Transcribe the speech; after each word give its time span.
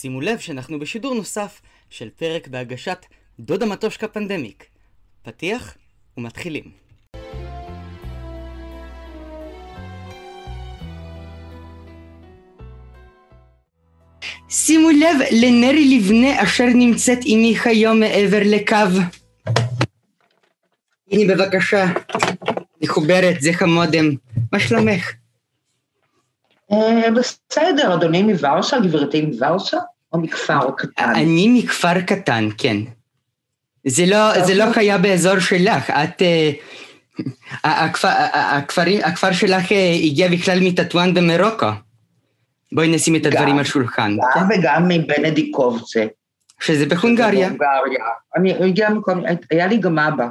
שימו 0.00 0.20
לב 0.20 0.38
שאנחנו 0.38 0.78
בשידור 0.78 1.14
נוסף 1.14 1.60
של 1.90 2.10
פרק 2.10 2.48
בהגשת 2.48 3.06
דודה 3.40 3.66
מטושקה 3.66 4.08
פנדמיק. 4.08 4.64
פתיח 5.22 5.76
ומתחילים. 6.16 6.64
שימו 14.48 14.90
לב 14.90 15.16
לנרי 15.30 15.98
לבנה 15.98 16.42
אשר 16.42 16.66
נמצאת 16.74 17.18
עימי 17.24 17.56
היום 17.64 18.00
מעבר 18.00 18.40
לקו. 18.44 18.76
הנה 21.10 21.34
בבקשה, 21.34 21.86
מחוברת, 22.82 23.40
זה 23.40 23.50
המודם. 23.60 24.14
מה 24.52 24.60
שלומך? 24.60 25.12
אה, 26.72 27.10
בסדר, 27.10 27.94
אדוני 27.94 28.22
מוורשה, 28.22 28.80
גברתי 28.80 29.22
מוורשה, 29.22 29.78
או 30.12 30.18
מכפר 30.18 30.70
קטן? 30.76 31.12
אני 31.14 31.60
מכפר 31.62 32.00
קטן, 32.00 32.48
כן. 32.58 32.76
זה 33.86 34.06
לא, 34.06 34.44
זה 34.44 34.54
לא 34.54 34.64
היה 34.76 34.98
באזור 34.98 35.38
שלך, 35.38 35.90
את... 35.90 36.22
אה, 36.22 36.50
הכפר, 37.64 38.08
הכפר, 38.32 38.82
הכפר 39.04 39.32
שלך 39.32 39.72
אה, 39.72 39.92
הגיע 40.04 40.28
בכלל 40.28 40.58
מטטואן 40.62 41.14
במרוקו. 41.14 41.66
בואי 42.72 42.94
נשים 42.94 43.16
את 43.16 43.26
הדברים 43.26 43.58
על 43.58 43.64
שולחן. 43.64 44.16
גם 44.16 44.48
כן? 44.48 44.60
וגם 44.60 44.88
מבנדיקובצה. 44.88 46.06
שזה 46.60 46.86
בהונגריה. 46.86 47.48
בהונגריה. 47.48 48.04
אני 48.36 48.54
הגיע 48.54 48.90
מקום, 48.90 49.22
היה 49.50 49.66
לי 49.66 49.76
גם 49.76 49.98
אבא. 49.98 50.28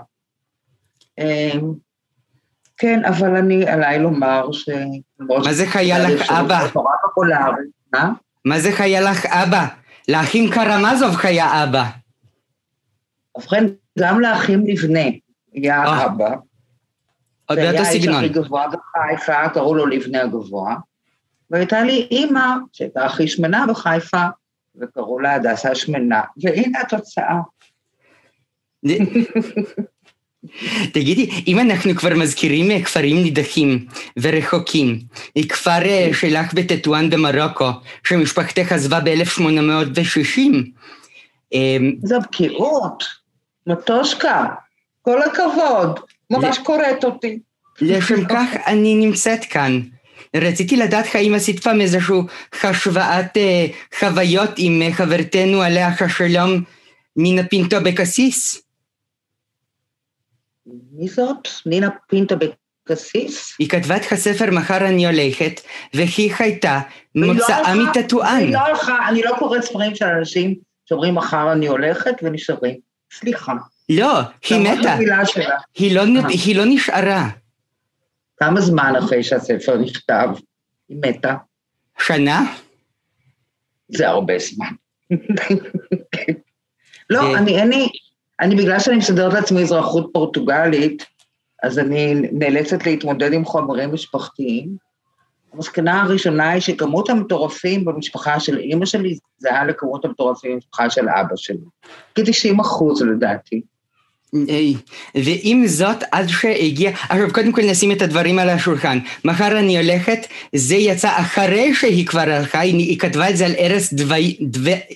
כן, 2.78 3.06
אבל 3.06 3.36
אני 3.36 3.68
עליי 3.68 4.00
לומר 4.00 4.52
ש... 4.52 4.70
מה 5.20 5.54
זה 5.54 5.66
חיה 5.66 6.10
לך 6.10 6.32
אבא? 6.32 6.68
מה 8.46 8.60
זה 8.60 8.72
חיה 8.72 9.02
לך 9.02 9.26
אבא? 9.26 9.66
לאחים 10.08 10.52
קרמזוב 10.52 11.16
חיה 11.16 11.64
אבא. 11.64 11.84
ובכן, 13.38 13.66
גם 14.00 14.20
לאחים 14.20 14.68
לבנה 14.68 15.10
היה 15.54 15.84
אה. 15.86 16.06
אבא. 16.06 16.30
עוד 17.46 17.60
באותו 17.60 17.86
סגנון. 17.86 18.02
זה 18.02 18.10
היה 18.10 18.20
האיש 18.20 18.30
הכי 18.30 18.30
גבוה 18.30 18.68
בחיפה, 18.68 19.50
קראו 19.50 19.76
לו 19.76 19.86
לבנה 19.86 20.22
הגבוה. 20.22 20.76
והייתה 21.50 21.82
לי 21.82 22.08
אימא, 22.12 22.56
שהייתה 22.74 23.06
הכי 23.06 23.28
שמנה 23.28 23.66
בחיפה, 23.70 24.26
וקראו 24.76 25.20
לה 25.20 25.34
הדסה 25.34 25.76
שמנה. 25.76 26.22
והנה 26.44 26.82
התוצאה. 26.82 27.40
תגידי, 30.92 31.30
אם 31.48 31.60
אנחנו 31.60 31.96
כבר 31.96 32.16
מזכירים 32.16 32.84
כפרים 32.84 33.24
נידחים 33.24 33.86
ורחוקים, 34.18 35.00
כפר 35.50 35.86
אה, 35.86 36.10
שלך 36.14 36.54
בטטואן 36.54 37.10
במרוקו, 37.10 37.70
שמשפחתך 38.04 38.72
עזבה 38.72 39.00
ב-1860. 39.00 40.40
אמ, 41.54 41.96
זו 42.04 42.20
בקיאות, 42.20 43.04
מטושקה, 43.68 44.46
כל 45.02 45.22
הכבוד, 45.22 46.00
ממש 46.30 46.58
קוראת 46.58 47.04
אותי. 47.04 47.40
לשם 47.82 48.26
כך 48.34 48.50
אני 48.68 48.96
נמצאת 48.96 49.46
כאן. 49.46 49.82
רציתי 50.36 50.78
לדעת 50.78 51.06
האם 51.14 51.34
עשית 51.34 51.60
פעם 51.60 51.82
איזושהי 51.82 52.18
השוואת 52.64 53.38
אה, 53.38 53.66
חוויות 54.00 54.52
עם 54.58 54.82
חברתנו 54.92 55.62
עליה 55.62 55.92
השלום 56.00 56.64
נינה 57.16 57.44
פינטו 57.44 57.78
בקסיס? 57.84 58.65
מי 60.68 61.08
זאת? 61.08 61.48
נינה 61.66 61.90
פינטה 62.08 62.36
בקסיס? 62.36 63.56
היא 63.60 63.70
כתבה 63.70 63.96
את 63.98 64.12
הספר 64.12 64.52
מחר 64.52 64.78
אני 64.78 65.06
הולכת, 65.06 65.62
והיא 65.94 66.34
הייתה 66.40 66.80
מוצאה 67.16 67.76
לא 67.76 67.84
מטטואן. 67.90 68.38
היא 68.40 68.54
לא 68.54 68.60
הלכה, 68.60 69.10
אני 69.10 69.22
לא 69.22 69.36
קוראת 69.40 69.64
ספרים 69.64 69.96
של 69.96 70.06
אנשים 70.06 70.56
שאומרים 70.86 71.16
מחר 71.16 71.52
אני 71.52 71.68
הולכת 71.68 72.14
ונשארים. 72.24 72.76
סליחה. 73.14 73.54
לא, 73.90 74.20
היא 74.50 74.60
מתה. 74.60 74.98
היא 75.76 75.96
לא, 75.96 76.02
אה. 76.02 76.28
היא 76.28 76.56
לא 76.56 76.64
נשארה. 76.66 77.30
כמה 78.38 78.62
זמן 78.62 78.94
אחרי 79.00 79.24
שהספר 79.24 79.78
נכתב 79.78 80.28
היא 80.90 80.98
מתה? 81.06 81.36
שנה? 82.00 82.54
זה 83.88 84.08
הרבה 84.08 84.34
זמן. 84.40 84.72
לא, 87.10 87.38
אני, 87.38 87.60
אין 87.60 87.70
לי, 87.70 87.88
אני, 88.42 88.56
בגלל 88.56 88.80
שאני 88.80 88.98
מסדרת 88.98 89.34
לעצמי 89.34 89.62
אזרחות 89.62 90.10
פורטוגלית, 90.14 91.06
אז 91.64 91.80
אני 91.80 92.14
נאלצת 92.32 92.86
להתמודד 92.86 93.34
עם 93.34 93.46
חומרים 93.46 93.94
משפחתיים. 93.94 94.86
המסקנה 95.54 96.02
הראשונה 96.02 96.50
היא 96.50 96.62
שכמות 96.62 97.10
המטורפים 97.10 97.86
במשפחה 97.86 98.40
של 98.40 98.58
אימא 98.58 98.86
שלי 98.86 99.18
זהה 99.38 99.66
לכמות 99.66 100.06
המטורפים 100.06 100.52
במשפחה 100.52 100.90
של 100.90 101.10
אבא 101.10 101.36
שלי. 101.36 101.58
כ-90 102.16 102.62
אחוז 102.62 103.02
לדעתי. 103.02 103.62
ועם 105.16 105.68
זאת, 105.68 106.04
עד 106.12 106.28
שהגיע, 106.28 106.92
עכשיו 107.10 107.34
קודם 107.34 107.52
כל 107.52 107.62
נשים 107.62 107.92
את 107.92 108.02
הדברים 108.02 108.40
על 108.40 108.50
השולחן. 108.50 109.00
מחר 109.26 109.60
אני 109.60 109.78
הולכת, 109.78 110.28
זה 110.56 110.76
יצא 110.76 111.20
אחרי 111.20 111.74
שהיא 111.74 112.08
כבר 112.08 112.20
הלכה, 112.20 112.60
היא 112.60 113.00
כתבה 113.00 113.30
את 113.30 113.38
זה 113.38 113.46
על 113.46 113.54
ערש 113.58 113.94
דווי, 113.94 114.38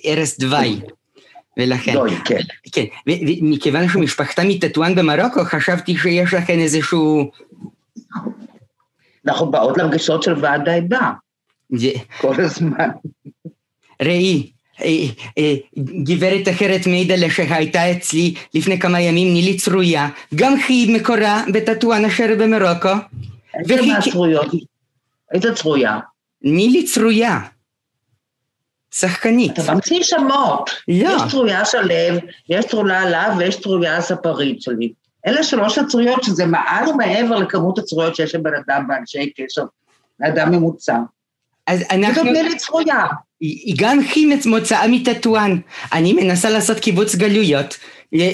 ערש 0.04 0.38
דווי. 0.40 0.80
ולכן. 1.60 1.94
דוי, 1.94 2.16
כן. 2.26 2.40
כן, 2.72 2.84
ומכיוון 3.42 3.90
שמשפחתה 3.90 4.42
מטטואן 4.46 4.96
במרוקו, 4.96 5.44
חשבתי 5.44 5.98
שיש 5.98 6.34
לכן 6.34 6.60
איזשהו... 6.60 7.32
אנחנו 9.28 9.52
באות 9.52 9.78
לרגשות 9.78 10.24
של 10.24 10.34
ועד 10.42 10.70
העדה. 10.70 11.12
כל 12.18 12.42
הזמן. 12.42 12.90
ראי, 14.02 14.52
אה, 14.82 15.06
אה, 15.38 15.56
גברת 16.04 16.48
אחרת 16.50 16.88
מעידה 16.88 17.16
לה 17.16 17.30
שהייתה 17.30 17.92
אצלי 17.92 18.34
לפני 18.54 18.80
כמה 18.80 19.02
ימים 19.02 19.34
נילי 19.34 19.58
צרויה, 19.58 20.10
גם 20.36 20.56
היא 20.68 20.96
מקורה 20.96 21.44
בטטואן 21.54 22.06
אשר 22.06 22.36
במרוקו. 22.40 22.90
איזה 23.60 23.82
מהצרויות? 23.82 24.52
איזה 25.34 25.56
צרויה? 25.56 26.00
נילי 26.42 26.86
צרויה. 26.86 27.40
שחקנית. 28.94 29.60
אתה 29.60 29.74
ממציא 29.74 30.04
שמות. 30.04 30.70
לא. 30.88 30.94
יש 30.94 31.22
צרויה 31.32 31.66
שלו, 31.66 31.96
יש 32.50 32.66
צרולה 32.66 33.02
עליו 33.02 33.32
ויש 33.38 33.62
צרויה 33.62 33.98
הספרית 33.98 34.62
שלי. 34.62 34.94
אלה 35.28 35.44
שלוש 35.44 35.78
הצרויות 35.78 36.24
שזה 36.24 36.46
מעל 36.46 36.90
ומעבר 36.90 37.36
לכמות 37.36 37.80
הצרויות 37.80 38.16
שיש 38.16 38.36
לבן 38.36 38.52
אדם 38.68 38.88
באנשי 38.88 39.30
קשר, 39.38 39.64
לאדם 40.20 40.52
ממוצע. 40.52 40.98
אז 41.68 41.84
אנחנו... 41.92 42.14
זאת 42.14 42.24
מילי 42.24 42.58
צרויה. 42.58 43.06
היא 43.40 43.76
גם 43.78 44.00
היא 44.16 44.38
מוצאה 44.46 44.88
מטטואן. 44.88 45.60
אני 45.94 46.14
מנסה 46.14 46.50
לעשות 46.50 46.80
קיבוץ 46.80 47.16
גלויות. 47.16 47.78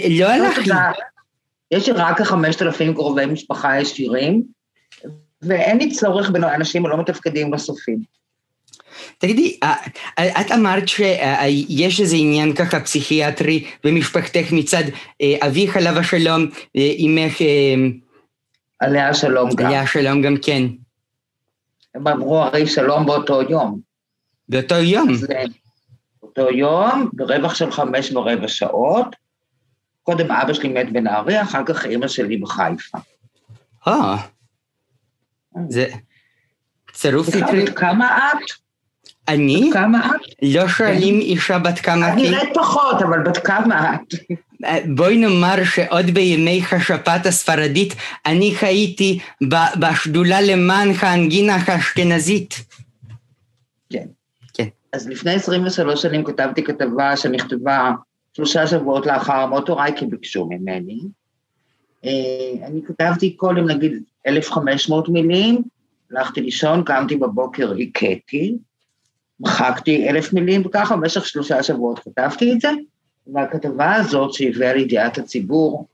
לא 0.09 0.29
הלך 0.29 0.57
לי. 0.57 0.73
יש 1.71 1.87
לי 1.89 1.93
רק 1.93 2.17
כחמשת 2.17 2.61
אלפים 2.61 2.93
קרובי 2.93 3.25
משפחה 3.25 3.79
ישירים, 3.79 4.43
ואין 5.41 5.77
לי 5.77 5.91
צורך 5.91 6.29
בין 6.29 6.43
האנשים 6.43 6.85
הלא 6.85 6.97
מתפקדים 6.97 7.51
בסופים. 7.51 7.99
תגידי, 9.17 9.57
אה, 9.63 9.75
אה, 10.19 10.41
את 10.41 10.51
אמרת 10.51 10.87
שיש 10.87 12.01
איזה 12.01 12.15
עניין 12.15 12.53
ככה 12.55 12.79
פסיכיאטרי 12.79 13.65
במשפחתך 13.83 14.51
מצד 14.51 14.83
אה, 15.21 15.35
אביך 15.47 15.77
עליו 15.77 15.99
השלום, 15.99 16.45
אמך... 16.75 17.41
עליה 18.79 19.09
השלום 19.09 19.49
גם. 19.55 19.65
עליה 19.65 19.81
השלום 19.81 20.21
גם 20.21 20.35
כן. 20.41 20.63
הם 21.95 22.07
אמרו 22.07 22.43
הרי 22.43 22.67
שלום 22.67 23.05
באותו 23.05 23.41
יום. 23.41 23.79
באותו 24.49 24.75
יום? 24.75 25.07
באותו 26.21 26.49
יום, 26.51 27.09
ברווח 27.13 27.55
של 27.55 27.71
חמש 27.71 28.11
ורבע 28.11 28.47
שעות. 28.47 29.15
קודם 30.03 30.31
אבא 30.31 30.53
שלי 30.53 30.69
מת 30.69 30.91
בנהריה, 30.91 31.43
אחר 31.43 31.61
כך 31.65 31.85
אימא 31.85 32.07
שלי 32.07 32.37
בחיפה. 32.37 32.97
אה, 33.87 34.15
זה 35.69 35.87
צירוף 36.91 37.35
מקרים. 37.35 37.65
כמה 37.65 38.17
את? 38.17 38.64
אני? 39.27 39.67
בת 39.69 39.73
כמה 39.73 40.07
את? 40.07 40.21
לא 40.41 40.67
שואלים 40.67 41.19
אישה 41.19 41.59
בת 41.59 41.79
כמה 41.79 42.07
את. 42.07 42.13
אני 42.13 42.29
נראית 42.29 42.49
פחות, 42.53 43.01
אבל 43.01 43.19
בת 43.19 43.37
כמה 43.37 43.95
את? 43.95 44.15
בואי 44.95 45.17
נאמר 45.17 45.63
שעוד 45.63 46.05
בימי 46.05 46.61
השפעת 46.71 47.25
הספרדית 47.25 47.93
אני 48.25 48.55
חייתי 48.55 49.19
בשדולה 49.79 50.41
למען 50.41 50.89
האנגינה 50.99 51.55
האשכנזית. 51.67 52.55
כן. 53.89 54.05
כן. 54.53 54.67
אז 54.93 55.07
לפני 55.07 55.33
23 55.33 56.01
שנים 56.01 56.23
כתבתי 56.23 56.63
כתבה 56.63 57.17
שנכתבה 57.17 57.91
שלושה 58.33 58.67
שבועות 58.67 59.05
לאחר 59.05 59.45
מות 59.45 59.69
הוריי 59.69 59.91
כי 59.95 60.05
ביקשו 60.05 60.49
ממני. 60.49 60.99
אה, 62.05 62.67
אני 62.67 62.81
כתבתי 62.87 63.33
כל 63.37 63.55
יום 63.57 63.69
נגיד 63.69 63.93
1,500 64.27 65.09
מילים, 65.09 65.61
הלכתי 66.11 66.41
לישון, 66.41 66.83
קמתי 66.83 67.15
בבוקר, 67.15 67.73
הכיתי, 67.81 68.57
מחקתי 69.39 70.09
אלף 70.09 70.33
מילים, 70.33 70.61
וככה 70.65 70.95
במשך 70.95 71.25
שלושה 71.25 71.63
שבועות 71.63 71.99
כתבתי 71.99 72.53
את 72.53 72.61
זה, 72.61 72.69
והכתבה 73.33 73.95
הזאת 73.95 74.33
שהביאה 74.33 74.73
לידיעת 74.73 75.17
הציבור, 75.17 75.87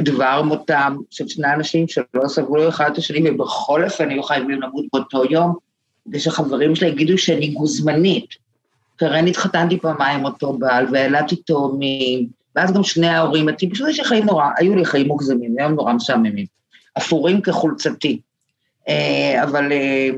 דבר 0.00 0.42
מותם 0.42 0.96
של 1.10 1.28
שני 1.28 1.54
אנשים 1.54 1.88
שלא 1.88 2.28
סבלו 2.28 2.68
אחד 2.68 2.90
את 2.92 2.98
השני, 2.98 3.30
ובכל 3.30 3.84
אופן 3.84 4.10
היו 4.10 4.22
חייבים 4.22 4.62
למות 4.62 4.84
באותו 4.92 5.24
יום, 5.30 5.54
כדי 6.04 6.20
שחברים 6.20 6.74
שלי 6.74 6.88
יגידו 6.88 7.18
שאני 7.18 7.48
גוזמנית. 7.48 8.48
קרן 8.96 9.26
התחתנתי 9.26 9.78
פעמיים 9.78 10.24
אותו 10.24 10.52
בעל, 10.52 10.86
וילדתי 10.92 11.36
תאומים, 11.36 12.28
ואז 12.56 12.72
גם 12.72 12.84
שני 12.84 13.08
ההורים 13.08 13.48
פשוט 13.70 13.88
יש 13.88 13.98
לי 13.98 14.04
חיים 14.04 14.26
נורא, 14.26 14.44
היו 14.56 14.76
לי 14.76 14.84
חיים 14.84 15.06
מוגזמים, 15.06 15.54
היום 15.58 15.72
נורא 15.72 15.92
משעממים. 15.92 16.46
אפורים 16.98 17.40
כחולצתי. 17.40 18.20
אה, 18.88 19.44
אבל 19.44 19.72
אה, 19.72 20.08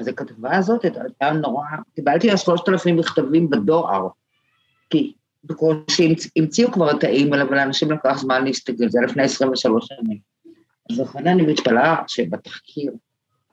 אז 0.00 0.08
הכתבה 0.08 0.56
הזאת 0.56 0.84
הייתה 0.84 1.30
נורא, 1.30 1.64
קיבלתי 1.94 2.28
לה 2.28 2.36
שלושת 2.36 2.68
אלפים 2.68 2.96
מכתבים 2.96 3.50
בדואר, 3.50 4.08
כי 4.90 5.12
בקושי 5.44 6.14
המציאו 6.36 6.72
כבר 6.72 6.90
את 6.90 7.04
האימייל, 7.04 7.42
אבל 7.42 7.56
לאנשים 7.56 7.90
לקח 7.90 8.18
זמן 8.18 8.44
להסתכל, 8.44 8.88
זה 8.88 9.00
לפני 9.04 9.22
23 9.22 9.86
שנים. 9.86 10.18
אז 10.90 11.00
לכן 11.00 11.26
אני 11.26 11.42
מתפלאה 11.42 11.96
שבתחקיר 12.06 12.92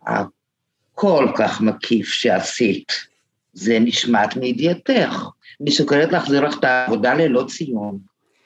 הכל 0.01 1.27
כך 1.38 1.61
מקיף 1.61 2.07
שעשית, 2.07 2.91
זה 3.53 3.79
נשמט 3.79 4.35
מידיעתך. 4.35 5.27
אני 5.61 5.71
שוקלת 5.71 6.11
להחזיר 6.11 6.45
לך 6.45 6.59
את 6.59 6.63
העבודה 6.63 7.13
ללא 7.13 7.45
ציון. 7.47 7.99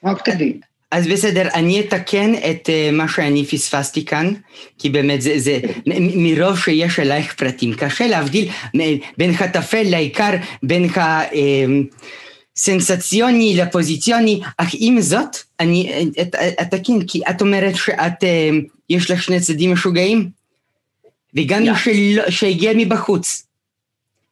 רק 0.04 0.30
תגיד. 0.30 0.66
אז 0.92 1.08
בסדר, 1.08 1.48
אני 1.54 1.80
אתקן 1.80 2.34
את 2.34 2.70
uh, 2.70 2.92
מה 2.92 3.08
שאני 3.08 3.46
פספסתי 3.46 4.06
כאן, 4.06 4.34
כי 4.80 4.90
באמת 4.90 5.22
זה, 5.22 5.40
זה 5.40 5.60
מרוב 6.16 6.60
שיש 6.60 7.00
אלייך 7.00 7.34
פרטים, 7.34 7.74
קשה 7.74 8.08
להבדיל 8.08 8.50
בין 9.18 9.34
הטפל 9.40 9.84
לעיקר, 9.84 10.32
בין 10.64 10.90
הסנסציוני 12.58 13.56
לפוזיציוני, 13.58 14.42
אך 14.58 14.70
עם 14.74 15.02
זאת, 15.02 15.38
אני 15.60 16.10
אתקן, 16.62 17.06
כי 17.08 17.22
את 17.30 17.42
אומרת 17.42 17.76
שאת, 17.76 18.24
יש 18.90 19.12
לך 19.12 19.24
שני 19.24 19.40
צדדים 19.40 19.74
משוגעים, 19.74 20.30
וגם 21.36 21.64
yeah. 21.64 22.32
שהגיע 22.32 22.72
מבחוץ. 22.76 23.46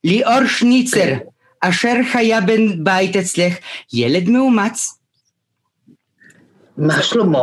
ליאור 0.04 0.48
שניצר, 0.48 1.00
כן. 1.00 1.18
אשר 1.62 1.96
היה 2.14 2.42
בן 2.42 2.84
בית 2.84 3.16
אצלך, 3.16 3.54
ילד 3.94 4.30
מאומץ, 4.30 4.98
מה 6.78 7.04
שלמה? 7.04 7.40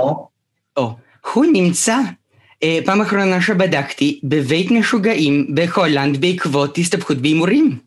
או, 0.77 0.97
הוא 1.35 1.47
נמצא, 1.53 1.97
אה, 2.63 2.79
פעם 2.85 3.01
אחרונה 3.01 3.43
שבדקתי, 3.43 4.21
בבית 4.25 4.71
משוגעים 4.71 5.55
בהולנד 5.55 6.21
בעקבות 6.21 6.79
הסתבכות 6.79 7.17
בהימורים. 7.17 7.79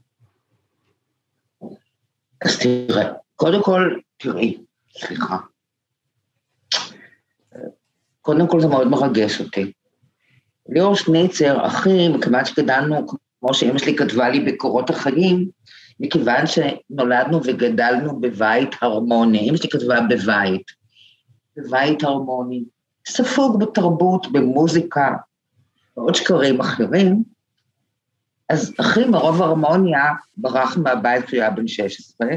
אז 2.45 2.59
תראה, 2.59 3.11
קודם 3.35 3.63
כל, 3.63 3.95
תראי, 4.17 4.57
סליחה. 4.97 5.37
קודם 8.21 8.47
כל 8.47 8.61
זה 8.61 8.67
מאוד 8.67 8.87
מרגש 8.87 9.41
אותי. 9.41 9.71
ליאור 10.69 10.95
שניצר, 10.95 11.67
אחי, 11.67 12.07
מכיוון 12.07 12.45
שגדלנו, 12.45 13.07
כמו 13.39 13.53
שאמא 13.53 13.77
שלי 13.79 13.95
כתבה 13.95 14.29
לי 14.29 14.39
בקורות 14.39 14.89
החיים, 14.89 15.49
מכיוון 15.99 16.43
שנולדנו 16.47 17.41
וגדלנו 17.43 18.21
בבית 18.21 18.69
הרמוני, 18.81 19.49
אמא 19.49 19.57
שלי 19.57 19.69
כתבה 19.69 19.99
בבית. 20.09 20.82
בבית 21.57 22.03
הרמוני, 22.03 22.63
ספוג 23.07 23.59
בתרבות, 23.59 24.31
במוזיקה, 24.31 25.15
ועוד 25.97 26.15
שקרים 26.15 26.59
אחרים, 26.59 27.23
אז 28.49 28.73
אחי 28.79 29.05
מרוב 29.05 29.41
הרמוניה 29.41 30.03
ברח 30.37 30.77
מהבית 30.77 31.25
כשהוא 31.25 31.41
היה 31.41 31.49
בן 31.49 31.67
16, 31.67 32.27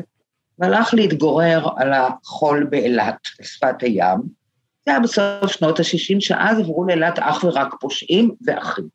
והלך 0.59 0.95
להתגורר 0.95 1.69
על 1.77 1.93
החול 1.93 2.65
באילת, 2.65 3.19
בשפת 3.41 3.83
הים. 3.83 4.19
זה 4.87 4.91
היה 4.93 5.01
בסוף 5.01 5.53
שנות 5.53 5.81
ה-60, 5.81 6.21
שאז 6.21 6.59
עברו 6.59 6.85
לאילת 6.85 7.19
אך 7.19 7.45
ורק 7.45 7.75
פושעים 7.81 8.35
ואחים. 8.47 8.89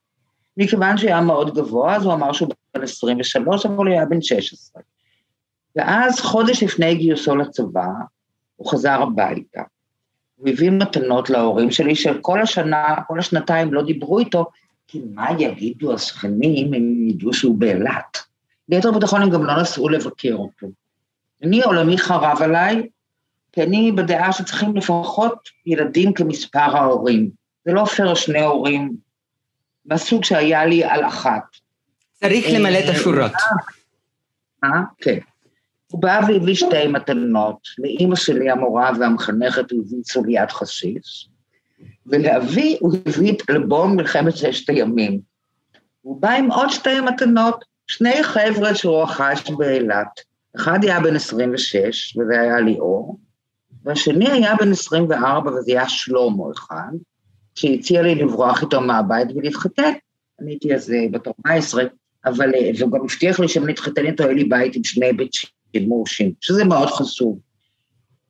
מכיוון 0.57 0.97
שהיה 0.97 1.21
מאוד 1.21 1.56
גבוה, 1.56 1.95
אז 1.95 2.06
הוא 2.06 2.13
אמר 2.13 2.33
שהוא 2.33 2.50
בן 2.75 2.83
23, 2.83 3.65
אבל 3.65 3.75
הוא 3.75 3.88
היה 3.88 4.06
בן 4.06 4.21
16. 4.21 4.81
ואז, 5.75 6.19
חודש 6.19 6.63
לפני 6.63 6.95
גיוסו 6.95 7.35
לצבא, 7.35 7.88
הוא 8.56 8.71
חזר 8.71 9.01
הביתה. 9.01 9.62
הוא 10.42 10.50
הביא 10.50 10.72
מתנות 10.72 11.30
להורים 11.30 11.72
שלי, 11.72 11.96
שכל 11.96 12.42
השנה, 12.42 12.96
כל 13.08 13.20
השנתיים 13.20 13.74
לא 13.74 13.84
דיברו 13.84 14.20
איתו, 14.20 14.46
כי 14.88 15.02
מה 15.14 15.28
יגידו 15.40 15.94
השכנים 15.94 16.74
אם 16.74 17.10
ידעו 17.10 17.34
שהוא 17.34 17.58
באילת? 17.58 18.18
ליתר 18.70 18.92
ביטחון 18.92 19.22
הם 19.22 19.30
גם 19.30 19.46
לא 19.46 19.62
נסעו 19.62 19.90
לבקר 19.90 20.34
אותו. 20.34 20.68
אני, 21.44 21.62
עולמי 21.64 21.98
חרב 21.98 22.42
עליי, 22.42 22.88
כי 23.52 23.64
אני 23.64 23.92
בדעה 23.92 24.34
שצריכים 24.34 24.76
לפחות 24.76 25.50
ילדים 25.66 26.14
כמספר 26.14 26.78
ההורים. 26.78 27.30
זה 27.66 27.74
לא 27.74 27.86
פייר 27.86 28.16
שני 28.16 28.42
הורים, 28.42 28.92
מהסוג 29.86 30.24
שהיה 30.24 30.66
לי 30.66 30.84
על 30.84 31.06
אחת. 31.06 31.44
צריך 32.14 32.46
למלא 32.54 32.80
את 32.80 32.90
השורות. 32.90 33.32
אה? 34.64 34.70
כן. 34.98 35.18
הוא 35.92 36.02
בא 36.02 36.22
והביא 36.28 36.56
שתי 36.56 36.88
מתנות, 36.88 37.58
לאימא 37.78 38.16
שלי 38.16 38.50
המורה 38.50 38.92
והמחנכת 39.00 39.72
הוא 39.72 39.84
הביא 39.86 40.04
סוליית 40.04 40.52
חשיש, 40.52 41.30
ולאבי 42.06 42.78
הוא 42.80 42.94
הביא 43.06 43.34
את 43.34 43.50
אלבום 43.50 43.96
מלחמת 43.96 44.38
ששת 44.38 44.70
הימים. 44.70 45.20
הוא 46.02 46.22
בא 46.22 46.32
עם 46.32 46.52
עוד 46.52 46.70
שתי 46.70 47.00
מתנות, 47.02 47.66
שני 47.88 48.24
חבר'ה 48.24 48.76
שהוא 48.76 49.04
רכש 49.04 49.52
באילת. 49.58 50.22
אחד 50.56 50.80
היה 50.84 51.00
בן 51.00 51.16
26, 51.16 52.18
וזה 52.18 52.42
היה 52.42 52.60
ליאור, 52.60 53.20
והשני 53.84 54.32
היה 54.32 54.56
בן 54.56 54.72
24, 54.72 55.52
וזה 55.52 55.72
היה 55.72 55.90
שלמה 55.90 56.44
אחד, 56.58 56.92
שהציע 57.56 58.02
לי 58.02 58.16
לברוח 58.16 58.62
איתו 58.62 58.82
מהבית 58.82 59.28
ולהתחתן. 59.36 59.92
אני 60.42 60.52
הייתי 60.52 60.76
אז 60.76 60.92
אה, 60.92 61.06
בת 61.12 61.28
14, 61.28 61.84
אבל, 62.26 62.56
אה, 62.56 62.72
והוא 62.80 62.92
גם 62.92 63.02
הבטיח 63.02 63.40
לי 63.40 63.48
שאם 63.48 63.64
אני 63.64 63.74
אתחתן 63.74 64.06
איתו, 64.06 64.24
יהיה 64.24 64.34
לי 64.34 64.44
בית 64.44 64.76
עם 64.76 64.84
שני 64.84 65.14
ביצים. 65.73 65.89
מורשים, 65.89 66.31
שזה 66.41 66.63
מאוד 66.63 66.89
חשוב. 66.89 67.39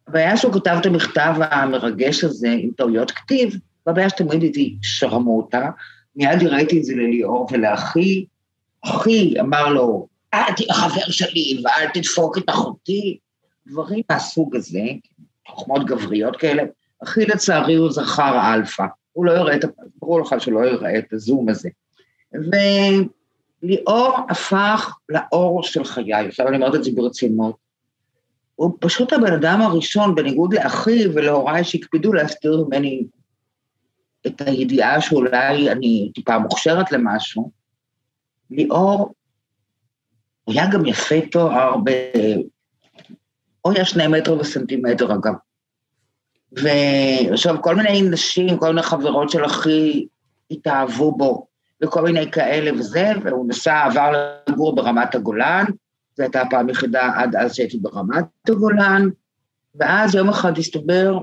הבעיה 0.08 0.38
שהוא 0.38 0.54
כתב 0.54 0.78
את 0.82 0.86
המכתב 0.86 1.34
המרגש 1.40 2.24
הזה 2.24 2.56
עם 2.60 2.70
טעויות 2.78 3.12
כתיב, 3.12 3.56
והבעיה 3.86 4.10
שתמיד 4.10 4.42
הייתי 4.42 4.78
שרמוטה, 4.82 5.70
מיד 6.16 6.44
הראיתי 6.44 6.80
את 6.80 6.84
זה 6.84 6.94
לליאור 6.96 7.48
ולאחי, 7.52 8.26
אחי 8.82 9.40
אמר 9.40 9.70
לו, 9.70 10.08
אל 10.34 10.54
תהיה 10.56 10.74
חבר 10.74 11.12
שלי 11.12 11.64
ואל 11.64 11.88
תדפוק 11.94 12.38
את 12.38 12.44
אחותי, 12.50 13.18
דברים 13.68 14.04
מהסוג 14.10 14.56
הזה, 14.56 14.84
חוכמות 15.48 15.86
גבריות 15.86 16.36
כאלה. 16.36 16.64
אחי 17.04 17.26
לצערי 17.26 17.76
הוא 17.76 17.92
זכר 17.92 18.54
אלפא, 18.54 18.86
הוא 19.14 19.26
לא 19.26 19.32
יראה 19.32 19.56
את, 19.56 19.66
ברור 20.02 20.22
לך 20.22 20.36
שלא 20.40 20.60
יראה 20.66 21.00
את 21.00 21.14
הזום 21.14 21.50
הזה. 21.50 21.70
ו... 22.36 22.56
ליאור 23.64 24.18
הפך 24.30 24.98
לאור 25.10 25.64
של 25.64 25.84
חיי, 25.84 26.28
עכשיו 26.28 26.48
אני 26.48 26.56
אומרת 26.56 26.76
את 26.76 26.84
זה 26.84 26.92
ברצינות. 26.96 27.56
הוא 28.56 28.78
פשוט 28.80 29.14
הבן 29.14 29.34
אדם 29.34 29.62
הראשון, 29.62 30.16
בניגוד 30.16 30.54
לאחי 30.54 31.08
ולהוריי 31.08 31.64
שהקפידו 31.64 32.14
להסתיר 32.14 32.64
ממני 32.68 33.04
את 34.28 34.42
הידיעה 34.42 35.02
שאולי 35.02 35.72
אני 35.72 36.12
טיפה 36.16 36.40
מוכשרת 36.40 36.92
למשהו, 36.92 37.52
ליאור 38.52 39.14
היה 40.48 40.66
גם 40.72 40.86
יפה 40.86 41.16
תואר 41.32 41.78
ב... 41.84 41.92
הוא 43.62 43.74
היה 43.74 43.86
שני 43.86 44.08
מטר 44.08 44.40
וסנטימטר 44.40 45.14
אגב. 45.16 45.34
ועכשיו 46.52 47.62
כל 47.62 47.76
מיני 47.76 48.02
נשים, 48.02 48.58
כל 48.58 48.68
מיני 48.68 48.82
חברות 48.82 49.30
של 49.30 49.46
אחי 49.46 50.06
התאהבו 50.52 51.18
בו, 51.18 51.48
וכל 51.84 52.02
מיני 52.02 52.32
כאלה 52.32 52.74
וזה, 52.74 53.12
והוא 53.24 53.50
נסע, 53.50 53.86
עבר 53.86 54.12
לגור 54.50 54.76
ברמת 54.76 55.16
הגולן, 55.16 55.66
זו 56.16 56.24
הייתה 56.24 56.42
הפעם 56.42 56.68
היחידה 56.68 57.12
עד 57.16 57.36
אז 57.36 57.56
שהייתי 57.56 57.78
ברמת 57.78 58.26
הגולן, 58.50 59.10
ואז 59.76 60.16
יום 60.16 60.30
אחד 60.30 60.58
הסתבר 60.58 61.18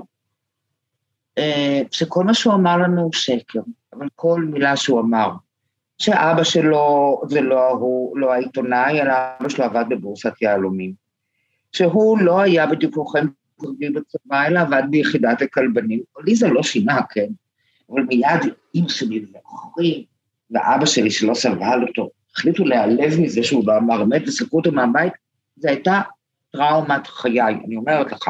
אה, 1.37 1.81
שכל 1.91 2.23
מה 2.23 2.33
שהוא 2.33 2.53
אמר 2.53 2.77
לנו 2.77 3.01
הוא 3.01 3.13
שקר, 3.13 3.59
אבל 3.93 4.07
כל 4.15 4.41
מילה 4.41 4.75
שהוא 4.75 4.99
אמר, 4.99 5.31
שאבא 5.97 6.43
שלו 6.43 7.21
זה 7.27 7.41
לא 7.41 7.69
הוא, 7.69 8.17
לא 8.17 8.33
העיתונאי, 8.33 9.01
אלא 9.01 9.13
אבא 9.39 9.49
שלו 9.49 9.65
עבד 9.65 9.85
בבורסת 9.89 10.41
יהלומים, 10.41 10.93
שהוא 11.71 12.19
לא 12.19 12.39
היה 12.39 12.67
בדיוק 12.67 12.97
לוחם 12.97 13.25
קרבי 13.61 13.89
בצבא, 13.89 14.47
אלא 14.47 14.59
עבד 14.59 14.83
ביחידת 14.89 15.41
הכלבנים. 15.41 16.01
לי 16.25 16.35
זה 16.35 16.47
לא 16.47 16.63
שינה, 16.63 16.99
כן? 17.09 17.27
אבל 17.91 18.01
מיד 18.01 18.53
אמא 18.75 18.89
שלי 18.89 19.25
ואחרים, 19.33 20.03
ואבא 20.51 20.85
שלי 20.85 21.11
שלא 21.11 21.33
סבל 21.33 21.85
אותו, 21.87 22.09
החליטו 22.35 22.65
להיעלב 22.65 23.19
מזה 23.19 23.43
שהוא 23.43 23.63
לא 23.67 23.77
אמר 23.77 24.03
אמת 24.03 24.21
וסלקו 24.27 24.57
אותו 24.57 24.71
מהבית, 24.71 25.13
זו 25.57 25.67
הייתה 25.69 26.01
טראומת 26.51 27.07
חיי, 27.07 27.41
אני 27.65 27.75
אומרת 27.75 28.11
לך. 28.11 28.29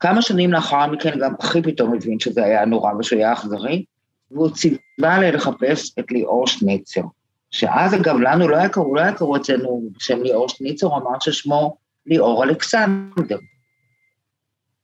כמה 0.00 0.22
שנים 0.22 0.52
לאחר 0.52 0.86
מכן 0.86 1.18
גם 1.18 1.34
אחי 1.40 1.62
פתאום 1.62 1.94
הבין 1.94 2.20
שזה 2.20 2.44
היה 2.44 2.64
נורא 2.64 2.92
ושהוא 2.98 3.18
היה 3.18 3.32
אכזרי, 3.32 3.84
והוא 4.30 4.50
ציווה 4.50 5.18
לי 5.18 5.32
לחפש 5.32 5.98
את 5.98 6.10
ליאור 6.10 6.46
שניצר. 6.46 7.02
שאז 7.50 7.94
אגב, 7.94 8.16
לנו 8.16 8.48
לא 8.48 8.56
היה 8.56 8.68
קראו, 8.68 8.94
לא 8.94 9.00
היה 9.00 9.12
קראו 9.12 9.36
אצלנו 9.36 9.82
בשם 9.96 10.22
ליאור 10.22 10.48
שניצר, 10.48 10.86
הוא 10.86 10.96
אמר 10.96 11.18
ששמו 11.20 11.76
ליאור 12.06 12.44
אלכסנדר. 12.44 13.38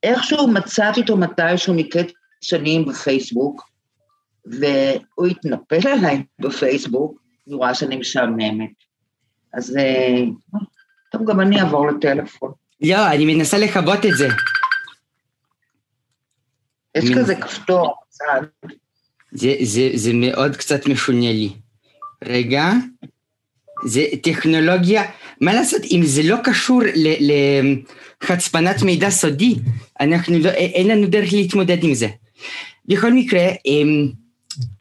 איכשהו 0.02 0.48
מצאתי 0.48 1.00
אותו 1.00 1.16
מתישהו 1.16 1.74
מקץ 1.74 2.06
שנים 2.40 2.84
בפייסבוק, 2.84 3.67
והוא 4.50 5.26
התנפל 5.26 5.88
עליי 5.88 6.22
בפייסבוק, 6.38 7.20
הוא 7.44 7.64
ראה 7.64 7.74
שאני 7.74 7.96
משעממת. 7.96 8.70
אז 9.54 9.76
אה, 9.76 10.24
טוב, 11.12 11.30
גם 11.30 11.40
אני 11.40 11.60
אעבור 11.60 11.90
לטלפון. 11.90 12.52
לא, 12.80 13.06
אני 13.10 13.34
מנסה 13.34 13.58
לכבות 13.58 14.06
את 14.06 14.16
זה. 14.16 14.28
יש 16.96 17.10
כזה 17.18 17.34
כפתור, 17.34 17.94
צד. 18.08 18.68
זה, 19.32 19.54
זה, 19.62 19.90
זה 19.94 20.10
מאוד 20.14 20.56
קצת 20.56 20.86
משונה 20.86 21.32
לי. 21.32 21.52
רגע, 22.24 22.72
זה 23.84 24.04
טכנולוגיה, 24.22 25.02
מה 25.40 25.54
לעשות, 25.54 25.82
אם 25.90 26.00
זה 26.04 26.22
לא 26.22 26.36
קשור 26.44 26.82
לחצפנת 28.22 28.82
מידע 28.82 29.10
סודי, 29.10 29.54
אנחנו 30.00 30.38
לא, 30.38 30.50
אין 30.50 30.88
לנו 30.88 31.06
דרך 31.06 31.32
להתמודד 31.32 31.84
עם 31.84 31.94
זה. 31.94 32.08
בכל 32.86 33.12
מקרה, 33.12 33.48
אמ, 33.66 34.08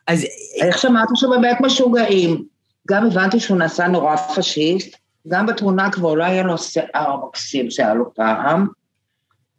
אז... 0.08 0.26
איך 0.62 0.78
שמעת 0.78 1.08
שבאמת 1.16 1.58
משוגעים? 1.62 2.46
גם 2.88 3.06
הבנתי 3.06 3.40
שהוא 3.40 3.58
נעשה 3.58 3.88
נורא 3.88 4.16
פשיסט, 4.16 4.98
גם 5.28 5.46
בתמונה 5.46 5.92
כבר 5.92 6.14
לא 6.14 6.24
היה 6.24 6.44
לו 6.44 6.58
שיער 6.58 7.26
מקסים 7.26 7.72
שהיה 7.72 7.94
לו 7.94 8.14
פעם, 8.14 8.68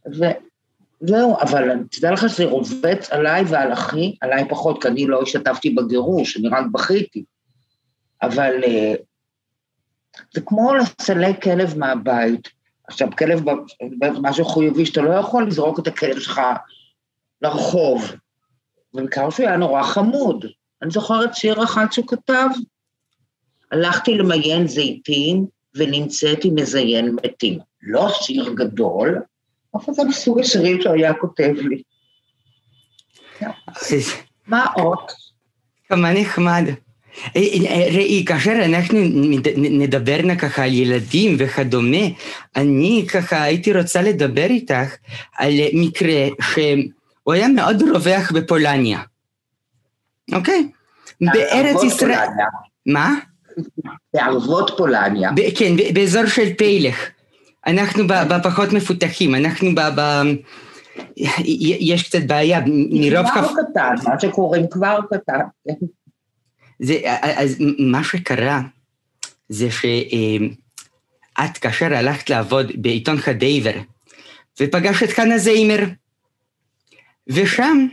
וזהו, 0.07 1.37
אבל 1.41 1.69
תדע 1.91 2.11
לך 2.11 2.29
שזה 2.29 2.45
רובץ 2.45 3.11
עליי 3.11 3.45
ועל 3.49 3.73
אחי, 3.73 4.15
עליי 4.21 4.49
פחות, 4.49 4.83
כי 4.83 4.89
אני 4.89 5.07
לא 5.07 5.23
השתתפתי 5.23 5.71
בגירוש, 5.71 6.37
אני 6.37 6.49
רק 6.49 6.67
בכיתי. 6.73 7.25
אבל 8.23 8.65
אה, 8.65 8.95
זה 10.35 10.41
כמו 10.41 10.75
לסלק 10.75 11.43
כלב 11.43 11.79
מהבית. 11.79 12.49
עכשיו, 12.89 13.09
כלב, 13.19 13.41
משהו 14.23 14.45
חיובי 14.45 14.87
שאתה 14.87 15.01
לא 15.01 15.11
יכול 15.11 15.47
לזרוק 15.47 15.79
את 15.79 15.87
הכלב 15.87 16.19
שלך 16.19 16.41
לרחוב. 17.43 18.13
ובעיקר 18.99 19.31
שהוא 19.31 19.47
היה 19.47 19.57
נורא 19.57 19.83
חמוד. 19.83 20.45
אני 20.83 20.91
זוכרת 20.91 21.35
שיר 21.35 21.65
אחד 21.65 21.87
שהוא 21.91 22.07
כתב, 22.09 22.49
הלכתי 23.73 24.15
למיין 24.15 24.67
זיתים 24.67 25.47
ונמצאתי 25.75 26.51
מזיין 26.51 27.17
מתים. 27.25 27.59
לא 27.83 28.09
שיר 28.13 28.53
גדול, 28.55 29.23
אבל 29.75 29.95
זה 29.95 30.05
מסוג 30.05 30.41
השירים 30.41 30.83
שהוא 30.83 30.95
היה 30.95 31.15
כותב 31.15 31.53
לי. 31.57 31.83
מה 34.47 34.67
עוד? 34.75 34.99
כמה 35.89 36.13
נחמד. 36.13 36.65
אה, 37.37 37.43
אה, 37.67 37.89
ראי, 37.93 38.25
כאשר 38.27 38.53
אנחנו 38.65 38.99
נדבר 39.57 40.37
ככה 40.39 40.65
על 40.65 40.75
ילדים 40.75 41.37
וכדומה, 41.39 42.07
אני 42.57 43.07
ככה 43.13 43.43
הייתי 43.43 43.73
רוצה 43.73 44.03
לדבר 44.03 44.47
איתך 44.47 44.97
על 45.37 45.53
מקרה 45.73 46.27
שהוא 47.29 47.35
היה 47.35 47.49
מאוד 47.49 47.83
רווח 47.83 48.33
בפולניה, 48.33 49.01
אוקיי? 50.33 50.69
בארץ 51.21 51.83
ישראל... 51.85 52.19
מה? 52.87 53.15
בערבות 54.15 54.71
פולניה. 54.77 55.31
כן, 55.57 55.73
באזור 55.95 56.27
של 56.27 56.55
פלך. 56.59 57.09
אנחנו 57.67 58.05
בפחות 58.07 58.73
מפותחים, 58.73 59.35
אנחנו 59.35 59.69
ב... 59.75 60.01
יש 61.17 62.03
קצת 62.03 62.23
בעיה, 62.23 62.61
מרוב... 62.67 63.27
כבר 63.31 63.49
קטן, 63.49 63.95
מה 64.05 64.21
שקוראים 64.21 64.67
כבר 64.71 64.99
קטן. 65.11 65.41
זה, 66.79 66.95
אז 67.23 67.57
מה 67.79 68.05
שקרה 68.05 68.61
זה 69.49 69.69
שאת 69.71 71.59
כאשר 71.59 71.95
הלכת 71.95 72.31
לעבוד 72.31 72.73
בעיתון 72.75 73.17
חדייבר 73.19 73.75
ופגשת 74.61 75.11
חנה 75.11 75.39
זיימר 75.39 75.85
ושם 77.29 77.87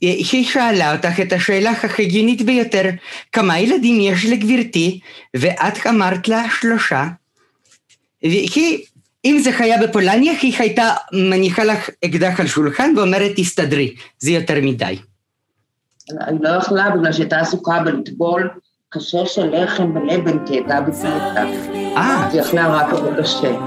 היא 0.00 0.46
שאלה 0.46 0.92
אותך 0.92 1.20
את 1.20 1.32
השאלה 1.32 1.70
החגיונית 1.70 2.42
ביותר, 2.42 2.82
כמה 3.32 3.58
ילדים 3.58 4.00
יש 4.00 4.26
לגברתי? 4.26 5.00
ואת 5.36 5.86
אמרת 5.86 6.28
לה 6.28 6.44
שלושה. 6.60 7.06
והיא, 8.22 8.78
אם 9.24 9.38
זה 9.42 9.50
היה 9.58 9.82
בפולניה, 9.82 10.32
היא 10.42 10.54
הייתה 10.58 10.94
מניחה 11.12 11.64
לך 11.64 11.90
אקדח 12.04 12.40
על 12.40 12.46
שולחן 12.46 12.94
ואומרת, 12.96 13.32
תסתדרי, 13.36 13.94
זה 14.18 14.30
יותר 14.30 14.58
מדי. 14.62 14.98
היא 16.08 16.38
לא 16.40 16.48
יכלה 16.48 16.90
בגלל 16.90 17.12
שהייתה 17.12 17.40
עסוקה 17.40 17.78
בלטבול 17.84 18.50
קשה 18.88 19.26
של 19.26 19.62
לחם 19.62 19.96
ולבן, 19.96 20.46
כי 20.46 20.54
הייתה 20.54 20.80
בפליטה. 20.80 21.44
אה. 21.96 22.28
היא 22.32 22.40
יכלה 22.40 22.76
רק 22.76 22.92
אבל 22.92 23.22
קשה. 23.22 23.58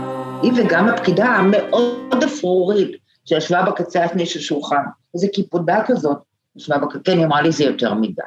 היא 0.41 0.51
וגם 0.55 0.87
הפקידה 0.87 1.25
המאוד 1.25 2.23
אפרורית, 2.23 3.04
שישבה 3.25 3.63
בקצה 3.63 4.03
השני 4.03 4.25
של 4.25 4.39
שולחן, 4.39 4.83
איזה 5.13 5.27
קיפודה 5.33 5.83
כזאת, 5.85 6.17
ישבה 6.55 6.77
בקצה, 6.77 6.99
כן, 7.03 7.17
היא 7.17 7.25
אמרה 7.25 7.41
לי 7.41 7.51
זה 7.51 7.63
יותר 7.63 7.93
מדי. 7.93 8.21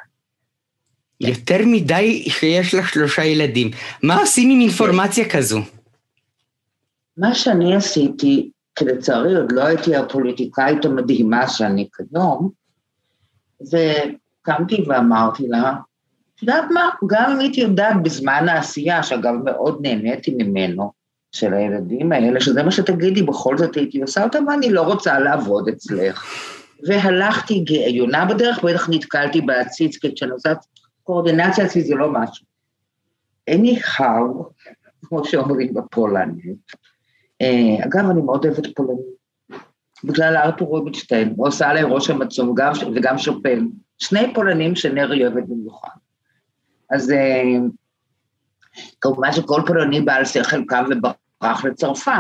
יותר 1.21 1.59
מדי 1.67 2.25
שיש 2.31 2.75
לך 2.75 2.89
שלושה 2.89 3.25
ילדים. 3.25 3.71
מה 4.03 4.21
עושים 4.21 4.51
עם 4.51 4.61
אינפורמציה 4.61 5.31
כזו? 5.31 5.61
מה 7.17 7.35
שאני 7.35 7.77
עשיתי, 7.77 8.51
כי 8.75 8.85
לצערי 8.85 9.37
עוד 9.37 9.53
לא 9.53 9.63
הייתי 9.65 9.97
הפוליטיקאית 9.97 10.85
המדהימה 10.85 11.49
שאני 11.49 11.89
כיום, 11.97 12.51
וקמתי 13.61 14.85
ואמרתי 14.89 15.49
לה, 15.49 15.75
את 16.35 16.43
יודעת 16.43 16.65
מה, 16.71 16.91
גם 17.07 17.31
אם 17.31 17.41
הייתי 17.41 17.61
יודעת 17.61 18.03
בזמן 18.03 18.49
העשייה, 18.49 19.03
שאגב 19.03 19.35
מאוד 19.45 19.79
נהניתי 19.83 20.35
ממנו, 20.39 20.93
של 21.33 21.55
הילדים 21.55 22.13
האלה, 22.13 22.41
שזה 22.41 22.63
מה 22.63 22.71
שתגידי, 22.71 23.23
בכל 23.23 23.59
זאת 23.59 23.77
הייתי 23.77 24.03
עושה 24.03 24.25
אותם, 24.25 24.45
ואני 24.49 24.71
לא 24.71 24.83
רוצה 24.83 25.19
לעבוד 25.19 25.69
אצלך. 25.69 26.25
והלכתי 26.87 27.61
גאיונה 27.61 28.25
בדרך, 28.25 28.65
בטח 28.65 28.89
נתקלתי 28.89 29.41
בעציץ, 29.41 29.97
כי 29.97 30.15
כשאני 30.15 30.31
עושה 30.31 30.53
קואורדינציה 31.03 31.67
אצלי 31.67 31.83
זה 31.83 31.95
לא 31.95 32.13
משהו. 32.13 32.49
anyhow, 33.51 34.45
כמו 35.03 35.25
שאומרים 35.25 35.75
בפולנית. 35.75 36.73
אה, 37.43 37.85
אגב, 37.85 38.11
אני 38.11 38.23
מאוד 38.23 38.47
אוהבת 38.47 38.67
פולנית. 38.77 39.19
בגלל 40.05 40.37
ארתור 40.37 40.69
רובינשטיין, 40.69 41.35
הוא 41.37 41.47
עושה 41.47 41.69
עליי 41.69 41.83
המצום 42.09 42.49
וגם, 42.51 42.73
וגם 42.95 43.19
שופן. 43.19 43.67
שני 43.99 44.35
פולנים 44.35 44.77
שנרי 44.77 45.27
אוהבת 45.27 45.45
במיוחד. 45.49 45.97
אז 46.91 47.11
אה, 47.11 47.43
כמובן 49.01 49.33
שכל 49.33 49.63
פולני 49.67 50.01
בעל 50.01 50.25
שכל 50.25 50.63
קם 50.69 50.85
וברח 50.91 51.65
לצרפת, 51.65 52.13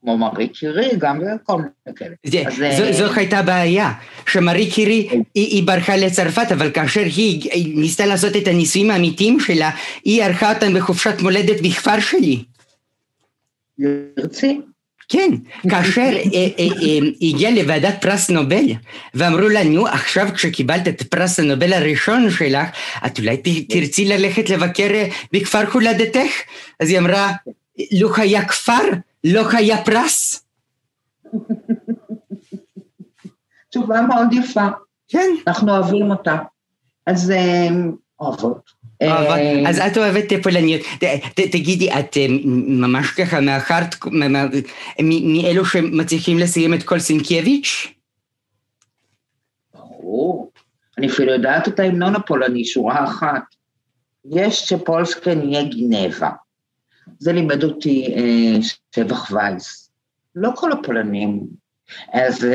כמו 0.00 0.18
מארי 0.18 0.48
קירי, 0.48 0.90
גם 0.98 1.18
וכל 1.18 1.56
מיני 1.56 1.96
כאלה. 1.96 2.14
זה, 2.26 2.42
אז, 2.46 2.76
זו, 2.76 2.92
זו 2.92 3.12
הייתה 3.16 3.42
בעיה, 3.42 3.92
שמארי 4.26 4.70
קירי. 4.70 5.08
היא, 5.10 5.22
היא 5.34 5.66
ברחה 5.66 5.96
לצרפת, 5.96 6.52
אבל 6.52 6.70
כאשר 6.70 7.00
היא, 7.00 7.50
היא 7.52 7.78
ניסתה 7.78 8.06
לעשות 8.06 8.36
את 8.36 8.48
הניסויים 8.48 8.90
האמיתיים 8.90 9.40
שלה, 9.40 9.70
היא 10.04 10.24
ערכה 10.24 10.54
אותם 10.54 10.74
בחופשת 10.74 11.20
מולדת 11.22 11.60
בכפר 11.62 12.00
שלי. 12.00 12.44
ירצי. 13.78 14.60
כן, 15.12 15.30
כאשר 15.70 16.00
אה, 16.00 16.48
אה, 16.58 16.66
אה, 16.82 16.98
הגיע 17.22 17.50
לוועדת 17.50 17.94
פרס 18.00 18.30
נובל 18.30 18.64
ואמרו 19.14 19.48
לה, 19.48 19.64
נו, 19.64 19.86
עכשיו 19.86 20.28
כשקיבלת 20.34 20.88
את 20.88 21.02
פרס 21.02 21.40
הנובל 21.40 21.72
הראשון 21.72 22.30
שלך, 22.30 22.68
את 23.06 23.18
אולי 23.18 23.36
תרצי 23.68 24.04
ללכת 24.04 24.50
לבקר 24.50 24.88
בכפר 25.32 25.64
הולדתך? 25.72 26.30
אז 26.80 26.90
היא 26.90 26.98
אמרה, 26.98 27.32
לו 27.92 28.16
היה 28.16 28.48
כפר, 28.48 28.82
לא 29.24 29.42
היה 29.52 29.84
פרס. 29.84 30.44
תשובה 33.70 34.02
מאוד 34.02 34.32
יפה. 34.32 34.66
כן. 35.08 35.30
אנחנו 35.46 35.76
אוהבים 35.76 36.10
אותה. 36.10 36.36
אז 37.06 37.32
אוהבות. 38.20 38.81
אה, 39.02 39.68
אז 39.68 39.78
את 39.78 39.98
אוהבת 39.98 40.32
פולניות. 40.42 40.80
תגידי, 41.34 41.92
את 41.92 42.16
אה, 42.16 42.26
ממש 42.66 43.10
ככה 43.10 43.40
מאחרת, 43.40 43.94
מאלו 45.00 45.64
שמצליחים 45.64 46.38
לסיים 46.38 46.74
את 46.74 46.82
כל 46.82 46.98
סנקביץ'? 46.98 47.92
ברור. 49.74 50.50
אני 50.98 51.06
אפילו 51.06 51.32
יודעת 51.32 51.68
את 51.68 51.80
ההמנון 51.80 52.14
הפולני, 52.14 52.64
שורה 52.64 53.04
אחת. 53.04 53.42
Jeszcze 54.30 54.58
Polska 54.58 55.50
nie 55.50 55.64
zginęła. 55.64 56.30
זה 57.18 57.32
לימד 57.32 57.64
אותי 57.64 58.14
אה, 58.16 58.62
שבח 58.94 59.30
וייס. 59.32 59.90
לא 60.34 60.50
כל 60.54 60.72
הפולנים. 60.72 61.40
אז... 62.12 62.46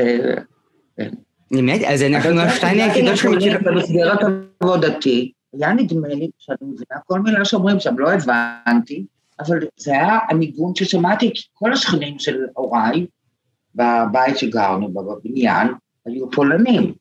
באמת? 1.50 1.80
אז 1.86 2.02
אנחנו 2.02 2.40
השתיים 2.40 2.80
היחידות 2.80 3.16
שמכירים... 3.16 3.64
במסגרת 3.64 4.18
עבודתי, 4.60 5.32
היה 5.52 5.72
נדמה 5.72 6.08
לי 6.08 6.30
שאני 6.38 6.58
מבינה 6.62 7.00
כל 7.06 7.20
מילה 7.20 7.44
שאומרים 7.44 7.80
שם, 7.80 7.98
לא 7.98 8.12
הבנתי, 8.12 9.04
אבל 9.40 9.58
זה 9.76 9.92
היה 9.92 10.18
הניגון 10.28 10.74
ששמעתי, 10.74 11.30
כי 11.34 11.42
כל 11.52 11.72
השכנים 11.72 12.18
של 12.18 12.36
הוריי, 12.54 13.06
בבית 13.74 14.38
שגרנו, 14.38 14.88
בבניין, 14.88 15.68
היו 16.06 16.30
פולנים. 16.30 16.94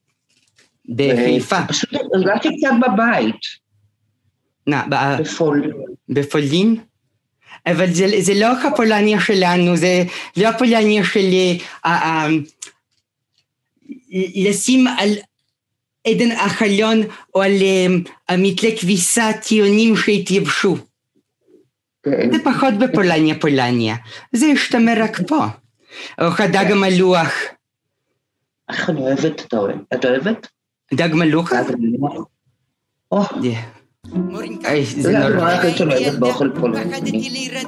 בחיפה. 0.90 1.68
פשוט 1.68 1.90
הרגשתי 2.14 2.50
קצת 2.58 2.70
בבית. 2.82 3.36
נא, 4.68 4.84
בפולין. 5.20 5.72
בפולין? 6.10 6.76
אבל 7.68 7.92
זה, 7.92 8.08
זה 8.20 8.34
לא 8.34 8.48
הפולניה 8.62 9.20
שלנו, 9.20 9.78
זה 9.78 10.04
לא 10.38 10.48
הפולניה 10.48 11.04
של 11.04 11.20
uh, 11.20 11.88
uh, 11.88 11.90
לשים 14.36 14.88
על 14.88 15.10
עדן 16.08 16.32
החלון 16.32 17.02
או 17.36 17.42
על 17.42 17.52
המתלה 18.30 18.70
כביסה 18.80 19.30
טיעונים 19.48 19.96
שהתייבשו. 19.96 20.78
כן. 22.04 22.32
זה 22.32 22.38
פחות 22.44 22.74
בפולניה 22.74 23.40
פולניה, 23.40 23.96
זה 24.32 24.46
ישתמר 24.46 24.94
רק 25.04 25.22
פה. 25.28 25.46
או 26.22 26.28
הדג. 26.40 26.72
המלוח. 26.72 27.34
איך 28.70 28.90
אני 28.90 29.02
אוהבת, 29.02 29.42
אתה 29.42 29.58
אוהב? 29.58 29.78
את 29.94 30.06
אוהבת? 30.06 30.48
דג 30.94 31.10
מלוח? 31.14 31.54
דג 31.54 31.76
מלוח. 31.80 32.28
זה 34.84 35.20
נורא. 35.20 35.54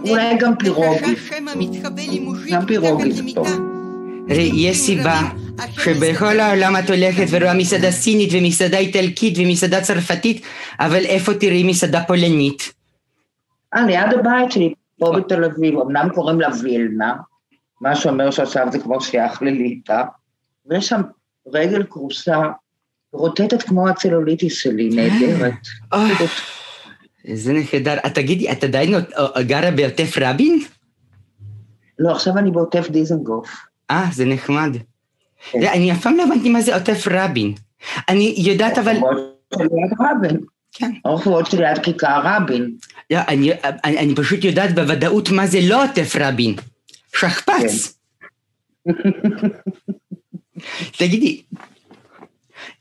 אולי 0.09 0.37
גם 0.39 0.55
פירוגי. 0.55 1.15
גם 2.51 2.65
פירוגי 2.65 3.11
זה 3.11 3.23
טוב. 3.35 3.78
יש 4.35 4.77
סיבה 4.77 5.19
שבכל 5.71 6.39
העולם 6.39 6.75
את 6.79 6.89
הולכת 6.89 7.25
ורואה 7.29 7.53
מסעדה 7.53 7.91
סינית 7.91 8.29
ומסעדה 8.33 8.77
איטלקית 8.77 9.33
ומסעדה 9.37 9.81
צרפתית, 9.81 10.41
אבל 10.79 11.05
איפה 11.05 11.33
תראי 11.33 11.63
מסעדה 11.63 12.03
פולנית? 12.07 12.73
אה, 13.75 13.85
ליד 13.85 14.13
הבית 14.19 14.51
שלי, 14.51 14.73
פה 14.99 15.11
בתל 15.17 15.43
אביב, 15.43 15.79
אמנם 15.79 16.09
קוראים 16.13 16.39
לה 16.39 16.47
וילנה, 16.61 17.13
מה 17.81 17.95
שאומר 17.95 18.31
שעכשיו 18.31 18.67
זה 18.71 18.79
כבר 18.79 18.99
שייך 18.99 19.41
לליטא, 19.41 20.03
ויש 20.65 20.87
שם 20.87 21.01
רגל 21.53 21.83
כרוסה 21.83 22.41
רוטטת 23.13 23.63
כמו 23.63 23.89
הצלוליטיס 23.89 24.53
שלי, 24.53 24.89
נהדרת. 24.89 25.53
איזה 27.25 27.53
נהדר. 27.53 27.95
תגידי, 28.13 28.51
את 28.51 28.63
עדיין 28.63 28.93
גרה 29.39 29.71
בעוטף 29.71 30.13
רבין? 30.21 30.59
לא, 31.99 32.11
עכשיו 32.11 32.37
אני 32.37 32.51
בעוטף 32.51 32.89
דיזנגוף. 32.89 33.68
אה, 33.91 34.05
זה 34.13 34.25
נחמד. 34.25 34.77
כן. 35.51 35.63
אני 35.63 35.91
אף 35.91 36.01
פעם 36.01 36.17
לא 36.17 36.23
הבנתי 36.23 36.49
מה 36.49 36.61
זה 36.61 36.75
עוטף 36.75 37.07
רבין. 37.11 37.53
אני 38.09 38.33
יודעת 38.37 38.77
אבל... 38.77 38.97
כן. 40.71 40.91
הרחובות 41.05 41.51
שליד 41.51 41.77
כיכר 41.83 42.21
רבין. 42.23 42.71
לא, 43.09 43.19
אני, 43.27 43.51
אני, 43.63 43.99
אני 43.99 44.15
פשוט 44.15 44.43
יודעת 44.43 44.75
בוודאות 44.75 45.29
מה 45.29 45.47
זה 45.47 45.59
לא 45.63 45.83
עוטף 45.83 46.15
רבין. 46.19 46.55
שכפ"ץ. 47.15 47.97
כן. 48.85 48.91
תגידי, 50.97 51.41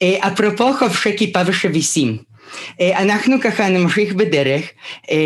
אה, 0.03 0.29
אפרופו 0.29 0.73
חובשי 0.73 1.19
כיפה 1.19 1.41
ושביסים, 1.47 2.19
אנחנו 2.81 3.41
ככה 3.41 3.69
נמשיך 3.69 4.15
בדרך 4.15 4.63
אה, 5.11 5.17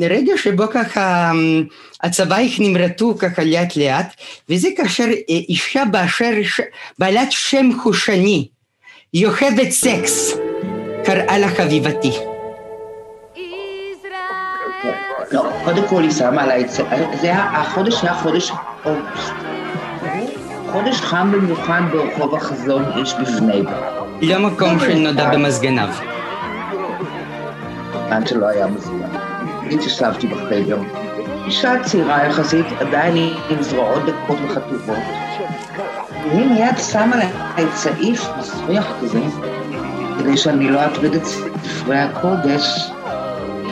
לרגע 0.00 0.32
שבו 0.36 0.64
ככה 0.70 1.32
הצבאייך 2.02 2.60
נמרטו 2.60 3.14
ככה 3.18 3.44
לאט 3.44 3.76
לאט 3.76 4.14
וזה 4.48 4.68
כאשר 4.76 5.06
אישה 5.28 5.84
באשר 5.84 6.32
בעלת 6.98 7.32
שם 7.32 7.70
חושני 7.82 8.48
יוכבת 9.14 9.70
סקס 9.70 10.34
קראה 11.04 11.38
לה 11.38 11.48
חביבתי. 11.48 12.12
לא, 15.32 15.42
קודם 15.64 15.88
כל 15.88 16.02
היא 16.02 16.10
שמה 16.10 16.42
עליי, 16.42 16.68
זה 17.20 17.34
החודש 17.34 18.02
היה 18.02 18.14
חודש 18.14 18.52
אוגוסט. 18.84 19.32
חודש 20.72 21.00
חם 21.00 21.32
במיוחד 21.32 21.80
ברחוב 21.92 22.34
החזון 22.34 22.84
איש 22.96 23.14
בפני 23.14 23.62
בה. 23.62 24.02
לא 24.22 24.38
מקום 24.38 24.80
שנודע 24.80 25.30
במזגניו. 25.30 25.88
כאן 28.08 28.26
שלא 28.26 28.46
היה 28.46 28.66
מזגן. 28.66 29.08
התיישבתי 29.70 30.26
בחדר. 30.26 30.78
אישה 31.46 31.82
צעירה 31.82 32.26
יחסית, 32.26 32.66
עדיין 32.80 33.16
עם 33.48 33.62
זרועות 33.62 34.02
דקות 34.04 34.38
וחטובות. 34.44 35.04
והיא 36.22 36.46
מיד 36.46 36.78
שמה 36.78 37.16
לה 37.16 37.30
את 37.62 37.74
סעיף 37.74 38.28
מסריח 38.38 38.92
כזה, 39.00 39.20
כדי 40.18 40.36
שאני 40.36 40.70
לא 40.70 40.86
אטריד 40.86 41.14
את 41.14 41.24
ספרי 41.24 41.98
הקודש 41.98 42.92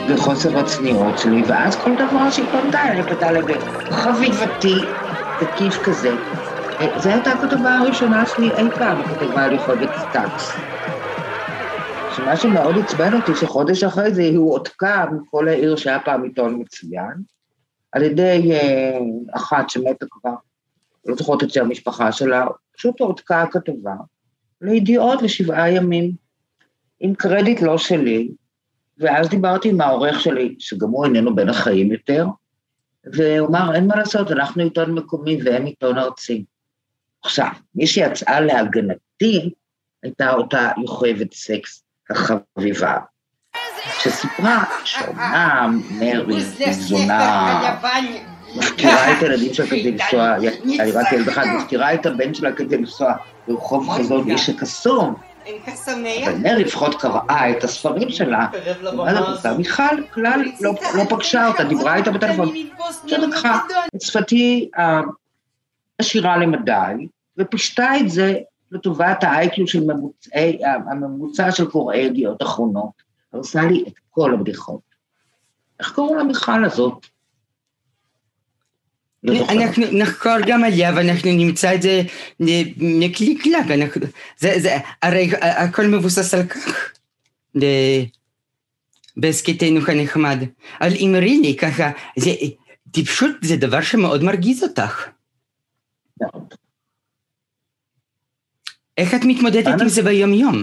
וחוסר 0.09 0.59
הצניעות 0.59 1.17
שלי, 1.17 1.43
ואז 1.47 1.75
כל 1.75 1.95
דבר 1.95 2.29
שהיא 2.29 2.45
פנתה, 2.51 2.83
אני 2.83 3.03
פנתה 3.03 3.31
לב 3.31 3.45
חביבתי, 3.89 4.93
תקיף 5.37 5.79
כזה. 5.83 6.15
זו 6.95 7.09
הייתה 7.09 7.31
הכתבה 7.31 7.77
הראשונה 7.77 8.25
שלי 8.25 8.51
אי 8.57 8.71
פעם, 8.77 9.03
כתבה 9.03 9.43
על 9.43 9.53
יכולת. 9.53 9.89
שמה 12.17 12.37
שמאוד 12.37 12.75
עצבן 12.77 13.13
אותי, 13.13 13.35
שחודש 13.35 13.83
אחרי 13.83 14.13
זה 14.13 14.21
היא 14.21 14.37
הועתקה 14.37 15.05
מכל 15.11 15.47
העיר 15.47 15.75
שהיה 15.75 15.99
פעם 15.99 16.23
עיתון 16.23 16.61
מצוין, 16.61 17.13
על 17.91 18.03
ידי 18.03 18.51
אה, 18.51 18.97
אחת 19.35 19.69
שמתה 19.69 20.05
כבר, 20.09 20.33
לא 21.05 21.15
זוכרת 21.15 21.43
את 21.43 21.49
זה 21.49 21.61
המשפחה 21.61 22.11
שלה, 22.11 22.45
פשוט 22.77 22.99
הועתקה 22.99 23.41
הכתבה 23.41 23.93
לידיעות 24.61 25.21
לשבעה 25.21 25.71
ימים, 25.71 26.11
עם 26.99 27.15
קרדיט 27.15 27.61
לא 27.61 27.77
שלי, 27.77 28.31
ואז 28.97 29.29
דיברתי 29.29 29.69
עם 29.69 29.81
העורך 29.81 30.19
שלי, 30.19 30.55
שגם 30.59 30.89
הוא 30.89 31.05
איננו 31.05 31.35
בין 31.35 31.49
החיים 31.49 31.91
יותר, 31.91 32.25
והוא 33.13 33.47
אמר, 33.47 33.75
אין 33.75 33.87
מה 33.87 33.95
לעשות, 33.95 34.31
אנחנו 34.31 34.63
עיתון 34.63 34.93
מקומי 34.93 35.39
והם 35.43 35.65
עיתון 35.65 35.97
ארצי. 35.97 36.45
עכשיו, 37.23 37.49
מי 37.75 37.87
שיצאה 37.87 38.39
להגנתי 38.39 39.53
הייתה 40.03 40.33
אותה 40.33 40.71
יוכבת 40.81 41.33
סקס 41.33 41.86
החביבה, 42.09 42.97
שסיפרה 43.99 44.63
שאומנם 44.83 45.81
מרי 45.91 46.43
זונה 46.71 47.75
מפקירה 48.55 49.11
את 49.11 49.23
הילדים 49.23 49.53
שלה 49.53 49.67
כדי 49.67 49.91
לנסוע, 49.91 50.35
אני 50.79 50.91
רק 50.91 51.11
ילד 51.11 51.27
אחד, 51.27 51.45
מפקירה 51.45 51.93
את 51.93 52.05
הבן 52.05 52.33
שלה 52.33 52.51
כדי 52.51 52.77
לנסוע 52.77 53.13
ברחוב 53.47 53.89
חזון 53.89 54.31
איש 54.31 54.49
הקסום. 54.49 55.15
אבל 56.25 56.35
מרי 56.35 56.63
לפחות 56.63 57.01
קראה 57.01 57.51
את 57.51 57.63
הספרים 57.63 58.09
שלה, 58.09 58.47
מיכל 59.57 60.03
כלל 60.13 60.43
לא, 60.61 60.73
לא 60.95 61.03
פגשה 61.09 61.47
אותה, 61.47 61.63
דיברה 61.63 61.95
איתה 61.95 62.11
בטלפון, 62.11 62.53
שלקחה 63.07 63.59
את 63.95 64.01
שפתי 64.01 64.69
העשירה 65.99 66.37
למדי, 66.37 67.07
ופישטה 67.37 67.97
את 67.99 68.09
זה 68.09 68.35
לטובת 68.71 69.23
ה-IQ 69.23 69.61
של 69.65 69.83
ממוצעי, 69.83 70.59
הממוצע 70.91 71.51
של 71.51 71.65
קוראי 71.69 71.97
ידיעות 71.97 72.41
אחרונות, 72.41 72.91
הרסה 73.33 73.61
לי 73.61 73.83
את 73.87 73.93
כל 74.09 74.33
הבדיחות. 74.33 74.81
איך 75.79 75.91
קראו 75.95 76.15
למיכל 76.15 76.65
הזאת? 76.65 77.07
לא 79.23 79.49
אנחנו 79.49 79.83
נחקור 79.91 80.33
גם 80.47 80.63
עליה 80.63 80.91
ואנחנו 80.95 81.31
נמצא 81.31 81.75
את 81.75 81.81
זה 81.81 82.01
זה, 84.37 84.53
זה, 84.59 84.77
הרי 85.01 85.29
הכל 85.41 85.85
מבוסס 85.87 86.33
על 86.33 86.43
כך 86.43 86.93
בהסכתנו 89.17 89.79
הנחמד. 89.87 90.37
אבל 90.81 90.93
אמרי 91.05 91.39
לי 91.39 91.55
ככה, 91.57 91.91
זה 92.17 92.31
טיפשות 92.91 93.31
זה 93.41 93.57
דבר 93.57 93.81
שמאוד 93.81 94.23
מרגיז 94.23 94.63
אותך. 94.63 95.09
מאוד. 96.21 96.53
איך 98.97 99.15
את 99.15 99.21
מתמודדת 99.27 99.81
עם 99.81 99.87
זה 99.87 100.03
ביום-יום? 100.03 100.55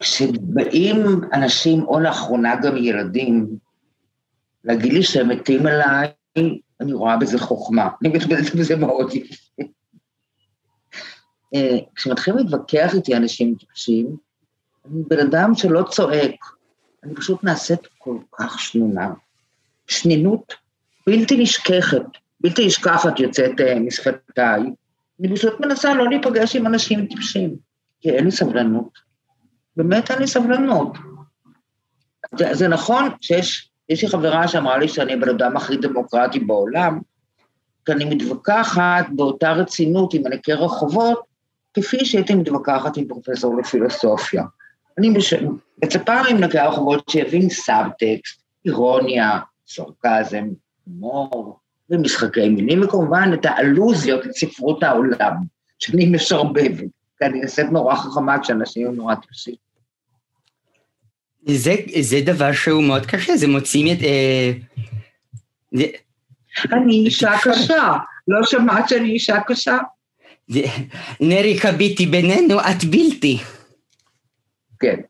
כשבאים 0.00 1.20
אנשים, 1.32 1.82
או 1.82 2.00
לאחרונה 2.00 2.54
גם 2.62 2.76
ילדים, 2.76 3.56
להגיד 4.64 4.92
לי 4.92 5.02
שהם 5.02 5.28
מתים 5.28 5.66
עליי, 5.66 6.08
אני 6.80 6.92
רואה 6.92 7.16
בזה 7.16 7.38
חוכמה. 7.38 7.88
אני 8.02 8.08
מתמודדת 8.08 8.54
בזה 8.54 8.76
מאוד 8.76 9.14
יפה. 9.14 9.62
אה, 11.54 11.78
כשמתחילים 11.94 12.38
להתווכח 12.38 12.94
איתי 12.94 13.16
אנשים 13.16 13.54
טיפשים, 13.58 14.16
אני 14.84 15.02
בן 15.08 15.18
אדם 15.18 15.54
שלא 15.54 15.82
צועק, 15.90 16.44
אני 17.04 17.14
פשוט 17.14 17.44
נעשית 17.44 17.80
כל 17.98 18.18
כך 18.32 18.60
שנונה. 18.60 19.10
שנינות 19.86 20.54
בלתי 21.06 21.36
נשכחת. 21.36 22.21
בלתי 22.42 22.66
נשכחת 22.66 23.20
יוצאת 23.20 23.60
uh, 23.60 23.78
משפתיי, 23.80 24.62
אני 25.20 25.36
פשוט 25.36 25.60
מנסה 25.60 25.94
לא 25.94 26.08
להיפגש 26.08 26.56
עם 26.56 26.66
אנשים 26.66 27.06
טיפשים, 27.06 27.56
כי 28.00 28.10
אין 28.10 28.24
לי 28.24 28.30
סבלנות. 28.30 28.98
באמת 29.76 30.10
אין 30.10 30.18
לי 30.18 30.26
סבלנות. 30.26 30.98
זה, 32.38 32.54
זה 32.54 32.68
נכון 32.68 33.08
שיש, 33.20 33.70
יש 33.88 34.02
לי 34.02 34.08
חברה 34.08 34.48
שאמרה 34.48 34.78
לי 34.78 34.88
שאני 34.88 35.12
הבן 35.12 35.28
אדם 35.28 35.56
הכי 35.56 35.76
דמוקרטי 35.76 36.40
בעולם, 36.40 37.00
כי 37.84 37.92
אני 37.92 38.04
מתווכחת 38.04 39.06
באותה 39.16 39.52
רצינות 39.52 40.14
עם 40.14 40.26
מנקי 40.26 40.52
רחובות, 40.52 41.22
כפי 41.74 42.04
שהייתי 42.04 42.34
מתווכחת 42.34 42.96
עם 42.96 43.08
פרופסור 43.08 43.56
לפילוסופיה. 43.58 44.44
אני 44.98 45.14
מצפה 45.82 46.14
ממנקה 46.30 46.58
הרחובות 46.58 47.08
שיבין 47.08 47.50
סאבטקסט, 47.50 48.42
אירוניה, 48.66 49.40
סרקזם, 49.66 50.48
הומור, 50.84 51.58
ומשחקי 51.90 52.48
מילים, 52.48 52.82
וכמובן 52.82 53.30
את 53.34 53.44
האלוזיות, 53.44 54.26
את 54.26 54.32
ספרות 54.32 54.82
העולם, 54.82 55.32
שאני 55.78 56.06
משרבבת, 56.06 56.90
כי 57.18 57.24
אני 57.24 57.40
נעשית 57.40 57.66
נורא 57.72 57.94
חכמה 57.94 58.38
כשאנשים 58.42 58.86
הם 58.86 58.94
נורא 58.94 59.14
טיפשים. 59.14 59.54
זה, 61.46 61.74
זה 62.00 62.20
דבר 62.24 62.52
שהוא 62.52 62.82
מאוד 62.82 63.06
קשה, 63.06 63.36
זה 63.36 63.48
מוצאים 63.48 63.86
את... 63.96 64.02
אה, 64.02 64.52
זה... 65.72 65.84
אני 66.72 66.94
אישה 66.94 67.32
קשה, 67.42 67.92
לא 68.28 68.46
שמעת 68.46 68.88
שאני 68.88 69.10
אישה 69.10 69.40
קשה? 69.46 69.78
נרי 71.20 71.60
חביתי 71.60 72.06
בינינו, 72.06 72.60
את 72.60 72.84
בלתי. 72.84 73.38
כן. 74.80 75.00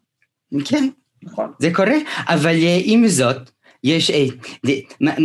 כן. 0.64 0.88
נכון. 1.22 1.52
זה 1.58 1.70
קורה, 1.74 1.96
אבל 2.28 2.54
אה, 2.62 2.78
עם 2.84 3.08
זאת, 3.08 3.50
יש, 3.84 4.10
אה, 4.10 4.24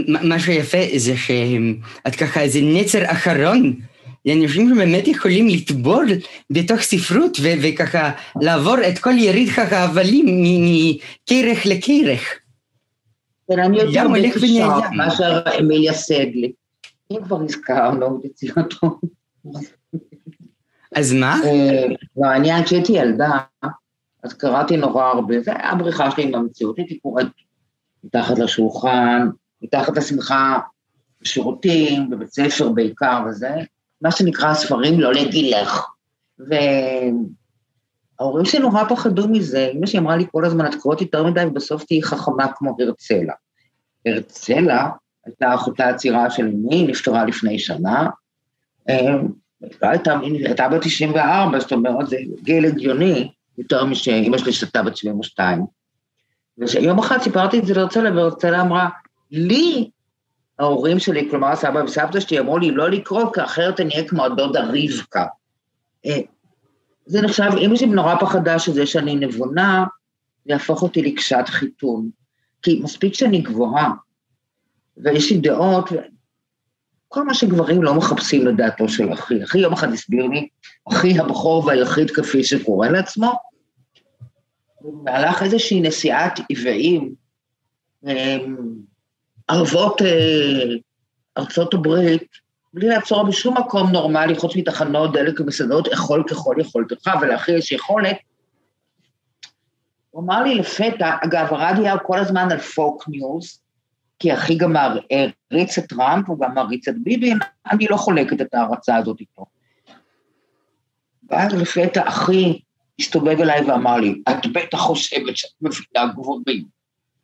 מה 0.06 0.40
שיפה 0.40 0.78
זה 0.96 1.18
שאת 1.18 2.16
ככה 2.16 2.42
איזה 2.42 2.60
נצר 2.64 3.12
אחרון 3.12 3.80
לאנשים 4.26 4.76
שבאמת 4.76 5.08
יכולים 5.08 5.48
לטבור 5.48 6.02
בתוך 6.50 6.82
ספרות 6.82 7.38
וככה 7.62 8.12
לעבור 8.42 8.76
את 8.88 9.00
כל 9.00 9.18
יריד 9.18 9.50
ככה 9.50 9.84
הבלים 9.84 10.26
מכרך 10.28 11.66
לכרך. 11.66 12.40
כן, 13.52 13.60
אני 13.60 13.78
יותר 13.78 14.08
בקשר 14.14 14.80
מאשר 14.92 15.42
אמיליה 15.60 15.94
סדלי. 15.94 16.52
אם 17.12 17.18
כבר 17.24 17.42
הזכרנו 17.42 18.20
את 18.20 18.26
יצירתו. 18.26 19.00
אז 20.96 21.14
מה? 21.14 21.40
לא, 22.18 22.32
אני 22.36 22.64
כשהייתי 22.66 22.92
ילדה, 22.92 23.30
אז 24.24 24.34
קראתי 24.34 24.78
נורא 24.78 25.04
הרבה, 25.04 25.42
זה 25.42 25.52
היה 25.52 25.70
הבריחה 25.70 26.12
שלי 26.12 26.24
עם 26.24 26.36
המציאות, 26.36 26.78
הייתי 26.78 27.00
קוראת 27.00 27.28
מתחת 28.08 28.40
לשולחן, 28.40 29.30
מתחת 29.62 29.98
לשמחה, 29.98 30.60
בשירותים, 31.22 32.10
בבית 32.10 32.34
ספר 32.34 32.70
בעיקר 32.70 33.24
וזה, 33.30 33.52
מה 34.02 34.12
שנקרא 34.12 34.54
ספרים 34.54 35.00
לא 35.00 35.14
לגילך. 35.14 35.86
וההורים 36.40 37.16
שלי 38.46 38.60
נורא 38.60 38.84
פחדו 38.90 39.28
מזה, 39.28 39.70
אמא 39.74 39.86
שלי 39.86 40.00
אמרה 40.00 40.18
לי 40.18 40.26
כל 40.32 40.46
הזמן, 40.46 40.66
את 40.66 40.76
קוראת 40.76 41.02
יותר 41.02 41.24
מדי 41.24 41.46
ובסוף 41.46 41.84
תהיי 41.84 42.04
חכמה 42.04 42.48
כמו 42.56 42.76
הרצלה. 42.80 43.34
הרצלה 44.06 44.90
הייתה 45.26 45.56
אחותה 45.56 45.90
הצעירה 45.90 46.30
של 46.30 46.48
אמי, 46.48 46.88
נפטרה 46.88 47.26
לפני 47.26 47.60
שנה. 47.60 48.10
אמ, 48.90 49.28
הייתה, 49.82 50.20
הייתה 50.46 50.70
בת 50.70 50.82
94, 50.82 51.60
זאת 51.60 51.72
אומרת, 51.72 52.08
זה 52.08 52.18
גיל 52.44 52.66
הגיוני, 52.66 53.32
יותר 53.58 53.86
משאימא 53.86 54.38
שלי 54.38 54.54
שתה 54.54 54.84
בת 54.84 54.98
72. 54.98 55.77
ויום 56.58 57.00
אחד 57.00 57.18
סיפרתי 57.22 57.60
את 57.60 57.66
זה 57.66 57.74
להרצלה, 57.74 58.16
והרצלה 58.16 58.62
אמרה, 58.62 58.90
לי, 59.32 59.90
ההורים 60.60 61.00
שלי, 61.00 61.28
כלומר 61.30 61.48
הסבא 61.48 61.80
וסבתא 61.80 62.20
שלי, 62.20 62.40
אמרו 62.40 62.58
לי 62.58 62.72
לא 62.72 62.90
לקרוא, 62.90 63.34
כי 63.34 63.44
אחרת 63.44 63.80
אני 63.80 63.94
אהיה 63.94 64.08
כמו 64.08 64.26
הדודה 64.26 64.64
רבקה. 64.64 65.26
אה, 66.06 66.20
זה 67.06 67.22
נחשב, 67.22 67.50
אמא 67.58 67.76
שלי 67.76 67.88
נורא 67.88 68.16
פחדה 68.16 68.60
שזה 68.60 68.86
שאני 68.86 69.16
נבונה, 69.16 69.86
זה 70.46 70.54
יהפוך 70.54 70.82
אותי 70.82 71.02
לקשת 71.02 71.44
חיתון. 71.48 72.10
כי 72.62 72.80
מספיק 72.84 73.14
שאני 73.14 73.42
גבוהה, 73.42 73.92
ויש 74.98 75.32
לי 75.32 75.38
דעות, 75.38 75.90
כל 77.08 77.24
מה 77.24 77.34
שגברים 77.34 77.84
לא 77.84 77.94
מחפשים 77.94 78.48
לדעתו 78.48 78.90
של 78.90 79.14
אחי. 79.14 79.44
אחי 79.44 79.60
יום 79.60 79.74
אחד 79.74 79.94
הסביר 79.94 80.26
לי, 80.28 80.48
אחי 80.92 81.20
הבכור 81.20 81.66
והיחיד 81.66 82.12
כפי 82.12 82.44
שקורא 82.44 82.88
לעצמו, 82.88 83.34
במהלך 84.88 85.44
איזושהי 85.44 85.82
נסיעת 85.82 86.40
עוועים, 86.52 87.16
ערבות 89.48 90.02
אה, 90.02 90.76
ארצות 91.38 91.74
הברית, 91.74 92.28
בלי 92.74 92.88
לעצור 92.88 93.24
בשום 93.24 93.58
מקום 93.58 93.92
נורמלי, 93.92 94.36
חוץ 94.36 94.56
מתחנות 94.56 95.14
דלק 95.14 95.40
ומסעדות, 95.40 95.88
אכול 95.88 96.24
ככל 96.30 96.56
יכולתך, 96.60 97.10
ולאחי 97.22 97.52
יש 97.52 97.72
יכולת. 97.72 98.18
הוא 100.10 100.24
אמר 100.24 100.44
לי 100.44 100.56
לפתע, 100.56 101.16
אגב, 101.22 101.48
הרדיו 101.54 101.84
היה 101.84 101.98
כל 101.98 102.20
הזמן 102.20 102.52
על 102.52 102.60
פוקס 102.60 103.04
ניוז, 103.08 103.62
כי 104.20 104.34
אחי 104.34 104.58
גם 104.58 104.76
העריץ 104.76 105.78
את 105.78 105.86
טראמפ, 105.90 106.30
הוא 106.30 106.40
גם 106.40 106.54
מעריץ 106.54 106.88
את 106.88 106.96
ביבי, 107.04 107.34
אני 107.72 107.86
לא 107.90 107.98
חולקת 107.98 108.42
את 108.42 108.54
ההערצה 108.54 108.96
הזאת 108.96 109.20
איתו. 109.20 109.46
ואז 111.30 111.54
לפתע 111.54 112.08
אחי 112.08 112.60
הסתובב 113.00 113.40
אליי 113.42 113.72
ואמר 113.72 113.98
לי, 113.98 114.22
את 114.30 114.46
בטח 114.54 114.78
חושבת 114.78 115.38
שאת 115.38 115.52
מבינה 115.62 116.14
גברים. 116.14 116.66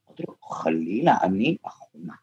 אמרתי 0.07 0.23
לו, 0.27 0.35
חלילה, 0.43 1.17
אני 1.23 1.57
אחרונה. 1.67 2.13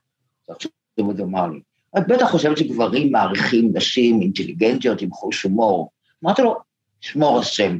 עכשיו 0.48 0.70
הוא 0.96 1.14
אמר 1.22 1.46
לי, 1.46 1.60
את 1.98 2.02
בטח 2.08 2.30
חושבת 2.30 2.58
שגברים 2.58 3.12
מעריכים 3.12 3.70
נשים 3.74 4.20
אינטליגנטיות 4.20 5.02
עם 5.02 5.10
חוש 5.10 5.42
הומור. 5.42 5.90
אמרתי 6.24 6.42
לו, 6.42 6.56
שמור 7.00 7.38
השם. 7.38 7.78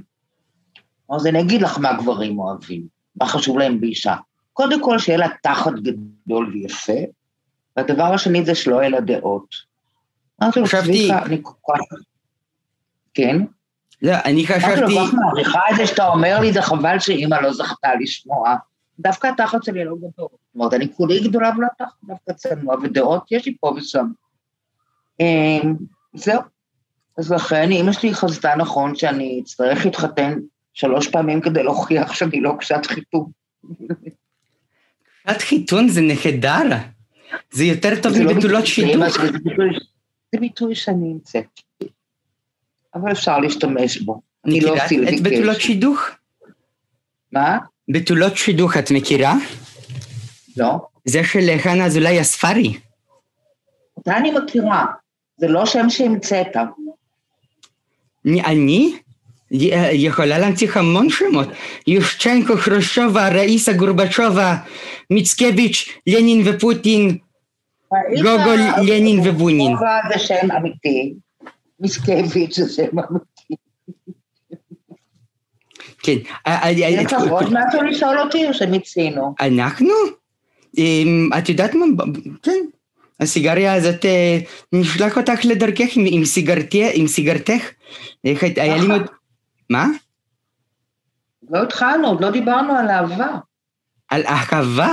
אז 1.11 1.27
אני 1.27 1.41
אגיד 1.41 1.63
לך 1.63 1.79
מה 1.79 1.93
גברים 1.93 2.39
אוהבים, 2.39 2.87
מה 3.17 3.27
חשוב 3.27 3.59
להם 3.59 3.81
באישה. 3.81 4.17
קודם 4.53 4.85
כל 4.85 4.99
שיהיה 4.99 5.19
לה 5.19 5.29
תחת 5.43 5.73
גדול 5.73 6.53
ויפה, 6.53 6.93
והדבר 7.77 8.05
השני 8.05 8.45
זה 8.45 8.55
שלא 8.55 8.77
יהיה 8.77 8.89
לה 8.89 9.01
דעות. 9.01 9.55
אמרתי 10.43 10.61
לו, 10.61 10.67
צביקה, 10.67 11.23
אני 11.23 11.39
כל 11.43 11.53
כך... 11.69 11.99
כן? 13.15 13.37
לא, 14.03 14.13
אני 14.25 14.47
חשבתי... 14.47 14.81
לו, 14.81 14.89
כל 14.89 15.07
כך 15.07 15.15
מעריכה 15.15 15.61
את 15.71 15.77
זה 15.77 15.87
שאתה 15.87 16.09
אומר 16.09 16.41
לי, 16.41 16.53
זה 16.53 16.63
חבל 16.63 16.99
שאימא 16.99 17.35
לא 17.35 17.53
זכתה 17.53 17.89
לשמוע. 18.01 18.57
דווקא 19.01 19.27
התחת 19.27 19.65
שלי 19.65 19.85
לא 19.85 19.97
גדול. 19.97 20.11
זאת 20.19 20.55
אומרת, 20.55 20.75
אני 20.75 20.93
כולי 20.95 21.21
גדולה 21.21 21.51
ולא 21.57 21.69
תחת 21.79 22.05
דווקא 22.05 22.33
צנוע, 22.33 22.77
ודעות 22.83 23.33
יש 23.33 23.47
לי 23.47 23.57
פה 23.61 23.75
ושם. 23.77 24.07
אמ, 25.21 25.75
זהו. 26.15 26.41
אז 27.19 27.33
לכן, 27.33 27.71
אימא 27.71 27.93
שלי 27.93 28.15
חזתה 28.15 28.55
נכון 28.57 28.95
שאני 28.95 29.41
אצטרך 29.43 29.85
להתחתן 29.85 30.39
שלוש 30.73 31.09
פעמים 31.09 31.41
כדי 31.41 31.63
להוכיח 31.63 32.13
שאני 32.13 32.41
לא 32.41 32.53
קשת 32.59 32.87
חיתום. 32.87 33.31
קשת 35.27 35.43
חיתון 35.43 35.89
זה 35.89 36.01
נהדר. 36.01 36.77
זה 37.51 37.65
יותר 37.65 38.03
טוב 38.03 38.13
לא 38.17 38.35
מבתולות 38.35 38.67
שידוך. 38.67 39.19
זה 40.35 40.41
ביטוי 40.41 40.75
שאני 40.75 41.11
המצאתי, 41.11 41.63
אבל 42.95 43.13
אפשר 43.13 43.39
להשתמש 43.39 43.99
בו. 43.99 44.21
אני 44.47 44.61
לא 44.61 44.77
מכירה 44.77 45.09
את 45.09 45.21
בתולות 45.23 45.61
שידוך? 45.61 46.01
מה? 47.33 47.59
בתולות 47.89 48.37
שידוך 48.37 48.77
את 48.77 48.91
מכירה? 48.91 49.35
לא. 50.57 50.79
זה 51.05 51.25
של 51.25 51.59
חנה 51.59 51.87
אזולאי 51.87 52.21
הספרי. 52.21 52.79
אותה 53.97 54.17
אני 54.17 54.31
מכירה, 54.31 54.87
זה 55.37 55.49
לא 55.49 55.67
שם 55.67 55.91
שהמצאת. 55.91 56.57
אני? 58.27 58.99
יכולה 59.93 60.39
להנציח 60.39 60.77
המון 60.77 61.11
שמות. 61.11 61.49
יושצ'נקו, 61.87 62.57
חרושובה, 62.57 63.29
ראיסה 63.29 63.73
גורבצ'ובה, 63.73 64.57
מיצקביץ', 65.11 65.89
לנין 66.07 66.43
ופוטין, 66.49 67.19
גוגול, 68.17 68.61
לנין 68.83 69.21
ובונין. 69.29 69.77
זה 70.13 70.19
שם 70.19 70.53
אמיתי, 70.57 71.15
מיצקביץ' 71.81 72.61
זה 72.61 72.87
אמיתי. 72.93 73.55
כן. 76.03 76.17
יש 76.77 77.13
לך 77.13 77.23
עוד 77.31 77.47
משהו 77.53 77.83
לשאול 77.83 78.21
אותי 78.21 78.49
או 78.49 78.55
שמיצינו? 78.55 79.35
אנחנו? 79.41 79.95
את 81.39 81.49
יודעת 81.49 81.75
מה? 81.75 82.05
כן. 82.43 82.61
הסיגריה 83.21 83.75
הזאת, 83.75 84.05
נשלח 84.73 85.19
אותך 85.19 85.41
לדרכך 85.45 85.89
עם 86.95 87.07
סיגרתך. 87.07 87.71
היה 88.25 88.77
לי 88.77 88.87
מאוד... 88.87 89.03
מה? 89.71 89.87
לא 91.51 91.63
התחלנו, 91.63 92.09
עוד 92.09 92.21
לא 92.21 92.31
דיברנו 92.31 92.73
על 92.73 92.89
אהבה. 92.89 93.39
על 94.09 94.23
אהבה? 94.27 94.93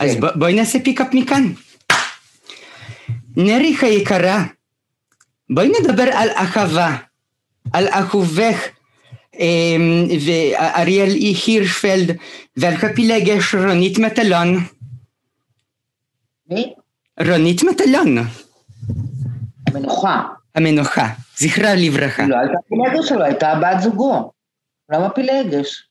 אז 0.00 0.16
בואי 0.34 0.54
נעשה 0.54 0.78
פיקאפ 0.84 1.06
מכאן. 1.12 1.52
נריך 3.36 3.82
היקרה, 3.82 4.44
בואי 5.54 5.72
נדבר 5.80 6.08
על 6.12 6.28
אהבה, 6.30 6.96
על 7.72 7.88
אהובך, 7.88 8.68
ואריאל 10.26 11.10
הירשפלד, 11.10 12.16
ועל 12.56 12.74
הפילגש 12.74 13.54
רונית 13.54 13.98
מטלון. 13.98 14.56
מי? 16.50 16.74
רונית 17.26 17.62
מטלון. 17.62 18.16
המנוחה. 19.66 20.22
המנוחה, 20.54 21.08
זכרה 21.36 21.74
לברכה. 21.74 22.26
לא 22.26 22.36
הייתה 22.36 22.58
פילגש 22.68 23.08
שלו, 23.08 23.24
הייתה 23.24 23.54
בת 23.62 23.82
זוגו. 23.82 24.32
למה 24.90 25.10
פילגש? 25.10 25.88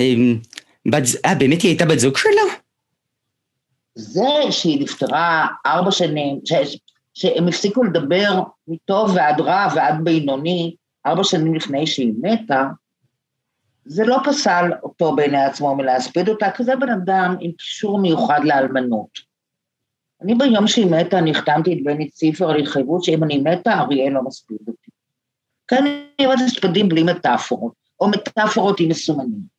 אה, 0.00 1.34
באמת 1.34 1.62
היא 1.62 1.68
הייתה 1.70 1.86
בת 1.86 1.98
זוג 1.98 2.16
שלו? 2.16 2.42
זה 3.94 4.22
שהיא 4.50 4.82
נפטרה 4.82 5.46
ארבע 5.66 5.90
שנים, 5.90 6.40
שהם 7.18 7.48
הפסיקו 7.48 7.84
לדבר 7.84 8.42
מטוב 8.68 9.10
ועד 9.14 9.40
רע 9.40 9.68
ועד 9.74 9.94
בינוני, 10.04 10.74
ארבע 11.06 11.24
שנים 11.24 11.54
לפני 11.54 11.86
שהיא 11.86 12.12
מתה, 12.22 12.68
זה 13.84 14.04
לא 14.04 14.18
פסל 14.24 14.70
אותו 14.82 15.16
בעיני 15.16 15.44
עצמו 15.44 15.74
מלהספיד 15.74 16.28
אותה, 16.28 16.50
כי 16.50 16.64
זה 16.64 16.76
בן 16.76 16.88
אדם 16.88 17.36
עם 17.40 17.52
קישור 17.52 18.00
מיוחד 18.00 18.40
לאלמנות. 18.44 19.08
אני 20.22 20.34
ביום 20.34 20.66
שהיא 20.66 20.86
מתה, 20.86 21.18
אני 21.18 21.30
החתמתי 21.30 21.72
את 21.72 21.78
בני 21.84 22.10
ציפר 22.10 22.50
על 22.50 22.56
התחייבות 22.56 23.04
שאם 23.04 23.24
אני 23.24 23.38
מתה, 23.38 23.72
אריאל 23.72 24.12
לא 24.12 24.22
מספיד 24.22 24.58
אותי. 24.68 24.90
כאן 25.68 25.86
אני 25.86 26.26
אומרת 26.26 26.38
הספדים 26.46 26.88
בלי 26.88 27.02
מטאפורות, 27.02 27.72
או 28.00 28.08
מטאפורות 28.08 28.80
עם 28.80 28.88
מסומנים. 28.88 29.58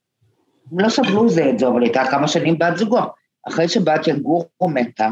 הם 0.71 0.79
לא 0.79 0.89
סבלו 0.89 1.29
זה 1.29 1.49
את 1.49 1.59
זה, 1.59 1.67
אבל 1.67 1.83
הייתה 1.83 2.03
כמה 2.11 2.27
שנים 2.27 2.59
בת 2.59 2.77
זוגו. 2.77 3.01
אחרי 3.47 3.67
שבתיה 3.67 4.15
גורו 4.15 4.69
מתה, 4.69 5.09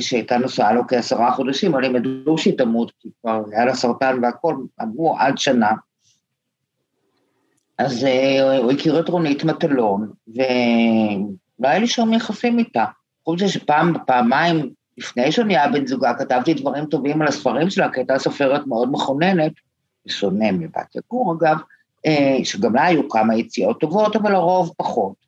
שהייתה 0.00 0.38
נשואה 0.38 0.72
לו 0.72 0.86
כעשרה 0.88 1.32
חודשים, 1.32 1.74
אבל 1.74 1.84
הם 1.84 1.96
ידעו 1.96 2.38
שהיא 2.38 2.58
תמות, 2.58 2.92
כי 3.00 3.08
כבר 3.20 3.42
היה 3.52 3.64
לה 3.64 3.74
סרטן 3.74 4.18
והכל, 4.22 4.56
אמרו 4.82 5.18
עד 5.18 5.38
שנה. 5.38 5.72
אז 7.78 8.04
אה, 8.04 8.58
הוא 8.58 8.72
הכיר 8.72 9.00
את 9.00 9.08
רונית 9.08 9.44
מטלון, 9.44 10.10
ולא 10.28 11.68
היה 11.68 11.78
לי 11.78 11.86
שום 11.86 12.12
יחסים 12.12 12.58
איתה. 12.58 12.84
חוץ 13.24 13.42
מזה 13.42 13.52
שפעם, 13.52 13.94
פעמיים 14.06 14.70
לפני 14.98 15.32
שאני 15.32 15.56
היה 15.56 15.68
בן 15.68 15.86
זוגה, 15.86 16.14
כתבתי 16.14 16.54
דברים 16.54 16.86
טובים 16.86 17.22
על 17.22 17.28
הספרים 17.28 17.70
שלה, 17.70 17.92
כי 17.92 18.00
הייתה 18.00 18.18
סופרת 18.18 18.66
מאוד 18.66 18.92
מכוננת, 18.92 19.52
בשונה 20.06 20.52
מבת 20.52 20.96
יגור 20.96 21.34
אגב, 21.34 21.56
אה, 22.06 22.38
שגם 22.44 22.74
לה 22.74 22.84
היו 22.84 23.08
כמה 23.08 23.36
יציאות 23.36 23.80
טובות, 23.80 24.16
אבל 24.16 24.34
הרוב 24.34 24.72
פחות. 24.76 25.27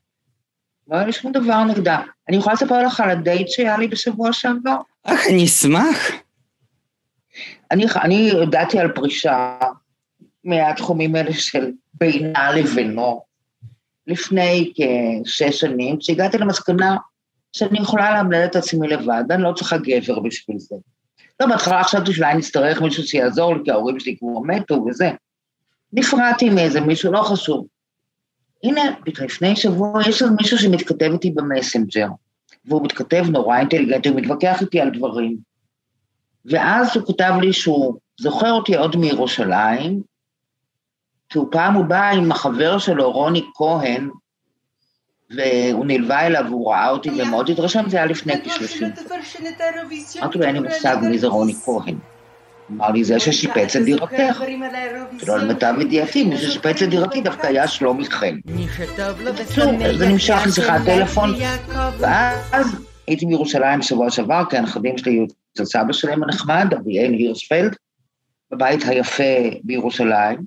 לא 0.90 0.96
היה 0.96 1.06
לי 1.06 1.12
שום 1.12 1.32
דבר 1.32 1.64
נגדה. 1.64 2.00
אני 2.28 2.36
יכולה 2.36 2.54
לספר 2.54 2.82
לך 2.82 3.00
על 3.00 3.10
הדייט 3.10 3.48
שהיה 3.48 3.78
לי 3.78 3.88
בשבוע 3.88 4.32
שעבר? 4.32 4.76
אך, 5.04 5.26
אני 5.30 5.44
אשמח. 5.44 6.10
אני, 7.70 7.84
אני 8.02 8.30
הודעתי 8.30 8.78
על 8.78 8.92
פרישה 8.92 9.58
מהתחומים 10.44 11.14
האלה 11.14 11.32
של 11.32 11.72
בינה 11.94 12.52
לבינו 12.52 13.22
לפני 14.06 14.72
כשש 15.24 15.60
שנים, 15.60 15.98
כשהגעתי 15.98 16.38
למסקנה 16.38 16.96
שאני 17.52 17.78
יכולה 17.78 18.14
לאמלל 18.14 18.44
את 18.44 18.56
עצמי 18.56 18.88
לבד, 18.88 19.24
אני 19.30 19.42
לא 19.42 19.52
צריכה 19.52 19.76
גבר 19.78 20.18
בשביל 20.18 20.58
זה. 20.58 20.76
לא, 21.40 21.46
בהתחלה 21.46 21.84
חשבתי 21.84 22.12
שאולי 22.12 22.34
נצטרך 22.34 22.82
מישהו 22.82 23.02
שיעזור 23.02 23.56
לי, 23.56 23.60
כי 23.64 23.70
ההורים 23.70 24.00
שלי 24.00 24.16
כבר 24.18 24.38
מתו 24.46 24.84
וזה. 24.88 25.10
נפרדתי 25.92 26.50
מאיזה 26.50 26.80
מישהו, 26.80 27.12
לא 27.12 27.22
חשוב. 27.22 27.66
הנה, 28.64 28.82
לפני 29.06 29.56
שבוע 29.56 30.00
יש 30.08 30.22
לנו 30.22 30.36
מישהו 30.40 30.58
שמתכתב 30.58 31.10
איתי 31.12 31.30
במסנג'ר, 31.30 32.06
והוא 32.64 32.84
מתכתב 32.84 33.24
נורא 33.30 33.58
אינטליגנטי, 33.58 34.08
הוא 34.08 34.20
מתווכח 34.20 34.60
איתי 34.60 34.80
על 34.80 34.90
דברים. 34.90 35.36
ואז 36.44 36.96
הוא 36.96 37.06
כתב 37.06 37.32
לי 37.40 37.52
שהוא 37.52 37.94
זוכר 38.20 38.52
אותי 38.52 38.76
עוד 38.76 38.96
מירושלים, 38.96 40.02
כי 41.28 41.38
הוא 41.38 41.48
פעם 41.50 41.74
הוא 41.74 41.84
בא 41.84 42.10
עם 42.10 42.32
החבר 42.32 42.78
שלו, 42.78 43.12
רוני 43.12 43.44
כהן, 43.54 44.10
והוא 45.30 45.86
נלווה 45.86 46.26
אליו 46.26 46.44
והוא 46.48 46.70
ראה 46.70 46.90
אותי 46.90 47.10
ומאוד 47.10 47.50
התרשם, 47.50 47.88
זה 47.88 47.96
היה 47.96 48.06
לפני 48.06 48.32
כשלושים. 48.44 48.88
אמרתי 50.22 50.38
לו, 50.38 50.44
אין 50.44 50.56
לי 50.56 50.68
מושג 50.68 50.96
מי 51.02 51.18
זה 51.18 51.26
רוני 51.26 51.54
כהן. 51.54 51.98
אמר 52.70 52.90
לי, 52.90 53.04
זה 53.04 53.20
ששיפץ 53.20 53.76
את 53.76 53.84
דירתך. 53.84 54.42
לא 55.26 55.38
למיטב 55.38 55.74
ידיעתי, 55.80 56.24
מי 56.24 56.38
ששיפץ 56.38 56.82
את 56.82 56.88
דירתי 56.88 57.20
דווקא 57.20 57.46
היה 57.46 57.68
שלומי 57.68 58.10
חן. 58.10 58.36
בקיצור, 59.24 59.72
זה 59.98 60.08
נמשך 60.08 60.38
לשיחת 60.46 60.80
טלפון, 60.84 61.34
ואז 61.98 62.76
הייתי 63.06 63.26
בירושלים 63.26 63.80
בשבוע 63.80 64.10
שעבר, 64.10 64.42
כי 64.50 64.56
הנכדים 64.56 64.98
שלי 64.98 65.12
היו 65.12 65.24
אצל 65.52 65.64
סבא 65.64 65.92
שלהם 65.92 66.22
הנחמד, 66.22 66.74
אביאל 66.80 67.12
הירספלד, 67.12 67.76
בבית 68.50 68.82
היפה 68.84 69.22
בירושלים. 69.64 70.38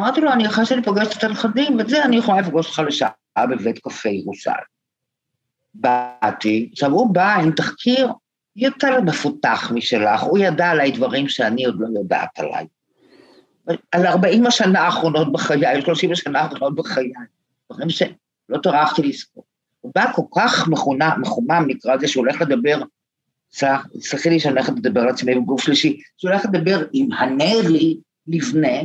אמרתי 0.00 0.20
לו, 0.20 0.32
אני 0.32 0.46
אחרי 0.46 0.66
שאני 0.66 0.82
פוגשת 0.82 1.18
את 1.18 1.24
הנכדים, 1.24 1.78
ואת 1.78 1.88
זה 1.88 2.04
אני 2.04 2.16
יכולה 2.16 2.40
לפגוש 2.40 2.66
אותך 2.66 2.78
לשעה 2.78 3.46
בבית 3.50 3.78
קפה 3.78 4.08
ירושלים. 4.08 4.74
באתי, 5.74 6.68
עכשיו 6.72 6.90
הוא 6.90 7.14
בא 7.14 7.34
עם 7.34 7.50
תחקיר 7.50 8.08
יותר 8.56 9.00
מפותח 9.00 9.72
משלך, 9.74 10.22
הוא 10.22 10.38
ידע 10.38 10.70
עליי 10.70 10.90
דברים 10.90 11.28
שאני 11.28 11.64
עוד 11.64 11.76
לא 11.78 11.98
יודעת 11.98 12.38
עליי. 12.38 12.66
על 13.92 14.06
40 14.06 14.46
השנה 14.46 14.80
האחרונות 14.80 15.32
בחיי, 15.32 15.82
30 15.82 16.12
השנה 16.12 16.40
האחרונות 16.40 16.74
בחיי, 16.74 17.12
דברים 17.72 17.90
שלא 17.90 18.58
טרחתי 18.62 19.02
לזכור. 19.02 19.44
הוא 19.80 19.92
בא 19.94 20.12
כל 20.12 20.22
כך 20.36 20.68
מחונה, 20.68 21.14
מחומם, 21.16 21.64
נקרא 21.66 21.94
לזה, 21.94 22.08
שהוא 22.08 22.26
הולך 22.26 22.40
לדבר, 22.40 22.82
סלחי 24.00 24.30
לי 24.30 24.40
שאני 24.40 24.54
הולכת 24.54 24.72
לדבר 24.76 25.00
על 25.00 25.08
עצמי 25.08 25.34
בגוף 25.34 25.62
שלישי, 25.62 26.00
שהוא 26.16 26.30
הולך 26.30 26.44
לדבר 26.44 26.86
עם 26.92 27.12
הנרי 27.12 28.00
לבנה, 28.26 28.78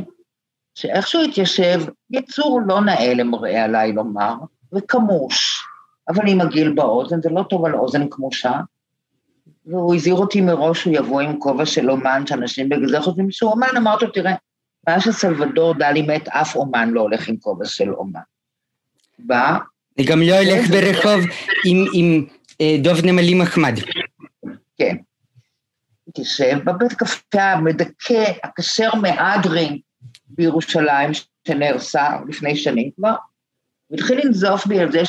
שאיכשהו 0.74 1.22
התיישב, 1.22 1.80
יצור 2.10 2.60
לא 2.66 2.80
נאה 2.80 3.14
למראה 3.14 3.64
עליי 3.64 3.92
לומר, 3.92 4.34
וכמוש, 4.74 5.62
אבל 6.08 6.28
עם 6.28 6.40
הגיל 6.40 6.72
באוזן, 6.72 7.22
זה 7.22 7.30
לא 7.30 7.42
טוב 7.42 7.64
על 7.64 7.74
אוזן 7.74 8.08
כמושה, 8.10 8.52
והוא 9.66 9.94
הזהיר 9.94 10.14
אותי 10.14 10.40
מראש 10.40 10.80
שהוא 10.80 10.94
יבוא 10.96 11.20
עם 11.20 11.38
כובע 11.38 11.66
של 11.66 11.90
אומן, 11.90 12.26
שאנשים 12.26 12.68
בגלל 12.68 12.88
זה 12.88 13.00
חושבים 13.00 13.30
שהוא 13.30 13.50
אומן, 13.50 13.76
אמרתי 13.76 14.04
לו, 14.04 14.10
תראה, 14.10 14.34
מאז 14.88 15.02
שסלבדור 15.02 15.74
דלי 15.74 16.02
מת, 16.02 16.28
אף 16.28 16.56
אומן 16.56 16.90
לא 16.90 17.00
הולך 17.00 17.28
עם 17.28 17.36
כובע 17.36 17.64
של 17.64 17.94
אומן. 17.94 18.20
בא... 19.18 19.58
אני 19.98 20.06
גם 20.06 20.22
לא 20.22 20.34
אלך 20.38 20.70
ברחוב 20.70 21.20
עם, 21.66 21.84
עם 21.94 22.26
אה, 22.60 22.76
דוב 22.82 23.04
נמלי 23.04 23.34
מחמד. 23.34 23.74
כן. 24.78 24.96
תשב 26.14 26.58
בבית 26.64 26.92
קפה 26.92 27.42
המדכא, 27.42 28.32
הכשר 28.44 28.94
מהדרין 28.94 29.78
בירושלים, 30.28 31.10
שנהרסה 31.48 32.08
לפני 32.28 32.56
שנים 32.56 32.90
כבר, 32.96 33.14
והתחיל 33.90 34.20
לנזוף 34.24 34.66
בי 34.66 34.80
על 34.80 34.92
זה 34.92 35.04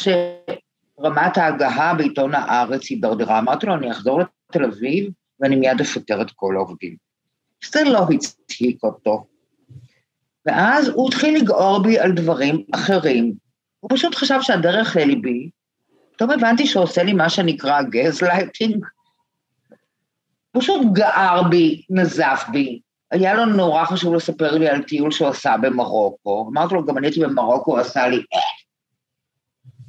שרמת 1.01 1.37
ההגהה 1.37 1.93
בעיתון 1.93 2.35
הארץ 2.35 2.89
הידרדרה. 2.89 3.39
אמרתי 3.39 3.65
לו, 3.65 3.75
אני 3.75 3.91
אחזור 3.91 4.19
לתל 4.19 4.65
אביב 4.65 5.09
ואני 5.39 5.55
מיד 5.55 5.81
אפטר 5.81 6.21
את 6.21 6.31
כל 6.35 6.55
העובדים. 6.55 6.95
זה 7.71 7.83
לא 7.83 8.05
הצחיק 8.13 8.83
אותו. 8.83 9.25
ואז 10.45 10.87
הוא 10.87 11.07
התחיל 11.07 11.37
לגעור 11.37 11.83
בי 11.83 11.99
על 11.99 12.11
דברים 12.11 12.63
אחרים. 12.75 13.33
הוא 13.79 13.89
פשוט 13.93 14.15
חשב 14.15 14.37
שהדרך 14.41 14.95
לליבי, 14.95 15.49
פתאום 16.13 16.31
הבנתי 16.31 16.67
שהוא 16.67 16.83
עושה 16.83 17.03
לי 17.03 17.13
מה 17.13 17.29
שנקרא 17.29 17.81
גז 17.81 18.21
לייטינג. 18.21 18.85
פשוט 20.51 20.81
גער 20.93 21.43
בי, 21.49 21.81
נזף 21.89 22.45
בי. 22.51 22.79
היה 23.11 23.33
לו 23.33 23.45
נורא 23.45 23.85
חשוב 23.85 24.13
לספר 24.13 24.57
לי 24.57 24.69
על 24.69 24.83
טיול 24.83 25.11
שהוא 25.11 25.27
עשה 25.27 25.55
במרוקו. 25.61 26.49
אמרתי 26.51 26.73
לו, 26.73 26.85
גם 26.85 26.97
אני 26.97 27.07
הייתי 27.07 27.19
במרוקו, 27.19 27.71
הוא 27.71 27.79
עשה 27.79 28.07
לי 28.07 28.17
אה. 28.17 28.60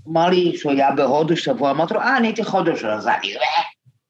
אמר 0.09 0.27
לי 0.27 0.57
שהוא 0.57 0.73
היה 0.73 0.91
בהודו 0.91 1.37
שבוע, 1.37 1.71
אמרתי 1.71 1.95
לו, 1.95 2.01
אה, 2.01 2.17
אני 2.17 2.27
הייתי 2.27 2.45
חודש, 2.45 2.85
אז 2.85 3.07
אני... 3.07 3.37
אה. 3.37 3.63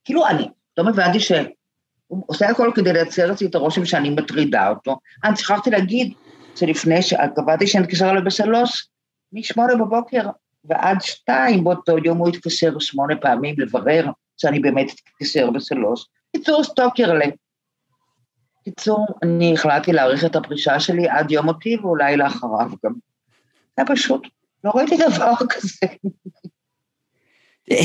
כאילו, 0.04 0.26
אני 0.26 0.48
לא 0.78 0.88
הבנתי 0.88 1.20
שהוא 1.20 2.24
עושה 2.26 2.48
הכל 2.48 2.70
כדי 2.74 2.92
לייצר 2.92 3.32
אצלי 3.32 3.46
את 3.46 3.54
הרושם 3.54 3.84
שאני 3.84 4.10
מטרידה 4.10 4.68
אותו. 4.68 4.98
אני 5.24 5.36
שכחתי 5.36 5.70
להגיד 5.70 6.12
שלפני, 6.56 7.00
קבעתי 7.36 7.66
שאני 7.66 7.84
אתקשר 7.84 8.10
אליו 8.10 8.24
בשלוש, 8.24 8.88
משמונה 9.32 9.74
בבוקר 9.74 10.28
ועד 10.64 11.00
שתיים 11.00 11.64
באותו 11.64 11.98
יום 12.04 12.18
הוא 12.18 12.28
התקשר 12.28 12.78
שמונה 12.78 13.16
פעמים 13.16 13.54
לברר 13.58 14.06
שאני 14.36 14.60
באמת 14.60 14.90
אתקשר 14.90 15.50
בשלוש. 15.50 16.06
קיצור 16.36 16.64
סטוקר 16.64 17.14
ל... 17.14 17.20
קיצור, 18.64 19.06
אני 19.22 19.54
החלטתי 19.54 19.92
להאריך 19.92 20.24
את 20.24 20.36
הפרישה 20.36 20.80
שלי 20.80 21.08
עד 21.08 21.30
יום 21.30 21.46
מותי 21.46 21.76
ואולי 21.76 22.16
לאחריו 22.16 22.70
גם. 22.84 22.92
זה 23.80 23.86
פשוט, 23.86 24.26
לא 24.64 24.72
ראיתי 24.74 24.96
דבר 24.96 25.32
כזה. 25.48 25.86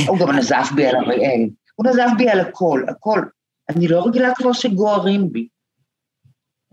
הוא 0.08 0.20
גם 0.20 0.32
נזף 0.32 0.70
בי 0.76 0.86
על 0.86 0.96
אריאל, 0.96 1.50
הוא 1.76 1.88
נזף 1.88 2.10
בי 2.18 2.30
על 2.30 2.40
הכל, 2.40 2.86
הכל. 2.90 3.22
אני 3.70 3.88
לא 3.88 4.06
רגילה 4.08 4.36
כבר 4.36 4.54
שגוערים 4.54 5.32
בי. 5.32 5.48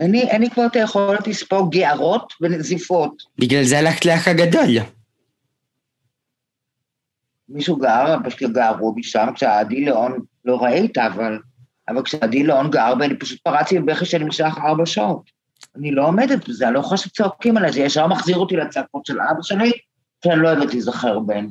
אני, 0.00 0.22
אין 0.22 0.42
לי 0.42 0.50
כבר 0.50 0.66
את 0.66 0.76
היכולת 0.76 1.26
לספוג 1.26 1.72
גערות 1.72 2.32
ונזיפות. 2.40 3.22
בגלל 3.38 3.64
זה 3.64 3.78
הלכת 3.78 4.04
לאח 4.04 4.28
הגדול. 4.28 4.84
מישהו 7.48 7.76
גר, 7.76 8.16
פשוט 8.24 8.50
גערו 8.50 8.94
בי 8.94 9.02
שם, 9.02 9.26
כשעדי 9.34 9.80
ליאון, 9.80 10.18
לא 10.44 10.56
ראית, 10.62 10.98
אבל, 10.98 11.38
אבל 11.88 12.02
כשעדי 12.02 12.42
ליאון 12.42 12.70
גר 12.70 12.94
בי, 12.94 13.04
אני 13.04 13.18
פשוט 13.18 13.40
פרצתי 13.40 13.78
בבכי 13.78 14.04
שנמשך 14.04 14.54
ארבע 14.58 14.86
שעות. 14.86 15.30
אני 15.76 15.90
לא 15.90 16.06
עומדת 16.06 16.48
בזה, 16.48 16.66
אני 16.66 16.74
לא 16.74 16.80
יכולה 16.80 16.96
שצועקים 16.96 17.56
עליי, 17.56 17.72
זה 17.72 17.80
ישר 17.80 18.06
מחזיר 18.06 18.36
אותי 18.36 18.56
לצעקות 18.56 19.06
של 19.06 19.20
אבא 19.20 19.42
שלי, 19.42 19.72
שאני 20.24 20.42
לא 20.42 20.48
אוהבת 20.48 20.72
להיזכר 20.72 21.18
בהן. 21.18 21.50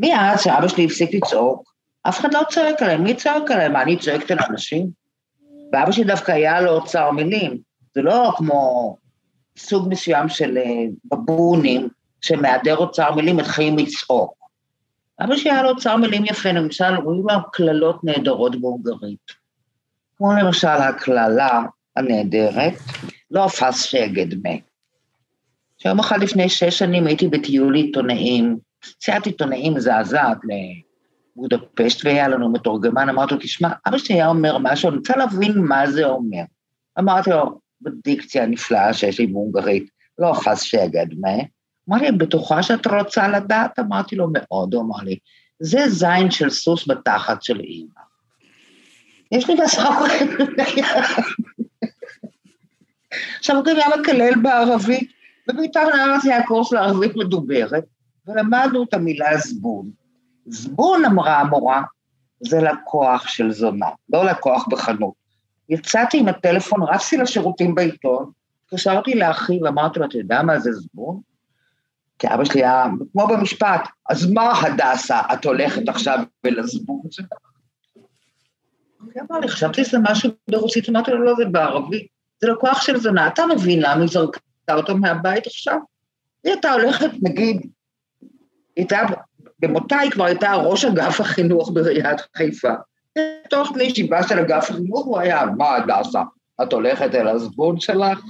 מאז 0.00 0.42
שאבא 0.42 0.68
שלי 0.68 0.84
הפסיק 0.84 1.14
לצעוק, 1.14 1.72
אף 2.02 2.20
אחד 2.20 2.34
לא 2.34 2.40
צועק 2.50 2.82
עליהם, 2.82 3.04
מי 3.04 3.14
צועק 3.14 3.50
עליהם? 3.50 3.72
מה, 3.72 3.82
אני 3.82 3.96
צועקת 3.96 4.30
על 4.30 4.38
אנשים? 4.50 4.90
ואבא 5.72 5.92
שלי 5.92 6.04
דווקא 6.04 6.32
היה 6.32 6.60
לו 6.60 6.70
אוצר 6.70 7.10
מילים, 7.10 7.58
זה 7.94 8.02
לא 8.02 8.32
כמו 8.36 8.96
סוג 9.58 9.88
מסוים 9.90 10.28
של 10.28 10.58
אה, 10.58 10.84
בבונים, 11.04 11.88
שמהיעדר 12.20 12.76
אוצר 12.76 13.14
מילים 13.14 13.36
מתחילים 13.36 13.78
לצעוק. 13.78 14.34
אבא 15.20 15.36
שלי 15.36 15.50
היה 15.50 15.62
לו 15.62 15.68
אוצר 15.68 15.96
מילים 15.96 16.24
יפה, 16.24 16.52
למשל, 16.52 16.94
רואים 16.94 17.22
לו 17.28 17.50
קללות 17.52 18.04
נהדרות 18.04 18.60
בהונגרית. 18.60 19.46
כמו 20.16 20.32
למשל 20.32 20.68
הקללה 20.68 21.62
הנהדרת, 21.96 22.74
לא 23.30 23.48
פס 23.48 23.82
שגד 23.82 24.34
מה. 24.42 24.50
שיום 25.78 25.98
אחד 25.98 26.22
לפני 26.22 26.48
שש 26.48 26.78
שנים 26.78 27.06
הייתי 27.06 27.28
בטיול 27.28 27.74
עיתונאים, 27.74 28.58
סיעת 29.00 29.26
עיתונאים 29.26 29.74
מזעזעת 29.74 30.38
לבודפשט, 31.36 32.04
והיה 32.04 32.28
לנו 32.28 32.52
מתורגמן, 32.52 33.08
אמרתי 33.08 33.34
לו, 33.34 33.40
תשמע, 33.40 33.68
אבא 33.88 33.98
שלי 33.98 34.14
היה 34.14 34.28
אומר 34.28 34.58
משהו, 34.58 34.88
אני 34.88 34.98
רוצה 34.98 35.16
להבין 35.16 35.52
מה 35.58 35.90
זה 35.90 36.04
אומר. 36.04 36.42
אמרתי 36.98 37.30
לו, 37.30 37.60
בדיקציה 37.80 38.42
הנפלאה 38.42 38.94
שיש 38.94 39.20
לי 39.20 39.26
בהונגרית, 39.26 39.90
לא 40.18 40.32
חס 40.34 40.62
שגד, 40.62 41.06
מה? 41.20 41.36
אמר 41.88 41.98
לי, 41.98 42.12
בטוחה 42.12 42.62
שאת 42.62 42.86
רוצה 42.86 43.28
לדעת? 43.28 43.78
אמרתי 43.78 44.16
לו, 44.16 44.28
מאוד, 44.32 44.74
הוא 44.74 44.82
אמר 44.82 45.02
לי, 45.02 45.18
זה 45.60 45.88
זין 45.88 46.30
של 46.30 46.50
סוס 46.50 46.88
בתחת 46.88 47.42
של 47.42 47.60
אימא. 47.60 48.00
יש 49.32 49.50
לי 49.50 49.56
בשר 49.64 49.88
עכשיו 53.38 53.56
הוא 53.56 53.64
גם 53.64 53.76
היה 53.76 53.86
מקלל 54.00 54.32
בערבית, 54.42 55.15
נער 55.54 56.20
זה 56.22 56.34
היה 56.34 56.46
קורס 56.46 56.72
לערבית 56.72 57.16
מדוברת, 57.16 57.84
ולמדנו 58.26 58.82
את 58.82 58.94
המילה 58.94 59.38
זבון. 59.38 59.90
זבון, 60.46 61.04
אמרה 61.04 61.40
המורה, 61.40 61.82
זה 62.40 62.60
לקוח 62.60 63.28
של 63.28 63.52
זונה, 63.52 63.86
לא 64.12 64.24
לקוח 64.24 64.66
בחנות. 64.70 65.14
יצאתי 65.68 66.18
עם 66.18 66.28
הטלפון, 66.28 66.82
רצתי 66.82 67.16
לשירותים 67.16 67.74
בעיתון, 67.74 68.30
התקשרתי 68.64 69.14
לאחי 69.14 69.62
ואמרתי 69.62 69.98
לו, 69.98 70.06
אתה 70.06 70.18
יודע 70.18 70.42
מה 70.42 70.58
זה 70.58 70.72
זבון? 70.72 71.20
כי 72.18 72.26
אבא 72.34 72.44
שלי 72.44 72.64
היה, 72.64 72.86
כמו 73.12 73.26
במשפט, 73.26 73.88
אז 74.08 74.30
מה 74.30 74.60
הדסה, 74.60 75.20
את 75.32 75.44
הולכת 75.44 75.88
עכשיו 75.88 76.18
ולזבון 76.44 77.02
שלך? 77.10 77.26
הוא 79.00 79.12
אמר 79.30 79.40
לי, 79.40 79.48
חשבתי 79.48 79.84
שזה 79.84 79.98
משהו 80.02 80.30
ברוסית, 80.50 80.88
אמרתי 80.88 81.10
לו, 81.10 81.24
לא, 81.24 81.34
זה 81.36 81.44
בערבית, 81.44 82.06
זה 82.40 82.48
לקוח 82.48 82.82
של 82.82 82.98
זונה, 83.00 83.26
אתה 83.26 83.42
מבין 83.46 83.82
למה 83.82 84.00
היא 84.00 84.08
זרקה 84.08 84.40
אותו 84.74 84.96
מהבית 84.96 85.46
עכשיו? 85.46 85.78
היא 86.44 86.52
הייתה 86.52 86.72
הולכת, 86.72 87.10
נגיד, 87.22 87.70
הייתה, 88.76 89.00
במותה 89.58 89.98
היא 89.98 90.10
כבר 90.10 90.24
הייתה 90.24 90.54
ראש 90.54 90.84
אגף 90.84 91.20
החינוך 91.20 91.70
בעיריית 91.70 92.20
חיפה. 92.36 92.74
בתוך 93.46 93.68
כלי 93.68 93.84
ישיבה 93.84 94.28
של 94.28 94.38
אגף 94.38 94.70
החינוך 94.70 95.04
הוא 95.04 95.18
היה, 95.18 95.46
מה 95.56 95.76
הדסה, 95.76 96.22
את 96.62 96.72
הולכת 96.72 97.14
אל 97.14 97.28
הזבון 97.28 97.80
שלך? 97.80 98.20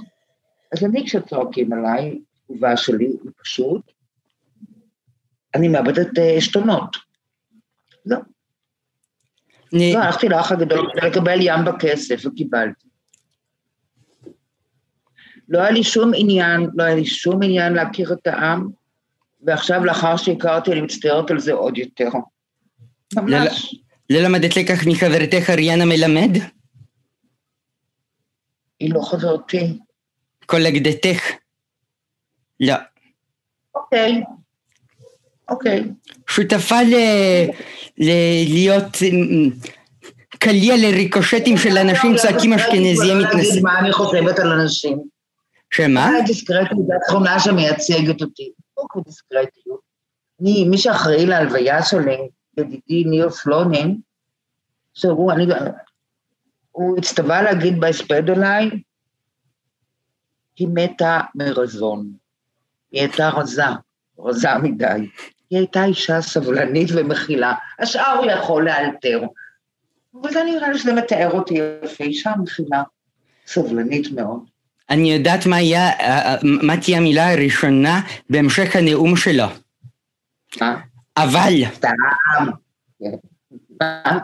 אז 0.73 0.83
אני 0.83 1.05
כשצועקים 1.05 1.73
עליי, 1.73 2.19
התגובה 2.41 2.77
שלי 2.77 3.05
היא 3.05 3.31
פשוט, 3.43 3.81
אני 5.55 5.67
מאבדת 5.67 6.19
אה, 6.19 6.33
עשתונות. 6.37 6.97
לא. 8.05 8.17
לא, 9.73 9.99
הלכתי 9.99 10.29
לאח 10.29 10.51
הגדול 10.51 10.91
כדי 10.91 11.07
לקבל 11.07 11.37
ים 11.41 11.65
בכסף, 11.65 12.21
וקיבלתי. 12.25 12.86
לא 15.49 15.59
היה 15.59 15.71
לי 15.71 15.83
שום 15.83 16.11
עניין, 16.15 16.69
לא 16.73 16.83
היה 16.83 16.95
לי 16.95 17.05
שום 17.05 17.43
עניין 17.43 17.73
להכיר 17.73 18.13
את 18.13 18.27
העם, 18.27 18.67
ועכשיו, 19.41 19.85
לאחר 19.85 20.17
שהכרתי, 20.17 20.71
אני 20.71 20.81
מצטערת 20.81 21.31
על 21.31 21.39
זה 21.39 21.53
עוד 21.53 21.77
יותר. 21.77 22.09
ממש. 23.15 23.75
לא 24.09 24.19
למדת 24.19 24.57
לקח 24.57 24.87
מחברתך 24.87 25.49
אריאנה 25.49 25.85
מלמד? 25.85 26.37
היא 28.79 28.93
לא 28.93 29.01
חברתי. 29.01 29.77
קולגדתך? 30.45 31.21
לא. 32.59 32.73
אוקיי. 33.75 34.23
אוקיי. 35.49 35.83
שותפה 36.27 36.81
ל... 36.81 36.95
ל... 37.97 38.11
להיות 38.47 38.97
קליע 40.29 40.75
לריקושטים 40.77 41.57
של 41.57 41.77
אנשים 41.77 42.15
צועקים 42.15 42.53
אשכנזיים 42.53 43.19
מתנשאים. 43.19 43.63
מה 43.63 43.79
אני 43.79 43.91
חושבת 43.91 44.39
על 44.39 44.51
אנשים? 44.51 45.16
שמה? 45.69 46.11
דיסקרטיות 46.25 46.87
זו 46.87 46.93
התכונה 46.93 47.39
שמייצגת 47.39 48.21
אותי. 48.21 48.51
דיסקרטיות. 49.05 49.79
אני, 50.41 50.65
מי 50.69 50.77
שאחראי 50.77 51.25
להלוויה 51.25 51.83
שלי, 51.83 52.17
ידידי 52.57 53.03
ניר 53.03 53.29
פלונין, 53.29 53.99
שהוא, 54.93 55.31
אני, 55.31 55.45
הוא 56.71 56.97
הצטווה 56.97 57.41
להגיד 57.41 57.79
בהספד 57.79 58.29
אליי, 58.29 58.69
היא 60.55 60.67
מתה 60.73 61.19
מרזון. 61.35 62.11
היא 62.91 63.01
הייתה 63.01 63.29
רזה, 63.29 63.63
רזה 64.19 64.57
מדי. 64.63 65.09
היא 65.49 65.59
הייתה 65.59 65.85
אישה 65.85 66.21
סבלנית 66.21 66.89
ומכילה, 66.95 67.53
השאר 67.79 68.17
הוא 68.17 68.31
יכול 68.31 68.65
לאלתר. 68.65 69.21
וזה 70.23 70.43
נראה 70.43 70.69
לי 70.69 70.79
שזה 70.79 70.93
מתאר 70.93 71.31
אותי 71.31 71.53
יפה, 71.83 72.03
אישה 72.03 72.31
מכילה, 72.39 72.83
סבלנית 73.47 74.11
מאוד. 74.11 74.56
אני 74.89 75.13
יודעת 75.13 75.45
מה, 75.45 75.55
היה, 75.55 75.91
מה 76.43 76.77
תהיה 76.77 76.97
המילה 76.97 77.33
הראשונה 77.33 78.01
בהמשך 78.29 78.75
הנאום 78.75 79.15
שלו. 79.15 79.47
מה? 80.61 80.79
אבל. 81.17 81.53
סתם. 81.73 81.93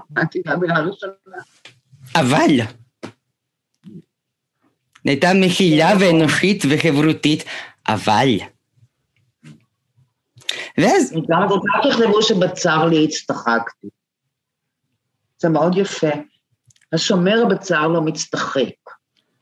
מה 0.10 0.26
תהיה 0.32 0.44
המילה 0.46 0.76
הראשונה? 0.76 1.14
אבל. 2.16 2.60
הייתה 5.06 5.28
מכילה 5.42 5.94
ואנושית 6.00 6.64
וחברותית, 6.70 7.44
אבל. 7.88 8.30
ואז... 10.78 11.14
גם 11.30 11.48
כל 11.50 11.60
כך 11.60 11.88
תכתבו 11.90 12.22
שבצר 12.22 12.86
לי 12.86 13.06
הצטחקתי. 13.06 13.88
זה 15.38 15.50
מאוד 15.50 15.78
יפה. 15.78 16.08
השומר 16.94 17.46
בצר 17.50 17.88
לא 17.88 18.02
מצטחק. 18.02 18.83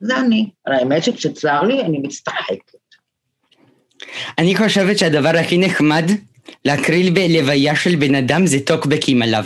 זה 0.02 0.18
אני. 0.18 0.50
האמת 0.66 1.04
שכשצר 1.04 1.62
לי, 1.62 1.82
אני 1.82 2.00
מצטחקת. 2.00 2.72
אני 4.38 4.56
חושבת 4.56 4.98
שהדבר 4.98 5.32
הכי 5.40 5.58
נחמד 5.58 6.06
להקריל 6.66 7.14
בלוויה 7.14 7.76
של 7.76 7.96
בן 7.96 8.16
אדם 8.16 8.46
זה 8.46 8.58
טוקבקים 8.66 9.22
עליו. 9.22 9.44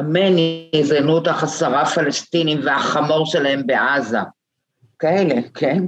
אמן 0.00 0.38
יזיינו 0.72 1.12
אותך 1.12 1.42
עשרה 1.42 1.86
פלסטינים 1.86 2.60
והחמור 2.64 3.26
שלהם 3.26 3.66
בעזה. 3.66 4.18
כאלה, 4.98 5.34
כן? 5.54 5.84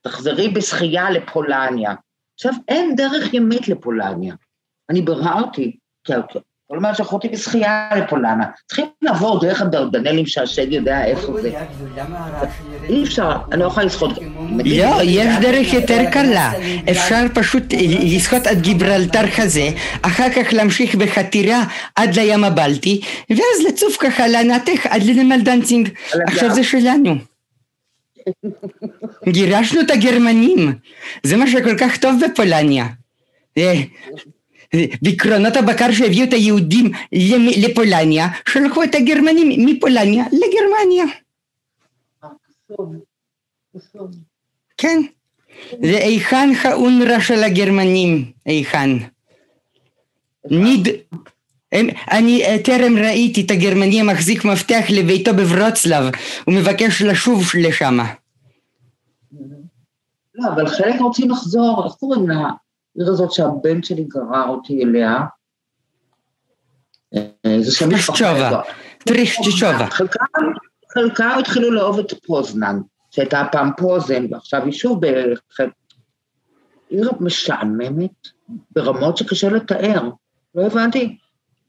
תחזרי 0.00 0.48
בשחייה 0.48 1.10
לפולניה. 1.10 1.94
עכשיו, 2.34 2.52
אין 2.68 2.96
דרך 2.96 3.34
ימית 3.34 3.68
לפולניה. 3.68 4.34
אני 4.90 5.02
ביררתי, 5.02 5.76
כל 6.72 6.76
הזמן 6.76 6.94
שלחו 6.94 7.18
בשחייה 7.32 7.88
לפולנה. 7.96 8.44
צריכים 8.66 8.86
לעבור 9.02 9.40
דרך 9.40 9.62
הדרדנלים 9.62 10.26
שהשד 10.26 10.72
יודע 10.72 11.04
איפה 11.04 11.40
זה. 11.40 11.50
אי 12.88 13.04
אפשר, 13.04 13.32
אני 13.52 13.60
לא 13.60 13.64
יכולה 13.64 13.86
לשחות. 13.86 14.10
לא, 14.64 15.02
יש 15.02 15.36
דרך 15.40 15.72
יותר 15.72 16.10
קלה. 16.12 16.52
אפשר 16.90 17.26
פשוט 17.34 17.62
לשחות 18.14 18.46
עד 18.46 18.60
גיברלטר 18.60 19.30
כזה, 19.36 19.68
אחר 20.02 20.30
כך 20.30 20.52
להמשיך 20.52 20.94
בחתירה 20.94 21.64
עד 21.96 22.18
לים 22.18 22.44
הבלטי, 22.44 23.00
ואז 23.30 23.66
לצוף 23.68 23.96
ככה 24.00 24.26
לענתך 24.26 24.86
עד 24.86 25.02
לנמל 25.02 25.40
דנצינג. 25.40 25.88
עכשיו 26.26 26.54
זה 26.54 26.64
שלנו. 26.64 27.14
גירשנו 29.28 29.80
את 29.80 29.90
הגרמנים, 29.90 30.72
זה 31.22 31.36
מה 31.36 31.46
שכל 31.46 31.78
כך 31.78 31.96
טוב 31.96 32.20
בפולניה. 32.24 32.86
בקרונות 35.02 35.56
הבקר 35.56 35.92
שהביאו 35.92 36.24
את 36.24 36.32
היהודים 36.32 36.90
לפולניה, 37.56 38.28
שלחו 38.48 38.82
את 38.82 38.94
הגרמנים 38.94 39.66
מפולניה 39.66 40.24
לגרמניה. 40.32 41.04
כן. 44.78 45.00
זה 45.82 45.98
היכן 45.98 46.50
האונר"א 46.62 47.20
של 47.20 47.44
הגרמנים, 47.44 48.32
היכן. 48.46 48.88
ניד... 50.50 50.88
אני 52.10 52.42
טרם 52.64 52.98
ראיתי 52.98 53.40
את 53.40 53.50
הגרמני 53.50 54.00
המחזיק 54.00 54.44
מפתח 54.44 54.84
לביתו 54.88 55.34
בברוצלב, 55.34 56.04
הוא 56.44 56.54
מבקש 56.54 57.02
לשוב 57.02 57.50
לשם. 57.60 57.98
לא, 60.34 60.48
אבל 60.54 60.68
חלק 60.68 61.00
רוצים 61.00 61.30
לחזור, 61.30 61.84
איך 61.84 61.92
קוראים 61.92 62.28
לה? 62.28 62.50
העיר 62.96 63.10
הזאת 63.10 63.32
שהבן 63.32 63.82
שלי 63.82 64.04
גרר 64.04 64.48
אותי 64.48 64.84
אליה. 64.84 65.20
אה, 67.14 67.58
שם 67.70 67.94
משפחה. 67.94 68.62
טרישצ'ובה. 68.98 69.86
חלקם 70.92 71.36
התחילו 71.38 71.70
לאהוב 71.70 71.98
את 71.98 72.12
פוזנן, 72.26 72.80
שהייתה 73.10 73.44
פעם 73.52 73.70
פוזן, 73.76 74.26
ועכשיו 74.30 74.64
היא 74.64 74.72
שוב 74.72 75.00
בערך. 75.00 75.40
עיר 76.88 77.10
משעממת 77.20 78.28
ברמות 78.70 79.16
שקשה 79.16 79.48
לתאר. 79.48 80.10
לא 80.54 80.66
הבנתי. 80.66 81.18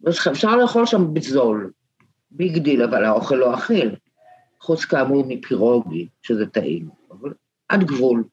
אפשר 0.09 0.55
לאכול 0.55 0.85
שם 0.85 1.13
בזול, 1.13 1.71
big 2.31 2.57
deal, 2.57 2.83
אבל 2.83 3.05
האוכל 3.05 3.35
לא 3.35 3.53
אכיל. 3.53 3.95
חוץ 4.61 4.85
כאמור 4.85 5.25
מפירוגי, 5.27 6.07
שזה 6.21 6.45
טעים, 6.45 6.89
אבל 7.11 7.33
עד 7.69 7.83
גבול. 7.83 8.23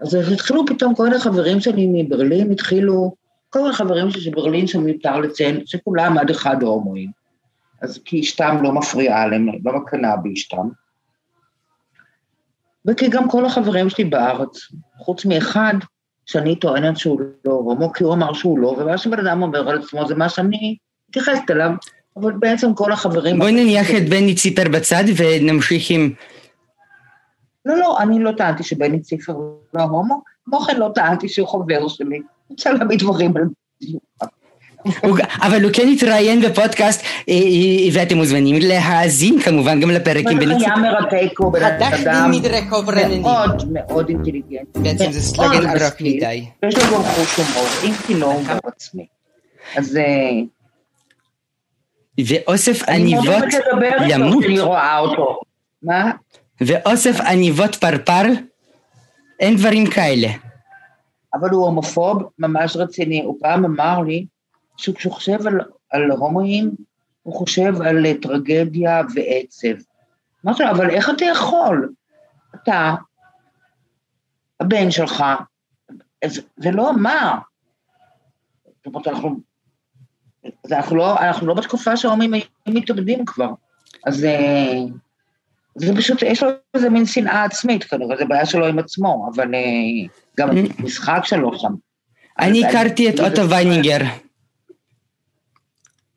אז 0.00 0.14
התחילו 0.14 0.66
פתאום 0.66 0.94
כל 0.94 1.04
מיני 1.04 1.18
חברים 1.18 1.60
שלי 1.60 1.86
מברלין, 1.92 2.52
התחילו, 2.52 3.14
כל 3.50 3.62
מיני 3.62 3.74
חברים 3.74 4.10
שלי 4.10 4.20
מברלין 4.20 4.66
שמיותר 4.66 5.18
לציין, 5.18 5.62
שכולם 5.66 6.18
עד 6.18 6.30
אחד 6.30 6.62
הומואים. 6.62 7.10
אז 7.82 8.00
כי 8.04 8.20
אשתם 8.20 8.58
לא 8.62 8.72
מפריעה 8.72 9.26
להם, 9.26 9.48
לא 9.64 9.72
מקנאה 9.72 10.16
באשתם. 10.16 10.68
וכי 12.86 13.08
גם 13.08 13.30
כל 13.30 13.44
החברים 13.44 13.90
שלי 13.90 14.04
בארץ, 14.04 14.58
חוץ 14.98 15.24
מאחד, 15.24 15.74
שאני 16.26 16.56
טוענת 16.56 16.96
שהוא 16.96 17.20
לא 17.44 17.52
הומו, 17.52 17.92
כי 17.92 18.04
הוא 18.04 18.14
אמר 18.14 18.32
שהוא 18.32 18.58
לא, 18.58 18.68
ומה 18.68 18.98
שבן 18.98 19.26
אדם 19.26 19.42
אומר 19.42 19.70
על 19.70 19.78
עצמו 19.78 20.08
זה 20.08 20.14
מה 20.14 20.28
שאני 20.28 20.76
מתייחסת 21.08 21.50
אליו, 21.50 21.70
אבל 22.16 22.32
בעצם 22.32 22.74
כל 22.74 22.92
החברים... 22.92 23.38
בואי 23.38 23.52
נניח 23.52 23.90
את 23.90 24.08
בני 24.08 24.34
ציפר 24.34 24.68
בצד 24.72 25.04
ונמשיך 25.16 25.90
עם 25.90 26.12
לא, 27.68 27.76
לא, 27.76 27.98
אני 28.00 28.18
לא 28.18 28.32
טענתי 28.32 28.62
שבני 28.62 29.00
ציפר 29.00 29.32
לא 29.74 29.82
הומו, 29.82 30.22
כמו 30.44 30.60
כן 30.60 30.76
לא 30.76 30.90
טענתי 30.94 31.28
שהוא 31.28 31.48
חבר 31.48 31.88
שלי. 31.88 32.18
אפשר 32.54 32.72
להביא 32.72 32.98
דברים 32.98 33.36
על 33.36 33.44
אבל 35.42 35.64
הוא 35.64 35.70
כן 35.72 35.88
התראיין 35.88 36.40
בפודקאסט, 36.40 37.02
אה, 37.28 37.34
אה, 37.34 37.88
ואתם 37.92 38.16
מוזמנים 38.16 38.56
להאזין 38.58 39.40
כמובן 39.40 39.80
גם 39.80 39.90
לפרקים 39.90 40.38
בליצוק. 40.38 40.62
היה 40.66 40.76
מרתק, 40.76 41.38
הוא 41.38 41.52
בן 41.52 41.62
אדם 41.62 42.30
מאוד 43.22 43.72
מאוד 43.72 44.08
אינטליגנט. 44.08 44.76
בעצם 44.76 45.12
זה 45.12 45.20
סלוגן 45.20 45.66
ארוך 45.66 46.00
מדי. 46.00 46.46
יש 46.62 46.76
לו 46.76 46.82
גם 46.82 47.02
חוש 47.02 47.36
הומור, 47.36 47.68
אם 47.84 47.92
כי 48.06 48.14
לא 48.14 48.32
הוא 48.32 48.70
עצמי. 48.76 49.06
אז... 49.76 49.96
אה, 49.96 50.04
ואוסף 52.26 52.88
עניבות 52.88 53.44
ימות. 54.08 54.44
אני 54.44 54.60
רואה 54.60 54.98
אותו. 54.98 55.40
מה? 55.82 56.10
ואוסף 56.60 57.20
עניבות 57.20 57.74
פרפר, 57.74 58.22
אין 59.40 59.56
דברים 59.56 59.90
כאלה. 59.90 60.28
אבל 61.34 61.50
הוא 61.50 61.64
הומופוב 61.64 62.22
ממש 62.38 62.76
רציני. 62.76 63.22
הוא 63.22 63.36
פעם 63.40 63.64
אמר 63.64 64.00
לי 64.00 64.26
שכשהוא 64.76 65.12
חושב 65.12 65.46
על, 65.46 65.60
על 65.90 66.10
הומואים, 66.10 66.74
הוא 67.22 67.34
חושב 67.34 67.82
על 67.82 68.06
אה, 68.06 68.12
טרגדיה 68.22 69.00
ועצב. 69.14 69.82
אמרתי 70.44 70.62
לו, 70.62 70.70
אבל 70.70 70.90
איך 70.90 71.10
אתה 71.10 71.24
יכול? 71.24 71.92
אתה, 72.54 72.94
הבן 74.60 74.90
שלך, 74.90 75.24
זה, 76.24 76.70
לא 76.72 76.90
אמר. 76.90 77.32
זאת 78.64 78.86
אומרת, 78.86 79.08
אנחנו, 79.08 79.40
אנחנו, 80.72 80.96
לא, 80.96 81.18
אנחנו 81.18 81.46
לא 81.46 81.54
בתקופה 81.54 81.96
שההומים 81.96 82.30
מתאבדים 82.68 83.24
כבר. 83.24 83.50
אז 84.06 84.24
אה, 84.24 84.74
זה 85.78 85.96
פשוט, 85.96 86.22
יש 86.22 86.42
לו 86.42 86.48
איזה 86.74 86.90
מין 86.90 87.06
שנאה 87.06 87.44
עצמית 87.44 87.84
כנראה, 87.84 88.16
זה 88.16 88.24
בעיה 88.24 88.46
שלו 88.46 88.66
עם 88.66 88.78
עצמו, 88.78 89.30
אבל 89.34 89.54
אה, 89.54 89.60
גם 90.38 90.48
המשחק 90.78 91.20
שלו 91.24 91.58
שם. 91.58 91.72
אני 92.38 92.64
הכרתי 92.64 93.08
את 93.08 93.20
אוטו 93.20 93.50
וייניגר. 93.50 93.98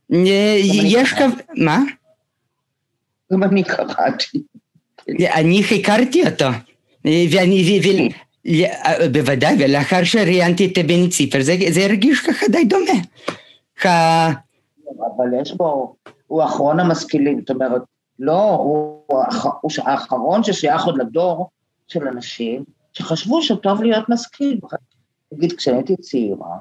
יש 0.09 1.13
כזה, 1.13 1.41
מה? 1.57 1.79
גם 3.33 3.43
אני 3.43 3.63
קראתי. 3.63 4.37
אני 5.09 5.63
הכרתי 5.79 6.23
אותו, 6.25 6.45
ואני, 7.05 7.79
בוודאי, 9.11 9.55
ולאחר 9.59 10.03
שראיינתי 10.03 10.65
את 10.65 10.77
בני 10.77 11.09
ציפר, 11.09 11.41
זה 11.69 11.85
הרגיש 11.85 12.21
ככה 12.21 12.45
די 12.47 12.65
דומה. 12.65 13.01
אבל 15.15 15.25
יש 15.41 15.53
בו, 15.53 15.95
הוא 16.27 16.43
אחרון 16.43 16.79
המשכילים, 16.79 17.39
זאת 17.39 17.49
אומרת, 17.49 17.81
לא, 18.21 18.49
הוא, 18.49 19.03
הוא 19.61 19.71
האחרון 19.85 20.43
ששייך 20.43 20.83
עוד 20.83 20.97
לדור 20.97 21.49
של 21.87 22.07
אנשים 22.07 22.63
שחשבו 22.93 23.41
שטוב 23.41 23.83
להיות 23.83 24.09
משכיל. 24.09 24.59
נגיד, 25.31 25.53
כשהייתי 25.57 25.95
צעירה, 25.95 26.57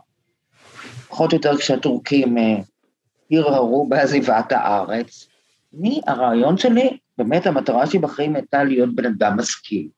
פחות 1.08 1.32
או 1.32 1.36
יותר 1.36 1.56
כשהטורקים 1.56 2.36
הרהרו 3.30 3.86
בעזיבת 3.88 4.52
הארץ, 4.52 5.26
אני, 5.78 6.00
הרעיון 6.06 6.58
שלי, 6.58 6.98
באמת 7.18 7.46
המטרה 7.46 7.86
שלי 7.86 7.98
בחיים 7.98 8.36
הייתה 8.36 8.64
להיות 8.64 8.94
בן 8.94 9.06
אדם 9.06 9.36
משכיל. 9.36 9.88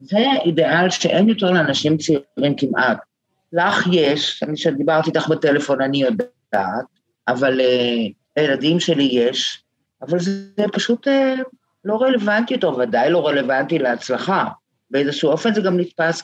זה 0.00 0.18
אידיאל 0.44 0.90
שאין 0.90 1.28
יותר 1.28 1.50
לאנשים 1.50 1.96
צעירים 1.96 2.56
כמעט. 2.56 2.98
לך 3.52 3.86
יש, 3.92 4.42
אני 4.42 4.56
שדיברתי 4.56 5.10
איתך 5.10 5.28
בטלפון, 5.28 5.80
אני 5.82 6.02
יודעת, 6.02 6.84
אבל 7.28 7.60
uh, 7.60 8.12
לילדים 8.36 8.80
שלי 8.80 9.08
יש, 9.12 9.62
אבל 10.08 10.18
זה, 10.18 10.64
פשוט 10.72 11.08
uh, 11.08 11.10
לא 11.84 12.02
רלוונטי 12.02 12.54
יותר, 12.54 12.78
ודאי 12.78 13.10
לא 13.10 13.26
רלוונטי 13.26 13.78
להצלחה. 13.78 14.48
באיזשהו 14.90 15.30
אופן 15.30 15.54
זה 15.54 15.60
גם 15.60 15.80
נתפס 15.80 16.22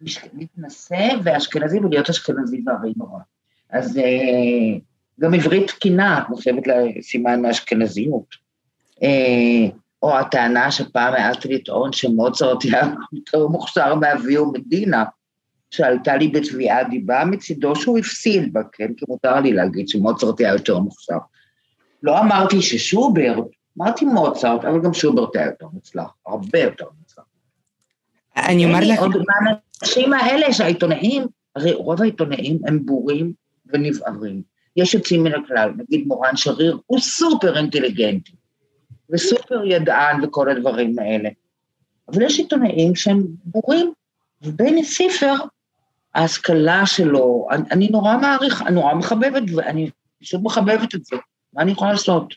כמתנשא 0.00 1.08
ואשכנזי 1.24 1.78
ולהיות 1.78 2.10
אשכנזי 2.10 2.62
והרי 2.66 2.92
נורא. 2.96 3.18
אז 3.70 3.96
uh, 3.96 4.80
גם 5.20 5.34
עברית 5.34 5.70
תקינה 5.70 6.24
נחשבת 6.30 6.62
לסימן 6.66 7.42
מאשכנזיות. 7.42 8.26
Uh, 8.94 9.74
או 10.02 10.18
הטענה 10.18 10.70
שפעם 10.70 11.14
העזתי 11.14 11.48
לטעון 11.48 11.92
שמוצרט 11.92 12.62
היה 12.64 12.94
יותר 13.12 13.46
מוכשר 13.46 13.94
מאבי 13.94 14.38
ומדינה, 14.38 15.04
שעלתה 15.70 16.16
לי 16.16 16.28
בתביעת 16.28 16.86
דיבה 16.90 17.24
מצידו 17.24 17.76
שהוא 17.76 17.98
הפסיד 17.98 18.52
בה, 18.52 18.60
כן? 18.72 18.94
כי 18.96 19.04
מותר 19.08 19.40
לי 19.40 19.52
להגיד 19.52 19.88
שמוצרט 19.88 20.40
היה 20.40 20.52
יותר 20.52 20.78
מוכשר. 20.78 21.18
לא 22.04 22.20
אמרתי 22.20 22.62
ששוברט, 22.62 23.44
אמרתי 23.78 24.04
מוצרט, 24.04 24.64
אבל 24.64 24.82
גם 24.84 24.94
שוברט 24.94 25.36
היה 25.36 25.46
יותר 25.46 25.66
מוצלח, 25.72 26.14
הרבה 26.26 26.58
יותר 26.58 26.86
מוצלח. 27.00 27.24
אני 28.36 28.64
אומר 28.64 28.80
לך... 28.82 28.98
עוד 28.98 29.12
מהאנשים 29.16 30.12
האלה 30.12 30.52
שהעיתונאים, 30.52 31.26
הרי 31.56 31.72
רוב 31.72 32.02
העיתונאים 32.02 32.58
הם 32.66 32.86
בורים 32.86 33.32
ונבערים. 33.66 34.42
יש 34.76 34.94
יוצאים 34.94 35.22
מן 35.22 35.34
הכלל, 35.34 35.72
נגיד 35.76 36.06
מורן 36.06 36.36
שריר, 36.36 36.78
הוא 36.86 37.00
סופר 37.00 37.56
אינטליגנטי, 37.56 38.32
וסופר 39.10 39.64
ידען 39.64 40.24
וכל 40.24 40.50
הדברים 40.50 40.98
האלה. 40.98 41.28
אבל 42.08 42.22
יש 42.22 42.38
עיתונאים 42.38 42.94
שהם 42.94 43.22
בורים, 43.44 43.92
ובני 44.42 44.84
סיפר, 44.84 45.34
ההשכלה 46.14 46.86
שלו, 46.86 47.46
אני, 47.50 47.62
אני 47.70 47.88
נורא 47.88 48.16
מעריך, 48.16 48.62
אני 48.62 48.74
נורא 48.74 48.94
מחבבת, 48.94 49.42
ואני 49.54 49.90
פשוט 50.22 50.40
מחבבת 50.42 50.94
את 50.94 51.04
זה. 51.04 51.16
מה 51.54 51.62
אני 51.62 51.72
יכולה 51.72 51.92
לעשות? 51.92 52.34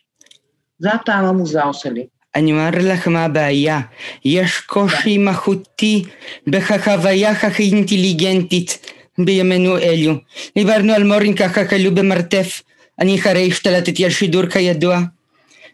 זה 0.80 0.93
הטעם 0.93 1.26
המוזר 1.26 1.72
שלי. 1.72 2.05
אני 2.36 2.51
אומר 2.51 2.70
לך 2.74 3.07
מה 3.07 3.26
הבעיה, 3.26 3.80
יש 4.26 4.59
קושי 4.59 5.18
מהותי 5.18 6.03
בחוויה 6.47 7.32
הכי 7.32 7.63
אינטליגנטית 7.63 8.91
בימינו 9.18 9.78
אלו. 9.78 10.13
דיברנו 10.55 10.93
על 10.93 11.03
מורין 11.03 11.36
ככה 11.36 11.65
כלוא 11.65 11.91
במרתף, 11.91 12.61
אני 12.99 13.20
אחרי 13.20 13.47
השתלטתי 13.47 14.05
על 14.05 14.11
שידור 14.11 14.45
כידוע. 14.45 14.99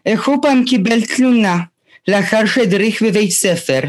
איך 0.06 0.28
הוא 0.28 0.42
פעם 0.42 0.64
קיבל 0.66 1.04
תלונה 1.16 1.58
לאחר 2.08 2.46
שהדריך 2.46 3.02
בבית 3.02 3.30
ספר, 3.30 3.80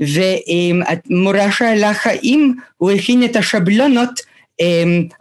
ומורה 0.00 1.52
שאלה 1.52 1.92
האם 2.04 2.52
הוא 2.76 2.90
הכין 2.90 3.24
את 3.24 3.36
השבלונות 3.36 4.20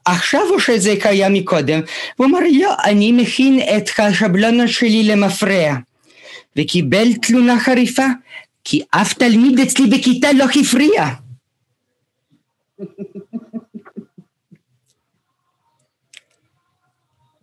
עכשיו 0.05 0.41
או 0.53 0.59
שזה 0.59 0.93
קיים 1.01 1.34
מקודם? 1.34 1.79
הוא 2.17 2.27
אמר 2.27 2.39
לא, 2.61 2.75
אני 2.84 3.11
מכין 3.11 3.59
את 3.59 3.89
השבלונות 3.99 4.69
שלי 4.69 5.03
למפרע. 5.03 5.73
וקיבל 6.55 7.13
תלונה 7.21 7.59
חריפה, 7.59 8.07
כי 8.63 8.84
אף 8.91 9.13
תלמיד 9.13 9.59
אצלי 9.59 9.88
בכיתה 9.88 10.34
לא 10.34 10.45
הפריע. 10.61 11.05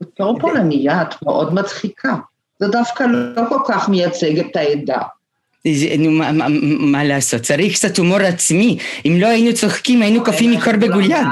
בתור 0.01 0.41
פולניה 0.41 1.03
את 1.03 1.22
מאוד 1.22 1.55
מצחיקה. 1.55 2.14
זה 2.59 2.68
דווקא 2.68 3.05
לא 3.36 3.43
כל 3.49 3.59
כך 3.68 3.88
מייצג 3.88 4.38
את 4.38 4.57
העדה. 4.57 5.03
נו, 5.99 6.11
מה, 6.11 6.33
מה, 6.33 6.47
מה 6.81 7.05
לעשות? 7.05 7.41
צריך 7.41 7.75
קצת 7.75 7.99
הומור 7.99 8.19
עצמי. 8.19 8.79
אם 9.07 9.17
לא 9.21 9.27
היינו 9.27 9.55
צוחקים, 9.55 10.03
היינו 10.03 10.25
קופים 10.25 10.51
מקור 10.51 10.73
בגוליאג. 10.73 11.27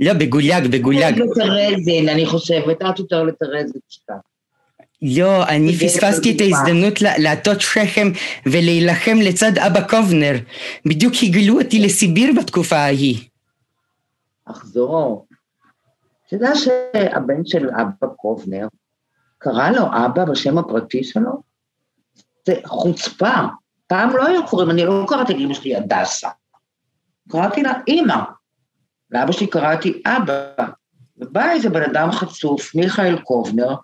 לא, 0.00 0.12
בגוליאג, 0.12 0.66
בגוליאג. 0.66 1.22
אני 2.08 2.26
חושבת, 2.26 2.82
את 2.82 2.98
יותר 2.98 3.22
לטרזין 3.22 3.80
שתה. 3.88 4.14
לא, 5.02 5.48
אני 5.48 5.72
פספסתי 5.76 6.36
את 6.36 6.40
ההזדמנות 6.40 7.02
להטות 7.02 7.60
שכם 7.60 8.08
ולהילחם 8.46 9.16
לצד 9.16 9.58
אבא 9.58 9.88
קובנר. 9.88 10.34
בדיוק 10.86 11.14
הגלו 11.22 11.60
אותי 11.60 11.78
לסיביר 11.78 12.32
בתקופה 12.38 12.76
ההיא. 12.76 13.18
אחזור. 14.44 15.26
אתה 16.26 16.36
יודע 16.36 16.52
שהבן 16.54 17.44
של 17.44 17.68
אבא 17.70 18.06
קובנר, 18.16 18.66
קרא 19.38 19.70
לו 19.70 19.82
אבא 20.06 20.24
בשם 20.24 20.58
הפרטי 20.58 21.04
שלו? 21.04 21.51
זה 22.46 22.54
חוצפה. 22.66 23.34
פעם 23.86 24.16
לא 24.16 24.26
היו 24.26 24.46
קוראים, 24.46 24.70
אני 24.70 24.84
לא 24.84 25.04
קראתי 25.08 25.34
לאמא 25.34 25.54
שלי 25.54 25.76
הדסה. 25.76 26.28
קראתי 27.28 27.62
לה 27.62 27.72
אימא. 27.88 28.16
לאבא 29.10 29.32
שלי 29.32 29.46
קראתי 29.46 30.02
אבא. 30.06 30.66
ובא 31.16 31.50
איזה 31.50 31.70
בן 31.70 31.82
אדם 31.82 32.12
חצוף, 32.12 32.74
מיכאל 32.74 33.18
קובנר, 33.18 33.74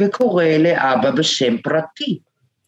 וקורא 0.00 0.44
לאבא 0.44 1.10
בשם 1.10 1.58
פרטי. 1.58 2.18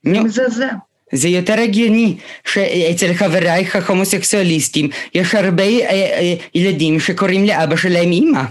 מי 0.04 0.20
מזעזע. 0.20 0.68
זה 1.12 1.28
יותר 1.28 1.60
הגיוני 1.60 2.18
שאצל 2.46 3.14
חברייך 3.14 3.76
ההומוסקסואליסטים 3.76 4.88
יש 5.14 5.34
הרבה 5.34 5.62
אה, 5.62 5.90
אה, 5.90 6.34
ילדים 6.54 7.00
שקוראים 7.00 7.46
לאבא 7.46 7.76
שלהם 7.76 8.12
אימא. 8.12 8.42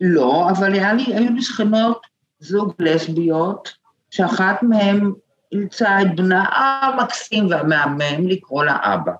לא, 0.00 0.50
אבל 0.50 0.72
היה 0.72 0.92
לי, 0.92 1.04
היו 1.04 1.32
לי 1.34 1.42
שכנות 1.42 2.06
זוג 2.40 2.74
לסביות, 2.78 3.79
שאחת 4.10 4.62
מהן 4.62 5.12
אילצה 5.52 6.02
את 6.02 6.16
בנה 6.16 6.44
המקסים 6.44 7.46
והמהמם 7.50 8.28
לקרוא 8.28 8.64
לה 8.64 8.94
אבא. 8.94 9.12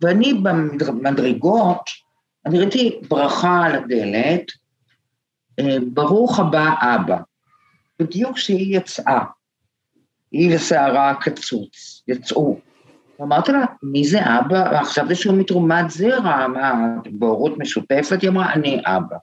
ואני 0.00 0.34
במדרגות, 0.34 1.90
אני 2.46 2.58
ראיתי 2.58 3.00
ברכה 3.08 3.64
על 3.64 3.74
הדלת, 3.74 4.52
אה, 5.58 5.76
ברוך 5.92 6.40
הבא 6.40 6.74
אבא. 6.80 7.18
בדיוק 7.98 8.36
כשהיא 8.36 8.76
יצאה, 8.76 9.24
היא 10.32 10.56
ושערה 10.56 11.10
הקצוץ, 11.10 12.02
יצאו. 12.08 12.58
אמרתי 13.22 13.52
לה, 13.52 13.64
מי 13.82 14.04
זה 14.04 14.20
אבא? 14.38 14.84
חשבתי 14.84 15.14
שהוא 15.14 15.38
מתרומת 15.38 15.90
זרע, 15.90 16.46
מה, 16.48 16.72
בהורות 17.10 17.58
משותפת? 17.58 18.22
היא 18.22 18.30
אמרה, 18.30 18.52
אני 18.52 18.82
אבא. 18.84 19.16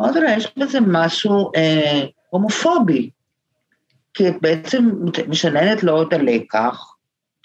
אמרתי 0.00 0.20
לה, 0.20 0.32
יש 0.32 0.52
בזה 0.56 0.78
משהו 0.86 1.50
אה, 1.56 2.04
הומופובי, 2.30 3.10
כי 4.14 4.28
את 4.28 4.34
בעצם 4.40 4.90
משננת 5.28 5.82
לו 5.82 6.02
את 6.02 6.12
הלקח, 6.12 6.94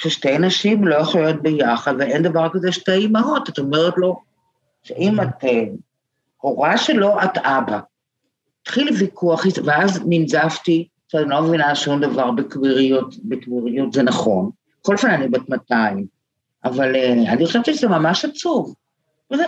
ששתי 0.02 0.38
נשים 0.38 0.88
לא 0.88 0.96
יכולות 0.96 1.42
ביחד, 1.42 1.94
ואין 2.00 2.24
דבר 2.24 2.50
כזה 2.54 2.72
שתי 2.72 2.92
אימהות. 2.92 3.50
את 3.50 3.60
אומרת 3.60 3.94
לו, 3.98 4.22
שאם 4.84 5.22
את 5.22 5.44
אה, 5.44 5.64
הורה 6.38 6.78
שלו, 6.78 7.24
את 7.24 7.38
אבא. 7.38 7.80
התחיל 8.62 8.90
ויכוח, 9.00 9.44
ואז 9.66 10.02
ננזפתי, 10.06 10.88
שאני 11.08 11.30
לא 11.30 11.42
מבינה 11.42 11.76
שום 11.76 12.02
דבר 12.02 12.32
בקביריות, 12.32 13.16
בקביריות 13.24 13.94
זה 13.94 14.04
נכון. 14.04 14.50
בכל 14.82 14.94
אופן 14.94 15.10
אני 15.10 15.28
בת 15.28 15.50
200, 15.50 16.06
אבל 16.64 16.96
uh, 16.96 17.30
אני 17.30 17.46
חושבת 17.46 17.66
שזה 17.66 17.88
ממש 17.88 18.26
עצוב. 18.26 18.76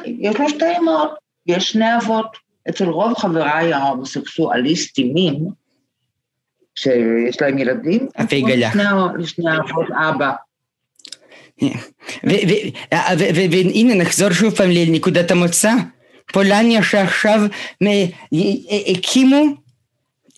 יש 0.05 0.39
לו 0.39 0.49
שתי 0.49 0.77
אמהות, 0.77 1.11
יש 1.45 1.71
שני 1.71 1.97
אבות. 1.97 2.47
אצל 2.69 2.85
רוב 2.85 3.13
חבריי 3.13 3.73
ההומוסקסואליסטים, 3.73 5.47
שיש 6.77 7.41
להם 7.41 7.57
ילדים, 7.57 8.07
לשני 9.17 9.51
אבות 9.57 9.87
אבא. 10.09 10.31
והנה 13.03 13.95
נחזור 13.95 14.33
שוב 14.33 14.55
פעם 14.55 14.69
לנקודת 14.69 15.31
המוצא. 15.31 15.73
פולניה 16.33 16.83
שעכשיו 16.83 17.41
הקימו, 18.95 19.45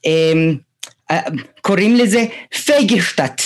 אמ, 0.05 0.57
קוראים 1.61 1.95
לזה 1.95 2.25
פייגשטאט. 2.65 3.41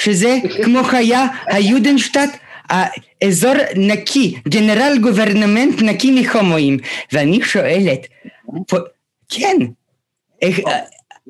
שזה 0.00 0.38
כמו 0.64 0.80
היה 0.92 1.26
היודנשטאט, 1.46 2.30
האזור 2.68 3.54
נקי, 3.76 4.34
גנרל 4.48 4.98
גוברנמנט 5.02 5.82
נקי 5.82 6.20
מחומואים. 6.20 6.78
ואני 7.12 7.40
שואלת, 7.42 8.06
פה, 8.68 8.76
כן, 9.28 9.56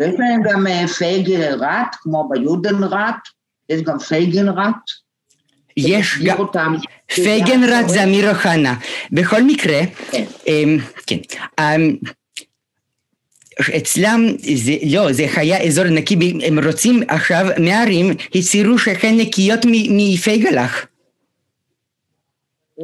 איך... 0.00 0.14
יש 0.14 0.20
להם 0.20 0.42
גם 0.42 0.66
אה, 0.66 0.88
פייגנראט, 0.88 1.96
כמו 2.00 2.28
ביודנראט, 2.28 3.28
יש 3.68 3.82
גם 3.82 3.98
פייגנראט. 3.98 4.74
יש 5.76 6.18
גם, 6.24 6.36
פייגנראט 7.14 7.88
זה 7.88 8.04
אמיר 8.04 8.30
אוחנה. 8.30 8.74
בכל 9.12 9.42
מקרה, 9.42 9.80
כן. 10.10 10.24
אמ, 10.46 10.78
כן. 11.06 11.16
אמ, 11.60 11.96
אצלם 13.76 14.26
זה 14.54 14.72
לא, 14.90 15.12
זה 15.12 15.26
היה 15.36 15.62
אזור 15.62 15.84
נקי, 15.84 16.38
הם 16.46 16.58
רוצים 16.66 17.02
עכשיו 17.08 17.46
מהערים, 17.58 18.14
הצהירו 18.34 18.78
שהן 18.78 19.20
נקיות 19.20 19.60
מפייגלח. 19.90 20.86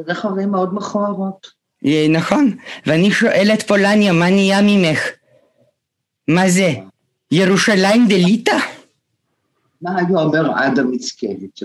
זה 0.05 0.13
חברים 0.13 0.51
מאוד 0.51 0.73
מכוערות. 0.73 1.47
אה, 1.85 2.05
נכון, 2.09 2.57
ואני 2.85 3.11
שואלת 3.11 3.63
פולניה, 3.67 4.13
מה 4.13 4.29
נהיה 4.29 4.59
ממך? 4.61 4.99
מה 6.27 6.49
זה? 6.49 6.73
ירושלים 7.31 8.07
דליטא? 8.07 8.57
מה 9.81 9.99
היה 9.99 10.19
אומר 10.19 10.51
אדם 10.67 10.91
מיצקביץ'? 10.91 11.63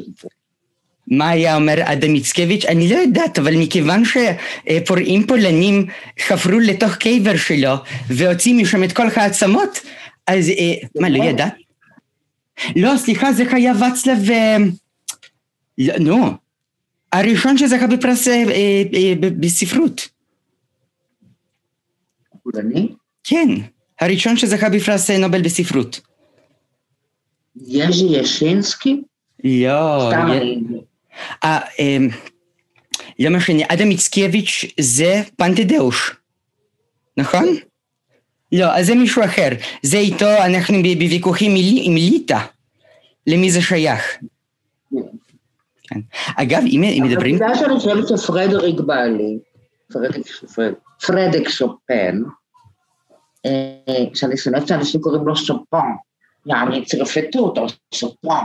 מה 1.06 1.28
היה 1.28 1.56
אומר 1.56 1.74
אדם 1.84 2.12
מיצקביץ'? 2.12 2.64
אני 2.64 2.88
לא 2.88 2.96
יודעת, 2.96 3.38
אבל 3.38 3.56
מכיוון 3.56 4.02
שפורעים 4.04 5.26
פולנים 5.26 5.86
חפרו 6.20 6.58
לתוך 6.58 6.94
קבר 6.94 7.36
שלו 7.36 7.74
והוציאו 8.08 8.56
משם 8.56 8.84
את 8.84 8.92
כל 8.92 9.06
העצמות, 9.16 9.80
אז 10.26 10.48
אה, 10.48 10.74
מה, 11.00 11.08
לא 11.08 11.24
ידעת? 11.24 11.54
לא, 12.76 12.96
סליחה, 12.96 13.32
זה 13.32 13.44
היה 13.52 13.72
ואצלב... 13.80 14.30
אה, 14.30 14.56
לא, 15.78 15.98
נו, 15.98 16.30
הראשון 17.12 17.58
שזכה 17.58 17.86
בפרס 17.86 18.28
אה, 18.28 18.44
בספרות. 19.40 20.08
פולני? 22.42 22.88
כן, 23.24 23.48
הראשון 24.02 24.36
שזכה 24.36 24.68
בפרס 24.68 25.10
נובל 25.10 25.42
בספרות. 25.42 26.00
יז'י 27.66 28.04
ישינסקי? 28.04 29.02
לא. 29.44 30.10
סתם 30.10 30.30
אני... 30.30 30.62
לא 33.18 33.30
משנה, 33.30 33.62
אדם 33.68 33.88
מיצקביץ' 33.88 34.64
זה 34.80 35.22
פנטדאוש, 35.36 36.16
נכון? 37.16 37.44
לא, 38.52 38.76
אז 38.76 38.86
זה 38.86 38.94
מישהו 38.94 39.24
אחר. 39.24 39.48
זה 39.82 39.98
איתו, 39.98 40.30
אנחנו 40.46 40.82
בוויכוחים 40.82 41.52
עם 41.82 41.94
ליטא. 41.94 42.38
למי 43.26 43.50
זה 43.50 43.62
שייך? 43.62 44.18
כן. 45.82 46.00
אגב, 46.36 46.62
אם 46.66 47.02
מדברים... 47.04 47.36
בגלל 47.36 47.54
שאני 47.54 47.74
חושבת 47.74 48.18
שפרדריק 48.18 48.80
בעלי, 48.80 49.38
פרדק 51.00 51.48
שופן, 51.48 52.22
שאני 54.14 54.36
שונאת 54.36 54.68
שאנשים 54.68 55.00
קוראים 55.00 55.26
לו 55.26 55.36
שופן, 55.36 55.86
יעני 56.46 56.84
צרפתו 56.84 57.38
אותו, 57.38 57.66
שופן. 57.94 58.44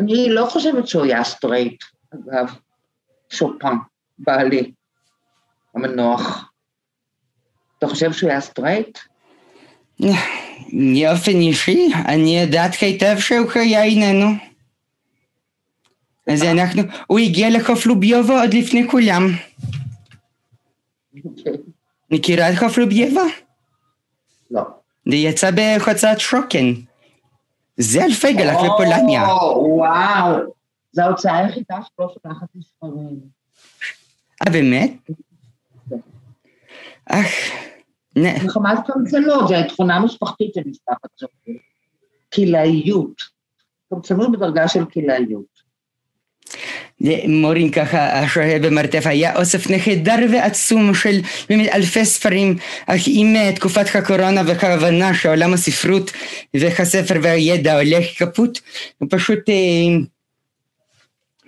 אני 0.00 0.28
לא 0.28 0.46
חושבת 0.46 0.88
שהוא 0.88 1.04
היה 1.04 1.24
סטרייט. 1.24 1.82
אגב, 2.14 2.54
שופן, 3.30 3.76
בעלי, 4.18 4.72
המנוח. 5.74 6.50
אתה 7.78 7.88
חושב 7.88 8.12
שהוא 8.12 8.30
היה 8.30 8.40
סטרייט? 8.40 8.98
באופן 10.00 11.32
אישי, 11.32 11.88
אני 12.08 12.40
יודעת 12.40 12.72
היטב 12.80 13.16
שהוא 13.18 13.50
היה 13.54 13.84
איננו. 13.84 14.26
אז 16.26 16.42
אנחנו, 16.42 16.82
הוא 17.06 17.18
הגיע 17.18 17.50
לחוף 17.50 17.86
לוביובה 17.86 18.40
עוד 18.40 18.54
לפני 18.54 18.88
כולם. 18.90 19.26
מכירה 22.10 22.52
את 22.52 22.58
חוף 22.58 22.78
לוביובה? 22.78 23.22
לא. 24.54 24.62
זה 25.08 25.16
יצא 25.16 25.50
בחוצת 25.54 26.14
שוקן. 26.18 26.72
זה 27.76 28.04
אלפי 28.04 28.32
גלח 28.32 28.56
בפולניה. 28.56 29.22
וואו. 29.22 30.36
זו 30.92 31.02
ההוצאה 31.02 31.38
היחידה 31.38 31.78
שלא 31.82 32.14
שולחת 32.14 32.46
לי 32.54 32.62
ספרים. 32.62 33.20
אה, 34.46 34.52
באמת? 34.52 34.92
אך, 37.06 37.26
נחמת 38.16 38.78
קמצנות, 38.86 39.48
זו 39.48 39.54
תכונה 39.68 40.00
משפחתית 40.00 40.54
שנשלחת 40.54 41.08
ספרים. 41.16 41.58
קילאיות. 42.30 43.22
קמצנות 43.90 44.32
בדרגה 44.32 44.68
של 44.68 44.84
קילאיות. 44.84 45.53
מורין 47.28 47.70
ככה 47.70 48.18
השוהה 48.18 48.58
במרתף 48.58 49.06
היה 49.06 49.36
אוסף 49.36 49.70
נהדר 49.70 50.26
ועצום 50.32 50.94
של 50.94 51.20
באמת 51.48 51.68
אלפי 51.72 52.04
ספרים 52.04 52.56
אך 52.86 53.00
עם 53.06 53.52
תקופת 53.54 53.96
הקורונה 53.96 54.42
וההבנה 54.46 55.14
שעולם 55.14 55.52
הספרות 55.52 56.10
והספר 56.54 57.14
והידע 57.22 57.80
הולך 57.80 58.04
כפות 58.18 58.60
הוא 58.98 59.08
פשוט 59.10 59.40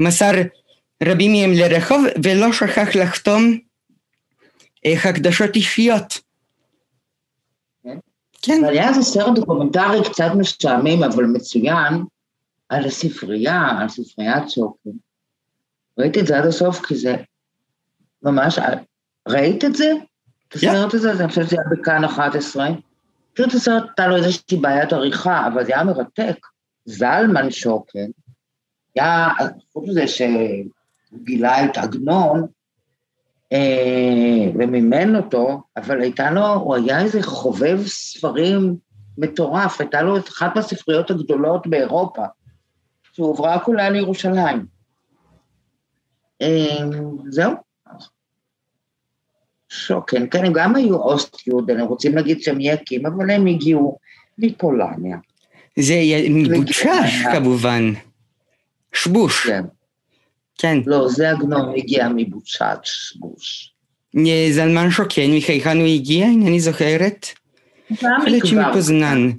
מסר 0.00 0.32
רבים 1.02 1.32
מהם 1.32 1.52
לרחוב 1.52 2.04
ולא 2.22 2.52
שכח 2.52 2.88
לחתום 2.94 3.58
הקדשות 5.04 5.56
אישיות. 5.56 6.20
כן. 8.42 8.64
היה 8.64 8.88
איזה 8.88 9.02
סרט 9.02 9.34
דוקומנטרי 9.34 10.04
קצת 10.04 10.30
משעמם 10.38 11.02
אבל 11.02 11.24
מצוין 11.24 12.04
על 12.68 12.84
הספרייה, 12.84 13.62
על 13.80 13.88
ספריית 13.88 14.50
שוקן. 14.50 14.90
ראיתי 15.98 16.20
את 16.20 16.26
זה 16.26 16.38
עד 16.38 16.46
הסוף 16.46 16.86
כי 16.86 16.96
זה 16.96 17.16
ממש, 18.22 18.58
ראית 19.28 19.64
את 19.64 19.74
זה? 19.74 19.92
את 20.48 20.54
הסרט 20.54 20.94
הזה? 20.94 21.12
אני 21.12 21.28
חושבת 21.28 21.46
שזה 21.46 21.56
היה 21.56 21.68
בכאן 21.70 22.04
11. 22.04 22.68
פשוט 23.34 23.54
הסרט 23.54 23.82
הייתה 23.82 24.06
לו 24.06 24.16
איזושהי 24.16 24.56
בעיית 24.60 24.92
עריכה, 24.92 25.46
אבל 25.46 25.64
זה 25.64 25.74
היה 25.74 25.84
מרתק. 25.84 26.36
זלמן 26.84 27.50
שוקן, 27.50 28.06
היה, 28.94 29.28
חוץ 29.72 29.88
מזה 29.88 30.08
שהוא 30.08 31.20
גילה 31.24 31.64
את 31.64 31.78
עגנון, 31.78 32.46
אה, 33.52 34.50
ומימן 34.54 35.16
אותו, 35.16 35.62
אבל 35.76 36.00
הייתה 36.00 36.30
לו, 36.30 36.46
הוא 36.46 36.74
היה 36.74 37.00
איזה 37.00 37.22
חובב 37.22 37.86
ספרים 37.86 38.76
מטורף, 39.18 39.80
הייתה 39.80 40.02
לו 40.02 40.16
את 40.16 40.28
אחת 40.28 40.56
מהספריות 40.56 41.10
הגדולות 41.10 41.66
באירופה, 41.66 42.22
שהועברה 43.12 43.58
כולה 43.60 43.90
לירושלים. 43.90 44.75
אה, 46.42 46.78
זהו. 47.30 47.52
שוקן, 49.68 50.26
כן, 50.30 50.44
הם 50.44 50.52
גם 50.52 50.76
היו 50.76 50.96
אוסט-יודן, 50.96 51.80
הם 51.80 51.86
רוצים 51.86 52.14
להגיד 52.14 52.42
שהם 52.42 52.58
יקים, 52.60 53.06
אבל 53.06 53.30
הם 53.30 53.46
הגיעו 53.46 53.98
מפולניה. 54.38 55.16
זה 55.78 55.94
מבוצ'ש 56.30 56.86
כמובן. 57.32 57.92
שבוש. 58.92 59.46
כן. 59.46 59.64
כן. 60.58 60.78
לא, 60.86 61.08
זה 61.08 61.30
עגנון 61.30 61.74
הגיע 61.76 62.08
מבוצ'ת 62.16 62.78
שבוש. 62.82 63.72
זלמן 64.50 64.90
שוקן, 64.90 65.30
מהיכן 65.30 65.76
הוא 65.76 65.86
הגיע, 65.86 66.26
אם 66.26 66.46
אני 66.46 66.60
זוכרת? 66.60 67.26
גם 68.02 68.20
מכבר. 68.36 68.70
מפוזנן. 68.70 69.30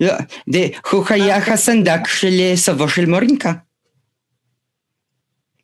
לא, 0.00 0.12
הוא 0.90 1.04
היה 1.08 1.36
הסנדק 1.36 2.06
של 2.06 2.52
סבו 2.54 2.88
של 2.88 3.06
מורינקה. 3.06 3.52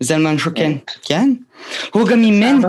זלמן 0.01 0.39
שוקן, 0.39 0.73
כן. 1.03 1.35
הוא 1.93 2.09
גם 2.09 2.21
אימן 2.21 2.61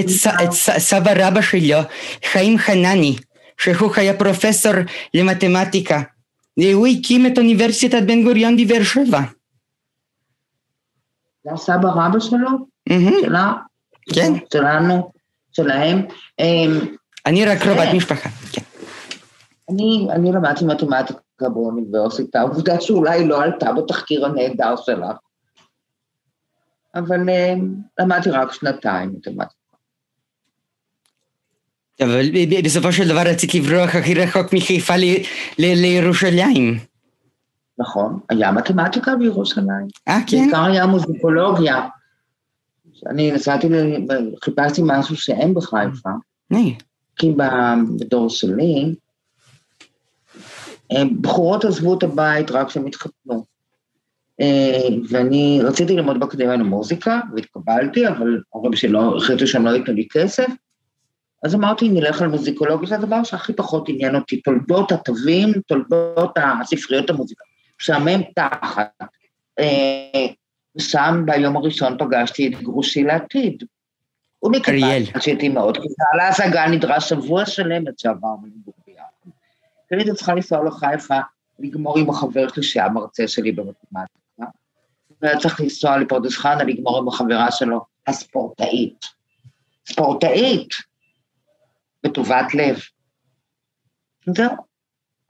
את 0.00 0.52
סבא 0.78 1.12
רבא 1.16 1.40
שלו, 1.40 1.78
חיים 2.24 2.58
חנני, 2.58 3.16
שהוא 3.58 3.90
היה 3.96 4.18
פרופסור 4.18 4.72
למתמטיקה. 5.14 6.02
והוא 6.56 6.86
הקים 6.86 7.26
את 7.26 7.38
אוניברסיטת 7.38 8.02
בן 8.02 8.22
גוריון 8.22 8.56
בבאר 8.56 8.82
שבע. 8.82 9.20
זה 11.44 11.52
הסבא 11.52 11.88
רבא 11.88 12.20
שלו? 12.20 12.48
שלה? 13.22 13.52
כן. 14.14 14.32
שלנו, 14.52 15.10
שלהם. 15.52 16.06
אמ, 16.38 16.80
אני 17.26 17.44
רק 17.44 17.58
קרובת 17.58 17.88
משפחה, 17.94 18.28
כן. 18.52 18.62
אני, 19.70 20.06
אני 20.10 20.32
למדתי 20.32 20.64
מתמטיקה 20.64 21.48
באוניברסיטה, 21.48 22.40
עובדה 22.40 22.80
שאולי 22.80 23.28
לא 23.28 23.42
עלתה 23.42 23.72
בתחקיר 23.72 24.26
הנהדר 24.26 24.74
שלך, 24.76 25.16
אבל 26.94 27.30
אמ, 27.30 27.74
למדתי 28.00 28.30
רק 28.30 28.52
שנתיים 28.52 29.12
מתמטיקה. 29.16 29.64
אבל 32.00 32.20
בסופו 32.64 32.92
של 32.92 33.08
דבר 33.08 33.20
רצית 33.20 33.54
לברוח 33.54 33.94
הכי 33.94 34.14
רחוק 34.14 34.52
מחיפה 34.52 34.94
לירושלים. 35.58 36.78
נכון, 37.78 38.20
היה 38.28 38.52
מתמטיקה 38.52 39.16
בירושלים. 39.16 39.86
אה, 40.08 40.18
כן? 40.26 40.36
בעיקר 40.36 40.64
היה 40.64 40.86
מוזיקולוגיה. 40.86 41.88
אני 43.06 43.32
נסעתי, 43.32 43.68
חיפשתי 44.44 44.82
משהו 44.84 45.16
שאין 45.16 45.54
בחיפה. 45.54 46.10
כי 47.16 47.34
בדור 47.98 48.30
שלי, 48.30 48.94
בחורות 51.20 51.64
עזבו 51.64 51.98
את 51.98 52.02
הבית 52.02 52.50
רק 52.50 52.68
כשהם 52.68 52.86
התחתנו. 52.86 53.44
אה, 54.40 54.88
ואני 55.10 55.60
רציתי 55.62 55.96
ללמוד 55.96 56.20
באקדמיה 56.20 56.56
למוזיקה, 56.56 57.20
והתקבלתי, 57.34 58.08
אבל 58.08 58.40
ההורים 58.54 58.76
שלא, 58.76 59.16
החליטו 59.16 59.46
שהם 59.46 59.64
לא 59.66 59.70
ייתנו 59.70 59.94
לי 59.94 60.06
כסף. 60.12 60.46
אז 61.44 61.54
אמרתי, 61.54 61.88
נלך 61.88 62.22
על 62.22 62.28
מוזיקולוגיה, 62.28 62.88
זה 62.88 62.94
הדבר 62.94 63.24
שהכי 63.24 63.52
פחות 63.52 63.88
עניין 63.88 64.14
אותי, 64.14 64.40
תולדות 64.40 64.92
התווים, 64.92 65.52
תולדות 65.66 66.38
הספריות 66.60 67.10
המוזיקה. 67.10 67.44
משעמם 67.80 68.20
תחת. 68.34 68.90
אה, 69.58 70.26
שם 70.78 71.22
ביום 71.26 71.56
הראשון 71.56 71.96
פגשתי 71.98 72.48
את 72.48 72.62
גרושי 72.62 73.02
לעתיד. 73.02 73.64
הוא 74.38 74.52
מכיוון 74.52 75.20
שהייתי 75.20 75.48
מאוד 75.48 75.76
כיתה 75.76 76.04
להשגה 76.16 76.66
נדרש 76.66 77.08
שבוע 77.08 77.46
שלם 77.46 77.88
עד 77.88 77.98
שעברנו 77.98 78.46
לגור 78.46 78.74
כי 79.88 79.94
הייתי 79.94 80.12
צריכה 80.14 80.34
לנסוע 80.34 80.64
לחיפה, 80.64 81.18
לגמור 81.58 81.98
עם 81.98 82.10
החבר 82.10 82.48
שלי 82.48 82.62
שהיה 82.62 82.88
מרצה 82.88 83.28
שלי 83.28 83.52
במתמטיקה, 83.52 84.23
והיה 85.24 85.38
צריך 85.38 85.60
לנסוע 85.60 85.96
לפרדס 85.98 86.36
חנה, 86.36 86.64
לגמור 86.64 86.98
עם 86.98 87.08
החברה 87.08 87.50
שלו, 87.50 87.84
הספורטאית. 88.06 89.04
ספורטאית, 89.88 90.68
בטובת 92.02 92.54
לב. 92.54 92.78
זהו. 94.26 94.50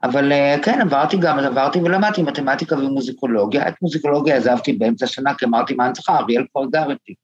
אבל 0.03 0.31
אה, 0.31 0.55
כן, 0.63 0.81
עברתי 0.81 1.17
גם, 1.17 1.39
עברתי 1.39 1.79
ולמדתי 1.79 2.21
מתמטיקה 2.23 2.75
ומוזיקולוגיה. 2.77 3.67
את 3.67 3.73
מוזיקולוגיה 3.81 4.37
עזבתי 4.37 4.73
באמצע 4.73 5.05
השנה, 5.05 5.33
כי 5.33 5.45
אמרתי, 5.45 5.73
מה 5.73 5.85
אני 5.85 5.93
צריכה? 5.93 6.17
אריאל 6.17 6.45
כבר 6.51 6.65
גר 6.65 6.91
איתי. 6.91 7.15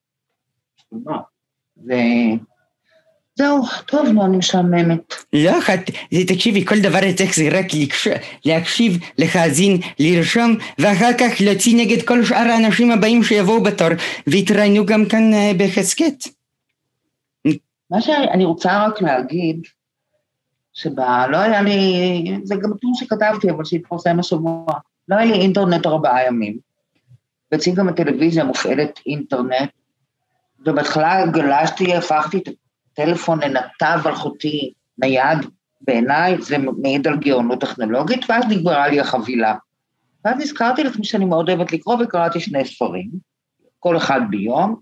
זהו, 3.41 3.61
טוב, 3.85 4.07
נו, 4.07 4.25
אני 4.25 4.37
משעממת. 4.37 5.13
לא, 5.33 5.51
תקשיבי, 6.27 6.65
כל 6.65 6.79
דבר 6.79 6.99
צריך 7.17 7.35
זה 7.35 7.49
רק 7.51 7.65
להקשיב, 8.45 8.97
להאזין, 9.17 9.77
לרשום, 9.99 10.55
ואחר 10.79 11.11
כך 11.19 11.31
להוציא 11.39 11.75
נגד 11.77 12.01
כל 12.01 12.23
שאר 12.23 12.47
האנשים 12.51 12.91
הבאים 12.91 13.23
שיבואו 13.23 13.63
בתור, 13.63 13.87
ויתראיינו 14.27 14.85
גם 14.85 15.05
כאן 15.05 15.33
אה, 15.33 15.51
בהסכת. 15.57 16.23
מה 17.89 18.01
שאני 18.01 18.45
רוצה 18.45 18.87
רק 18.87 19.01
להגיד, 19.01 19.61
שבה 20.73 21.27
לא 21.27 21.37
היה 21.37 21.61
לי, 21.61 22.39
זה 22.43 22.55
גם 22.55 22.69
טור 22.81 22.91
שכתבתי, 22.95 23.49
אבל 23.51 23.65
שהתפרסם 23.65 24.19
השבוע, 24.19 24.65
לא 25.07 25.15
היה 25.15 25.25
לי 25.25 25.33
אינטרנט 25.33 25.85
ארבעה 25.85 26.27
ימים. 26.27 26.57
ואצלי 27.51 27.73
גם 27.73 27.89
הטלוויזיה 27.89 28.43
מופעלת 28.43 28.99
אינטרנט, 29.05 29.69
ובהתחלה 30.65 31.25
גלשתי, 31.25 31.95
הפכתי 31.95 32.37
את 32.37 32.47
הטלפון 32.91 33.39
לנתב 33.43 34.07
אלחוטי 34.07 34.73
נייד, 34.97 35.37
בעיניי 35.81 36.41
זה 36.41 36.57
מעיד 36.57 37.07
על 37.07 37.17
גאונות 37.17 37.61
טכנולוגית, 37.61 38.25
ואז 38.29 38.45
נגמרה 38.49 38.87
לי 38.87 38.99
החבילה. 38.99 39.55
ואז 40.25 40.37
נזכרתי 40.37 40.83
לעצמי 40.83 41.05
שאני 41.05 41.25
מאוד 41.25 41.49
אוהבת 41.49 41.71
לקרוא, 41.71 41.95
וקראתי 41.99 42.39
שני 42.39 42.65
ספרים, 42.65 43.09
כל 43.79 43.97
אחד 43.97 44.21
ביום. 44.29 44.75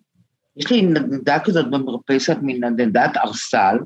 יש 0.57 0.71
לי 0.71 0.81
נדנדה 0.81 1.39
כזאת 1.39 1.69
במרפסת 1.69 2.37
מנדנדת 2.41 3.17
ארסל, 3.17 3.77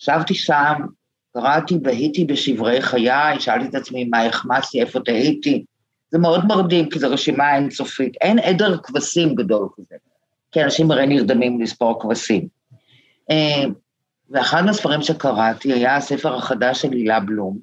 ישבתי 0.00 0.34
שם, 0.34 0.74
קראתי, 1.32 1.78
בהיתי 1.78 2.24
בשברי 2.24 2.82
חיי, 2.82 3.40
שאלתי 3.40 3.68
את 3.68 3.74
עצמי 3.74 4.04
מה 4.04 4.24
החמצתי, 4.24 4.80
איפה 4.80 5.00
תהיתי. 5.00 5.64
זה 6.10 6.18
מאוד 6.18 6.46
מרדים, 6.46 6.88
כי 6.88 6.98
זו 6.98 7.10
רשימה 7.10 7.56
אינסופית. 7.56 8.16
אין 8.20 8.38
עדר 8.38 8.78
כבשים 8.82 9.34
גדול 9.34 9.68
כזה, 9.76 9.94
כי 10.52 10.64
אנשים 10.64 10.90
הרי 10.90 11.06
נרדמים 11.06 11.60
לספור 11.60 12.02
כבשים. 12.02 12.57
אה, 13.30 13.64
ואחד 14.30 14.64
מהספרים 14.64 15.02
שקראתי 15.02 15.72
היה 15.72 15.96
הספר 15.96 16.34
החדש 16.34 16.82
של 16.82 16.92
הילה 16.92 17.20
בלום, 17.20 17.58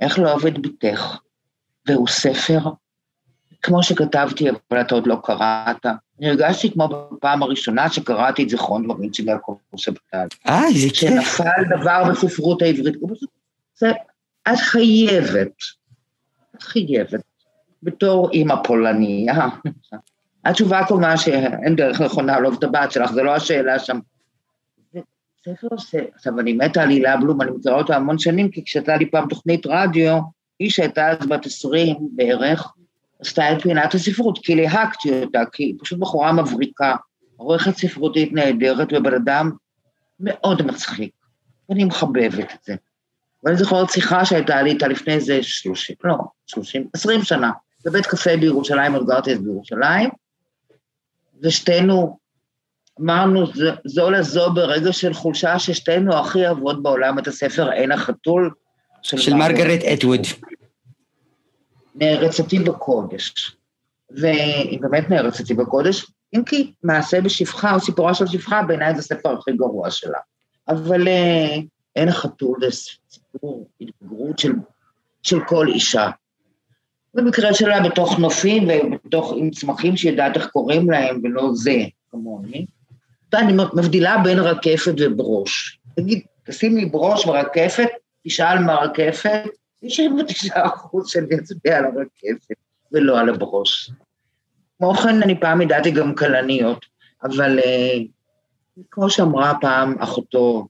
איך 0.00 0.18
לא 0.18 0.34
עובד 0.34 0.62
בתך, 0.62 1.18
והוא 1.86 2.08
ספר, 2.08 2.58
כמו 3.62 3.82
שכתבתי, 3.82 4.50
אבל 4.50 4.80
אתה 4.80 4.94
עוד 4.94 5.06
לא 5.06 5.16
קראת. 5.24 5.86
אני 6.20 6.28
הרגשתי 6.28 6.72
כמו 6.72 6.88
בפעם 6.88 7.42
הראשונה 7.42 7.90
שקראתי 7.90 8.42
את 8.42 8.48
זיכרון 8.48 8.84
דברים 8.84 9.14
של 9.14 9.28
יעקב 9.28 9.56
שבתאי. 9.76 10.18
אה, 10.48 10.66
איזה 10.68 10.88
כיף. 10.88 10.94
שנפל 10.94 11.78
דבר 11.80 12.02
בספרות 12.10 12.62
העברית. 12.62 12.94
זה, 13.74 13.90
את 14.52 14.58
חייבת, 14.58 15.56
את 16.56 16.62
חייבת, 16.62 17.20
בתור 17.82 18.30
אימא 18.30 18.54
פולניה. 18.64 19.48
התשובה 20.44 20.86
כמובן 20.88 21.16
שאין 21.16 21.76
דרך 21.76 22.00
נכונה 22.00 22.40
לאהוב 22.40 22.56
את 22.58 22.64
הבת 22.64 22.92
שלך, 22.92 23.12
זו 23.12 23.22
לא 23.22 23.34
השאלה 23.34 23.78
שם. 23.78 23.98
ספר 25.44 25.68
ש... 25.78 25.94
עכשיו, 26.14 26.40
אני 26.40 26.52
מתה 26.52 26.82
על 26.82 26.88
הילה 26.88 27.16
בלום, 27.16 27.42
אני 27.42 27.50
מכירה 27.50 27.74
אותה 27.74 27.96
המון 27.96 28.18
שנים, 28.18 28.50
כי 28.50 28.64
כשהייתה 28.64 28.96
לי 28.96 29.10
פעם 29.10 29.28
תוכנית 29.28 29.66
רדיו, 29.66 30.20
היא 30.58 30.70
שהייתה 30.70 31.10
אז 31.10 31.26
בת 31.26 31.46
עשרים 31.46 31.96
בערך, 32.12 32.72
עשתה 33.20 33.52
את 33.52 33.62
פינת 33.62 33.94
הספרות, 33.94 34.38
כי 34.42 34.54
להקתי 34.54 35.22
אותה, 35.22 35.42
כי 35.52 35.62
היא 35.62 35.74
פשוט 35.80 35.98
בחורה 35.98 36.32
מבריקה, 36.32 36.96
עורכת 37.36 37.76
ספרותית 37.76 38.32
נהדרת 38.32 38.88
ובן 38.92 39.14
אדם 39.14 39.50
מאוד 40.20 40.62
מצחיק, 40.62 41.12
ואני 41.68 41.84
מחבבת 41.84 42.54
את 42.54 42.64
זה. 42.64 42.74
ואני 43.44 43.56
זוכרת 43.56 43.90
שיחה 43.90 44.24
שהייתה 44.24 44.62
לי 44.62 44.70
איתה 44.70 44.88
לפני 44.88 45.14
איזה 45.14 45.42
שלושים, 45.42 45.96
לא, 46.04 46.16
שלושים, 46.46 46.88
עשרים 46.92 47.22
שנה, 47.22 47.50
בבית 47.84 48.06
קפה 48.06 48.36
בירושלים, 48.36 48.94
עוד 48.94 49.06
גרתי 49.06 49.32
אז 49.32 49.38
בירושלים, 49.38 50.10
ושתינו 51.42 52.18
אמרנו 53.00 53.46
זו 53.84 54.10
לזו 54.10 54.50
ברגע 54.54 54.92
של 54.92 55.14
חולשה 55.14 55.58
ששתינו 55.58 56.14
הכי 56.18 56.46
אוהבות 56.46 56.82
בעולם 56.82 57.18
את 57.18 57.26
הספר 57.26 57.70
עין 57.70 57.92
החתול. 57.92 58.50
של, 59.02 59.18
של 59.18 59.34
מרגרט 59.34 59.80
אטווד. 59.92 60.20
נערצתי 61.94 62.58
בקודש. 62.58 63.56
והיא 64.10 64.80
באמת 64.80 65.10
נערצתי 65.10 65.54
בקודש, 65.54 66.06
אם 66.36 66.44
כי 66.44 66.72
מעשה 66.82 67.20
בשפחה 67.20 67.74
או 67.74 67.80
סיפורה 67.80 68.14
של 68.14 68.26
שפחה, 68.26 68.62
בעיניי 68.62 68.94
זה 68.94 68.98
הספר 68.98 69.32
הכי 69.38 69.52
גרוע 69.52 69.90
שלה. 69.90 70.18
אבל 70.68 71.08
אה, 71.08 71.56
עין 71.94 72.08
החתול 72.08 72.58
זה 72.60 72.92
סיפור 73.10 73.68
התבגרות 73.80 74.38
של, 74.38 74.52
של 75.22 75.44
כל 75.46 75.68
אישה. 75.68 76.10
במקרה 77.14 77.54
שלה 77.54 77.80
בתוך 77.80 78.18
נופים 78.18 78.68
ובתוך 78.68 79.32
עם 79.36 79.50
צמחים 79.50 79.96
שיודעת 79.96 80.36
איך 80.36 80.46
קוראים 80.46 80.90
להם, 80.90 81.20
ולא 81.24 81.50
זה, 81.54 81.76
כמוני. 82.10 82.66
אני 83.38 83.52
מבדילה 83.74 84.18
בין 84.24 84.38
רקפת 84.38 84.92
וברוש. 84.98 85.78
תגיד, 85.96 86.20
תשים 86.44 86.76
לי 86.76 86.86
ברוש 86.86 87.26
ורקפת, 87.26 87.88
תשאל 88.24 88.58
מה 88.58 88.74
רקפת, 88.74 89.42
99 89.84 90.66
אחוז 90.66 91.08
שאני 91.08 91.34
אצביע 91.34 91.78
על 91.78 91.84
הרקפת 91.84 92.56
ולא 92.92 93.20
על 93.20 93.28
הברוש. 93.28 93.90
כמו 94.78 94.94
כן, 94.94 95.22
אני 95.22 95.40
פעם 95.40 95.60
ידעתי 95.60 95.90
גם 95.90 96.14
כלניות, 96.14 96.86
אבל 97.22 97.58
אה, 97.58 97.98
כמו 98.90 99.10
שאמרה 99.10 99.52
פעם 99.60 99.98
אחותו 99.98 100.68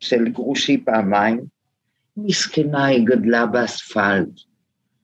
של 0.00 0.28
גרושי 0.28 0.84
פעמיים, 0.84 1.40
מסכנה, 2.16 2.84
היא 2.84 3.06
גדלה 3.06 3.46
באספלט. 3.46 4.28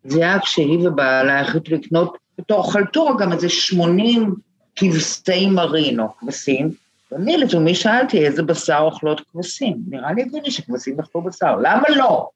זה 0.04 0.18
היה 0.18 0.40
כשהיא 0.40 0.88
ובעלה 0.88 1.40
החליטו 1.40 1.74
לקנות 1.74 2.18
בתור 2.38 2.72
חלטורה 2.72 3.14
גם 3.18 3.32
איזה 3.32 3.48
80 3.48 4.34
כבשי 4.76 5.46
מרינו, 5.46 6.16
כבשים, 6.18 6.70
ואני 7.12 7.36
לתומי 7.36 7.74
שאלתי 7.74 8.26
איזה 8.26 8.42
בשר 8.42 8.78
אוכלות 8.80 9.20
כבשים. 9.20 9.76
נראה 9.88 10.12
לי 10.12 10.22
הגיוני 10.22 10.50
שכבשים 10.50 11.00
אכלו 11.00 11.22
בשר, 11.22 11.56
למה 11.56 11.82
לא? 11.88 12.28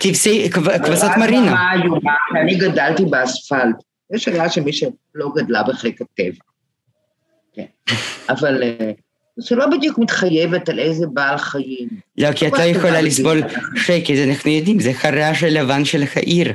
כבשי, 0.00 0.50
כבשת 0.50 1.08
מרינה. 1.18 1.72
אני 2.42 2.54
גדלתי 2.56 3.04
באספלט. 3.04 3.76
יש 4.14 4.24
שאלה 4.24 4.48
שמי 4.48 4.72
שלא 4.72 5.30
גדלה 5.36 5.62
בחיק 5.62 6.00
הטבע. 6.00 6.44
כן. 7.52 7.64
אבל 8.32 8.62
שלא 9.40 9.66
בדיוק 9.66 9.98
מתחייבת 9.98 10.68
על 10.68 10.78
איזה 10.78 11.06
בעל 11.06 11.38
חיים. 11.38 11.88
לא, 12.18 12.32
כי 12.32 12.48
את 12.48 12.52
לא 12.52 12.62
יכולה 12.62 13.00
לסבול 13.00 13.42
שקט, 13.76 14.14
אנחנו 14.28 14.50
יודעים, 14.50 14.80
זה 14.80 14.92
הרעש 15.02 15.42
הלבן 15.42 15.84
של 15.84 16.04
העיר. 16.16 16.52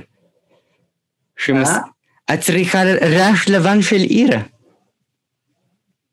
את 2.33 2.39
צריכה 2.39 2.83
רעש 2.83 3.49
לבן 3.49 3.81
של 3.81 3.95
עיר. 3.95 4.37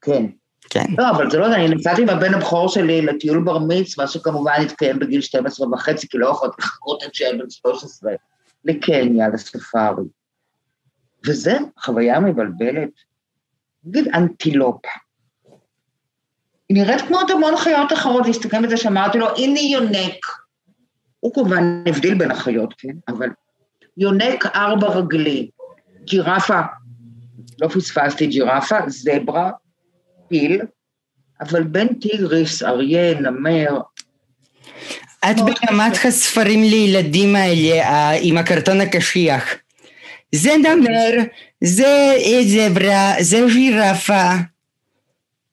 כן. 0.00 0.26
כן. 0.70 0.84
לא, 0.98 1.10
אבל 1.10 1.30
זה 1.30 1.38
לא 1.38 1.44
יודע, 1.44 1.56
אני 1.56 1.68
נסעתי 1.68 2.02
עם 2.02 2.08
הבן 2.08 2.34
הבכור 2.34 2.68
שלי 2.68 3.02
לטיול 3.02 3.44
בר 3.44 3.58
מצווה, 3.58 4.06
שכמובן 4.06 4.52
התקיים 4.62 4.98
בגיל 4.98 5.20
12 5.20 5.68
וחצי, 5.68 6.08
כי 6.08 6.18
לא 6.18 6.28
יכולת 6.28 6.52
לחכות 6.58 7.04
את 7.04 7.14
שאין 7.14 7.38
בן 7.38 7.50
13, 7.50 8.12
לקניה, 8.64 9.28
לספארי. 9.28 10.04
וזה 11.26 11.58
חוויה 11.78 12.20
מבלבלת. 12.20 12.90
נגיד 13.84 14.08
אנטילופה. 14.14 14.88
היא 16.68 16.82
נראית 16.82 17.00
כמו 17.00 17.16
עוד 17.16 17.30
המון 17.30 17.56
חיות 17.56 17.92
אחרות, 17.92 18.26
להסתכל 18.26 18.66
בזה 18.66 18.76
שאמרתי 18.76 19.18
לו, 19.18 19.36
הנה 19.36 19.60
יונק. 19.60 20.26
הוא 21.20 21.34
כמובן 21.34 21.84
הבדיל 21.86 22.18
בין 22.18 22.30
החיות, 22.30 22.74
כן? 22.78 22.94
אבל 23.08 23.28
יונק 23.96 24.46
ארבע 24.46 24.88
רגלי, 24.88 25.50
ג'ירפה, 26.04 26.60
לא 27.60 27.68
פספסתי 27.68 28.26
ג'ירפה, 28.26 28.76
זברה, 28.86 29.50
פיל, 30.30 30.60
אבל 31.40 31.62
בין 31.62 31.88
טיגריס, 31.88 32.62
אריה, 32.62 33.20
נמר... 33.20 33.80
את 35.30 35.36
ברמת 35.36 35.96
הספרים 36.04 36.62
לילדים 36.62 37.36
האלה, 37.36 38.10
עם 38.20 38.38
הקרטון 38.38 38.80
הקשיח. 38.80 39.44
זה 40.34 40.56
נמר, 40.56 41.10
זה 41.64 42.14
זברה, 42.46 43.14
זה 43.20 43.40
ג'ירפה. 43.52 44.30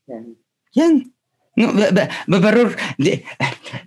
כן. 0.07 0.23
כן. 0.73 0.97
נו, 1.57 1.67
ברור, 2.41 2.67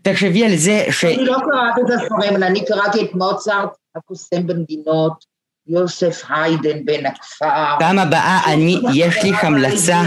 תחשבי 0.03 0.45
על 0.45 0.57
זה 0.57 0.84
ש... 0.91 1.05
אני 1.05 1.24
לא 1.24 1.38
קראתי 1.38 1.80
את 1.80 2.01
הספרים, 2.01 2.36
אלא 2.36 2.47
אני 2.47 2.64
קראתי 2.64 3.03
את 3.03 3.14
מוצרט, 3.14 3.70
הקוסם 3.97 4.47
במדינות, 4.47 5.24
יוסף 5.66 6.22
היידן 6.28 6.84
בן 6.84 7.07
הכפר. 7.07 7.78
פעם 7.78 7.99
הבאה, 7.99 8.41
אני, 8.53 8.76
יש 8.95 9.22
לי 9.22 9.30
המלצה, 9.43 10.03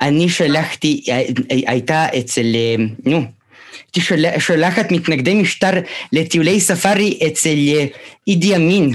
אני 0.00 0.28
שלחתי, 0.28 1.04
הייתה 1.48 2.06
אצל, 2.18 2.46
נו, 3.04 3.22
הייתי 3.86 4.00
שולחת 4.38 4.92
מתנגדי 4.92 5.42
משטר 5.42 5.72
לטיולי 6.12 6.60
ספארי 6.60 7.18
אצל 7.26 7.56
אידי 8.26 8.56
אמין. 8.56 8.94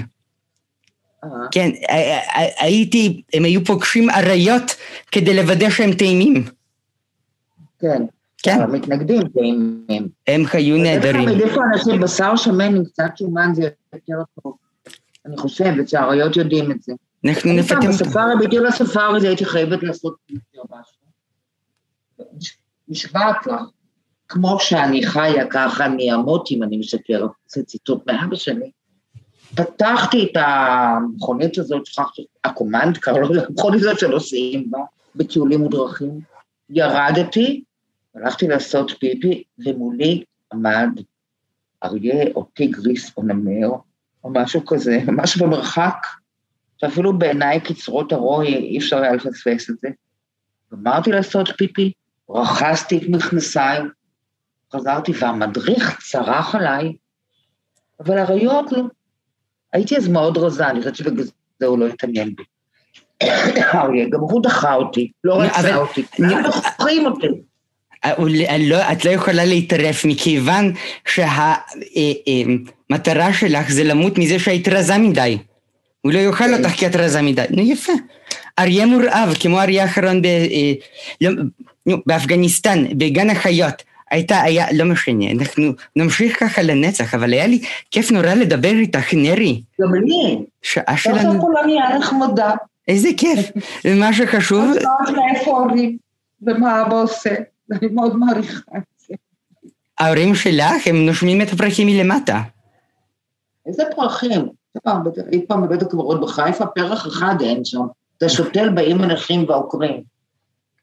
כן, 1.51 1.70
הייתי, 2.60 3.22
הם 3.34 3.45
היו 3.45 3.66
פוגשים 3.66 4.10
אריות 4.10 4.76
כדי 5.12 5.34
לוודא 5.34 5.70
שהם 5.70 5.93
טעימים. 5.93 6.43
כן. 7.80 8.04
כן. 8.43 8.62
המתנגדים 8.62 9.22
טעימים. 9.34 10.08
הם 10.28 10.43
היו 10.54 10.78
נהדרים. 10.78 11.30
איפה 11.30 11.62
אנשים 11.74 11.99
בשר 12.01 12.36
שמן 12.36 12.76
עם 12.76 12.86
קצת 12.86 13.18
שומן 13.18 13.51
זה 13.54 13.70
יותר 13.93 14.24
טוב. 14.43 14.58
אני 15.26 15.38
חושבת 15.38 15.89
שהאריות 15.89 16.38
יודעים 16.38 16.72
את 16.72 16.84
זה. 16.84 16.93
אנחנו 17.26 17.53
נפתם... 17.53 17.80
בספארי, 17.89 18.34
בדיוק 18.39 18.65
לספארי 18.65 19.21
זה 19.21 19.28
הייתי 19.28 19.45
חייבת 19.45 19.84
לעשות 19.84 20.15
משהו. 20.69 21.03
נשבעת 22.88 23.47
לך. 23.47 23.61
כמו 24.28 24.59
שאני 24.59 25.05
חיה, 25.05 25.47
ככה 25.49 25.86
אני 25.86 26.13
אמות 26.13 26.51
אם 26.51 26.63
אני 26.63 26.78
משקרת. 26.78 27.30
זה 27.47 27.63
ציטוט 27.63 28.07
מאבא 28.07 28.36
שלי. 28.36 28.71
פתחתי 29.55 30.24
את 30.24 30.38
המכונית 30.38 31.57
הזאת, 31.57 31.86
שכחתי, 31.86 32.26
הקומנד 32.43 32.97
קראו 32.97 33.19
לו, 33.19 33.41
המכונית 33.49 33.82
הזאת 33.82 33.99
שנוסעים 33.99 34.71
בה, 34.71 34.80
בטיולים 35.15 35.65
ודרכים. 35.65 36.19
ירדתי, 36.69 37.63
הלכתי 38.15 38.47
לעשות 38.47 38.91
פיפי, 38.99 39.43
ומולי 39.65 40.24
עמד 40.53 40.89
אריה 41.84 42.26
או 42.36 42.43
טיגריס 42.43 43.17
או 43.17 43.24
נמר, 43.24 43.69
או 44.24 44.30
משהו 44.34 44.65
כזה, 44.65 44.99
ממש 45.07 45.38
במרחק, 45.38 45.97
שאפילו 46.78 47.17
בעיניי 47.17 47.59
קצרות 47.59 48.11
הרוי 48.11 48.47
אי 48.47 48.78
אפשר 48.78 48.97
היה 48.97 49.13
לפספס 49.13 49.69
את 49.69 49.76
זה. 49.82 49.89
גמרתי 50.74 51.11
לעשות 51.11 51.49
פיפי, 51.57 51.91
רכסתי 52.30 52.97
את 52.97 53.03
מכנסיים, 53.09 53.89
חזרתי 54.74 55.11
והמדריך 55.19 55.99
צרח 56.01 56.55
עליי, 56.55 56.93
אבל 57.99 58.17
אריות 58.19 58.71
לא. 58.71 58.84
הייתי 59.74 59.97
אז 59.97 60.07
מאוד 60.07 60.38
רזה, 60.38 60.67
אני 60.67 60.80
חושבת 60.80 60.95
שבגלל 60.95 61.26
זה 61.59 61.65
הוא 61.65 61.80
לא 61.80 61.88
התעניין 61.88 62.36
בי. 62.36 62.43
אריה, 63.74 64.09
גם 64.09 64.19
הוא 64.19 64.43
דחה 64.43 64.76
אותי, 64.76 65.11
לא 65.24 65.41
רצה 65.41 65.76
אותי, 65.76 66.03
כולם 66.03 66.43
דוחים 66.43 67.05
אותי. 67.05 67.28
לא, 68.59 68.91
את 68.91 69.05
לא 69.05 69.11
יכולה 69.11 69.45
להתערף 69.45 70.05
מכיוון 70.05 70.74
שהמטרה 71.07 71.63
אה, 73.24 73.28
אה, 73.28 73.34
שלך 73.34 73.71
זה 73.71 73.84
למות 73.84 74.17
מזה 74.17 74.39
שהיית 74.39 74.67
רזה 74.67 74.97
מדי. 74.97 75.38
הוא 76.04 76.14
לא 76.14 76.20
יאכל. 76.20 76.54
אותך 76.54 76.70
כי 76.70 76.88
את 76.88 76.95
רזה 76.95 77.22
מדי. 77.22 77.45
נו 77.49 77.62
יפה. 77.62 77.93
אריה 78.60 78.86
מורעב, 78.86 79.34
כמו 79.39 79.62
אריה 79.62 79.84
האחרון 79.84 80.22
אה, 80.26 80.74
לא, 81.22 81.30
באפגניסטן, 82.06 82.86
בגן 82.97 83.30
החיות. 83.30 83.84
הייתה, 84.12 84.41
היה, 84.41 84.66
לא 84.74 84.86
משנה, 84.86 85.32
אנחנו 85.32 85.64
נמשיך 85.95 86.39
ככה 86.39 86.62
לנצח, 86.62 87.14
אבל 87.14 87.34
היה 87.34 87.47
לי 87.47 87.62
כיף 87.91 88.12
נורא 88.12 88.34
לדבר 88.34 88.70
איתך, 88.70 89.14
נרי. 89.14 89.62
גם 89.82 89.95
לי. 89.95 90.38
שעה 90.62 90.97
שלנו. 90.97 91.18
בסוף 91.18 91.41
כולה 91.41 91.66
נהיה 91.66 91.97
נחמדה. 91.97 92.51
איזה 92.88 93.10
כיף. 93.18 93.51
ומה 93.86 94.14
שחשוב... 94.14 94.72
ומה 96.41 96.82
אבא 96.82 97.01
עושה. 97.01 97.36
אני 97.72 97.88
מאוד 97.91 98.18
מעריכה 98.18 98.72
את 98.78 98.84
זה. 99.08 99.14
ההורים 99.99 100.36
שלך, 100.36 100.88
הם 100.88 101.06
נושמים 101.06 101.41
את 101.41 101.54
הפרחים 101.54 101.88
מלמטה. 101.88 102.41
איזה 103.66 103.84
פרחים? 103.95 104.62
היית 105.32 105.47
פעם 105.47 105.61
בבית 105.61 105.82
הקברות 105.82 106.21
בחיפה, 106.21 106.65
פרח 106.65 107.07
אחד 107.07 107.36
אין 107.41 107.65
שם. 107.65 107.82
אתה 108.17 108.30
שותל 108.30 108.69
באים 108.69 109.01
הנכים 109.01 109.49
ועוקרים. 109.49 110.03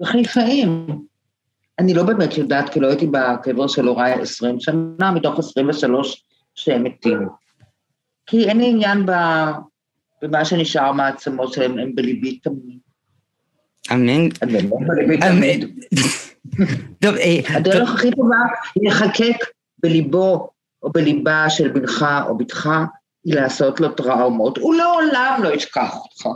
וחיפאים. 0.02 0.86
אני 1.78 1.94
לא 1.94 2.02
באמת 2.02 2.38
יודעת, 2.38 2.68
כי 2.68 2.80
לא 2.80 2.86
הייתי 2.86 3.06
בקבר 3.06 3.66
של 3.66 3.86
הוריי 3.86 4.12
20 4.12 4.60
שנה, 4.60 5.10
מתוך 5.14 5.38
23 5.38 6.24
שהם 6.54 6.84
מתים. 6.84 7.28
כי 8.26 8.48
אין 8.48 8.58
לי 8.58 8.70
עניין 8.70 9.06
במה 10.22 10.44
שנשאר 10.44 10.92
מהעצמות 10.92 11.52
שלהם, 11.52 11.78
הם 11.78 11.94
בליבי 11.94 12.38
תמיד. 12.38 12.78
אמן. 13.92 14.28
אמן. 15.28 15.66
טוב, 17.02 17.14
אה, 17.14 17.40
הדרך 17.48 17.94
הכי 17.94 18.10
טובה 18.10 18.36
היא 18.74 18.90
לחקק 18.90 19.36
בליבו 19.78 20.50
או 20.82 20.90
בליבה 20.90 21.50
של 21.50 21.68
בנך 21.68 22.06
או 22.26 22.38
בתך, 22.38 22.70
היא 23.24 23.34
לעשות 23.34 23.80
לו 23.80 23.88
טראומות. 23.88 24.58
הוא 24.58 24.74
לעולם 24.74 25.40
לא 25.42 25.54
ישכח 25.54 25.96
אותך. 25.96 26.28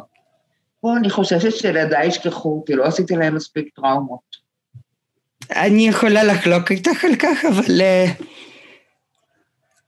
פה 0.80 0.96
אני 0.96 1.10
חוששת 1.10 1.56
שילדיי 1.56 2.06
ישכחו 2.06 2.56
אותי, 2.56 2.74
לא 2.74 2.84
עשיתי 2.84 3.16
להם 3.16 3.34
מספיק 3.34 3.74
טראומות. 3.74 4.44
אני 5.50 5.88
יכולה 5.88 6.24
לחלוק 6.24 6.70
איתך 6.70 7.04
על 7.04 7.16
כך, 7.16 7.44
אבל... 7.44 7.80
אה, 7.80 8.06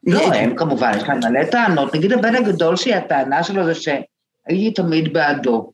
לא, 0.06 0.34
הם 0.34 0.56
כמובן, 0.56 0.92
יש 0.96 1.02
להם 1.02 1.18
מלא 1.18 1.44
טענות. 1.50 1.94
נגיד 1.94 2.12
הבן 2.12 2.34
הגדול 2.34 2.76
שלי, 2.76 2.94
הטענה 2.94 3.44
שלו 3.44 3.64
זה 3.64 3.74
שהייתי 3.74 4.70
תמיד 4.74 5.12
בעדו. 5.12 5.72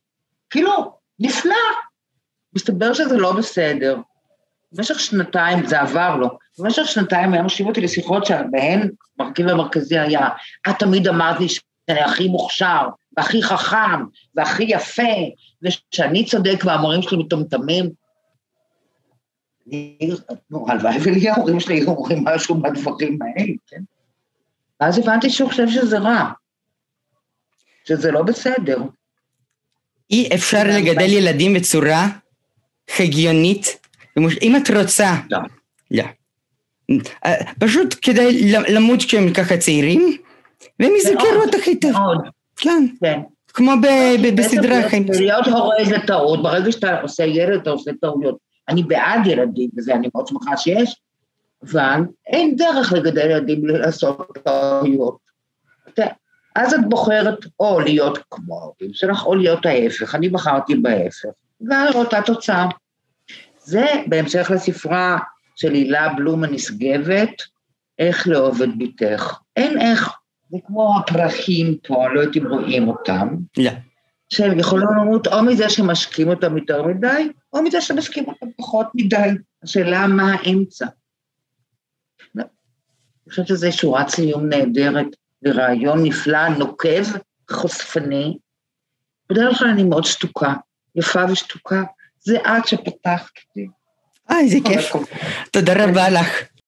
כאילו, 0.51 0.93
נפלא. 1.19 1.55
מסתבר 2.55 2.95
שזה 2.95 3.17
לא 3.17 3.33
בסדר. 3.33 3.97
במשך 4.73 5.01
שנתיים, 5.01 5.67
זה 5.67 5.81
עבר 5.81 6.17
לו, 6.17 6.29
במשך 6.59 6.83
שנתיים 6.87 7.33
היה 7.33 7.43
מושיב 7.43 7.67
אותי 7.67 7.81
לשיחות 7.81 8.27
שבהן 8.27 8.91
מרכיב 9.19 9.49
המרכזי 9.49 9.99
היה, 9.99 10.29
את 10.71 10.79
תמיד 10.79 11.09
אמרת 11.09 11.41
לי 11.41 11.49
שאני 11.49 12.01
הכי 12.01 12.29
מוכשר, 12.29 12.89
והכי 13.17 13.43
חכם, 13.43 14.05
והכי 14.35 14.65
יפה, 14.69 15.13
ושאני 15.63 16.27
צודק 16.27 16.65
והמורים 16.65 17.03
שלי 17.03 17.19
מטומטמים. 17.19 17.91
הלוואי 20.69 20.97
ולי 21.03 21.29
ההורים 21.29 21.61
שלי 21.61 21.75
היו 21.75 21.89
אומרים 21.89 22.25
משהו 22.25 22.55
מהדברים 22.55 23.19
האלה, 23.23 23.53
כן? 23.67 23.83
אז 24.81 24.99
הבנתי 24.99 25.31
שהוא 25.31 25.49
חושב 25.51 25.69
שזה 25.69 25.99
רע, 25.99 26.31
שזה 27.85 28.11
לא 28.11 28.23
בסדר. 28.23 28.79
אי 30.11 30.29
אפשר 30.35 30.63
לגדל 30.67 31.13
ילדים 31.13 31.55
בצורה 31.55 32.07
הגיונית 32.99 33.82
אם 34.19 34.57
את 34.57 34.71
רוצה... 34.71 35.15
לא. 35.31 35.39
לא. 35.91 36.05
אה, 37.25 37.35
פשוט 37.61 37.95
כדי 38.03 38.53
למות 38.69 38.99
כשהם 39.03 39.33
ככה 39.33 39.57
צעירים, 39.57 40.17
והם 40.81 40.93
יזכרו 40.97 41.43
אותך 41.47 41.67
היטב. 41.67 41.93
כן. 42.57 42.87
כן. 43.01 43.21
כמו 43.55 43.73
בסדרה 44.37 44.89
חיים. 44.89 45.07
להיות 45.19 45.47
הורה 45.47 45.85
זה 45.85 45.97
טעות, 46.07 46.43
ברגע 46.43 46.73
שאתה 46.73 47.01
עושה 47.01 47.25
ילד 47.25 47.61
אתה 47.61 47.71
עושה 47.71 47.91
טעויות. 48.01 48.37
אני 48.69 48.83
בעד 48.83 49.27
ילדים, 49.27 49.71
וזה 49.77 49.95
אני 49.95 50.09
מאוד 50.15 50.27
שמחה 50.27 50.57
שיש, 50.57 51.01
אבל 51.63 52.01
אין 52.27 52.57
דרך 52.57 52.93
לגדל 52.93 53.31
ילדים 53.31 53.67
לעשות 53.67 54.39
טעויות. 54.45 55.17
אז 56.57 56.75
את 56.75 56.89
בוחרת 56.89 57.39
או 57.61 57.81
להיות 57.81 58.19
כמו 58.31 58.61
ההורים 58.61 58.95
שלך, 58.95 59.27
או 59.27 59.35
להיות 59.35 59.67
ההפך. 59.67 60.15
אני 60.15 60.29
בחרתי 60.29 60.75
בהפך. 60.75 61.29
ואותה 61.61 62.23
תוצאה. 62.27 62.67
זה 63.65 63.87
בהמשך 64.07 64.51
לספרה 64.55 65.19
של 65.57 65.73
הילה 65.73 66.09
בלום 66.17 66.45
הנשגבת, 66.45 67.43
איך 67.99 68.29
לאהוב 68.29 68.63
את 68.63 68.77
ביתך. 68.77 69.39
אין 69.57 69.81
איך, 69.81 70.13
זה 70.51 70.59
כמו 70.67 70.99
הפרחים 70.99 71.79
פה, 71.87 72.09
לא 72.09 72.23
אם 72.37 72.47
רואים 72.47 72.89
אותם. 72.89 73.29
לא. 73.59 73.71
שהם 74.29 74.59
יכולים 74.59 74.89
למות 75.01 75.27
או 75.27 75.43
מזה 75.43 75.69
שמשקים 75.69 76.29
אותם 76.29 76.57
יותר 76.57 76.83
מדי, 76.83 77.29
או 77.53 77.63
מזה 77.63 77.81
שמשקים 77.81 78.25
אותם 78.29 78.47
פחות 78.57 78.87
מדי. 78.95 79.29
השאלה 79.63 80.07
מה 80.07 80.35
האמצע. 80.35 80.87
לא. 82.35 82.43
אני 82.43 83.31
חושבת 83.31 83.47
שזו 83.47 83.73
שורת 83.73 84.09
סיום 84.09 84.49
נהדרת 84.49 85.07
ורעיון 85.45 86.03
נפלא, 86.03 86.49
נוקב, 86.49 87.05
חושפני. 87.51 88.39
בדרך 89.31 89.59
כלל 89.59 89.69
אני 89.69 89.83
מאוד 89.83 90.05
שתוקה, 90.05 90.55
יפה 90.95 91.25
ושתוקה. 91.33 91.83
זה 92.25 92.37
את 92.37 92.67
שפתחת 92.67 93.31
אותי. 93.49 93.67
אה, 94.31 94.41
איזה 94.41 94.59
כיף. 94.65 94.93
תודה 95.51 95.85
רבה 95.85 96.11
לך. 96.11 96.52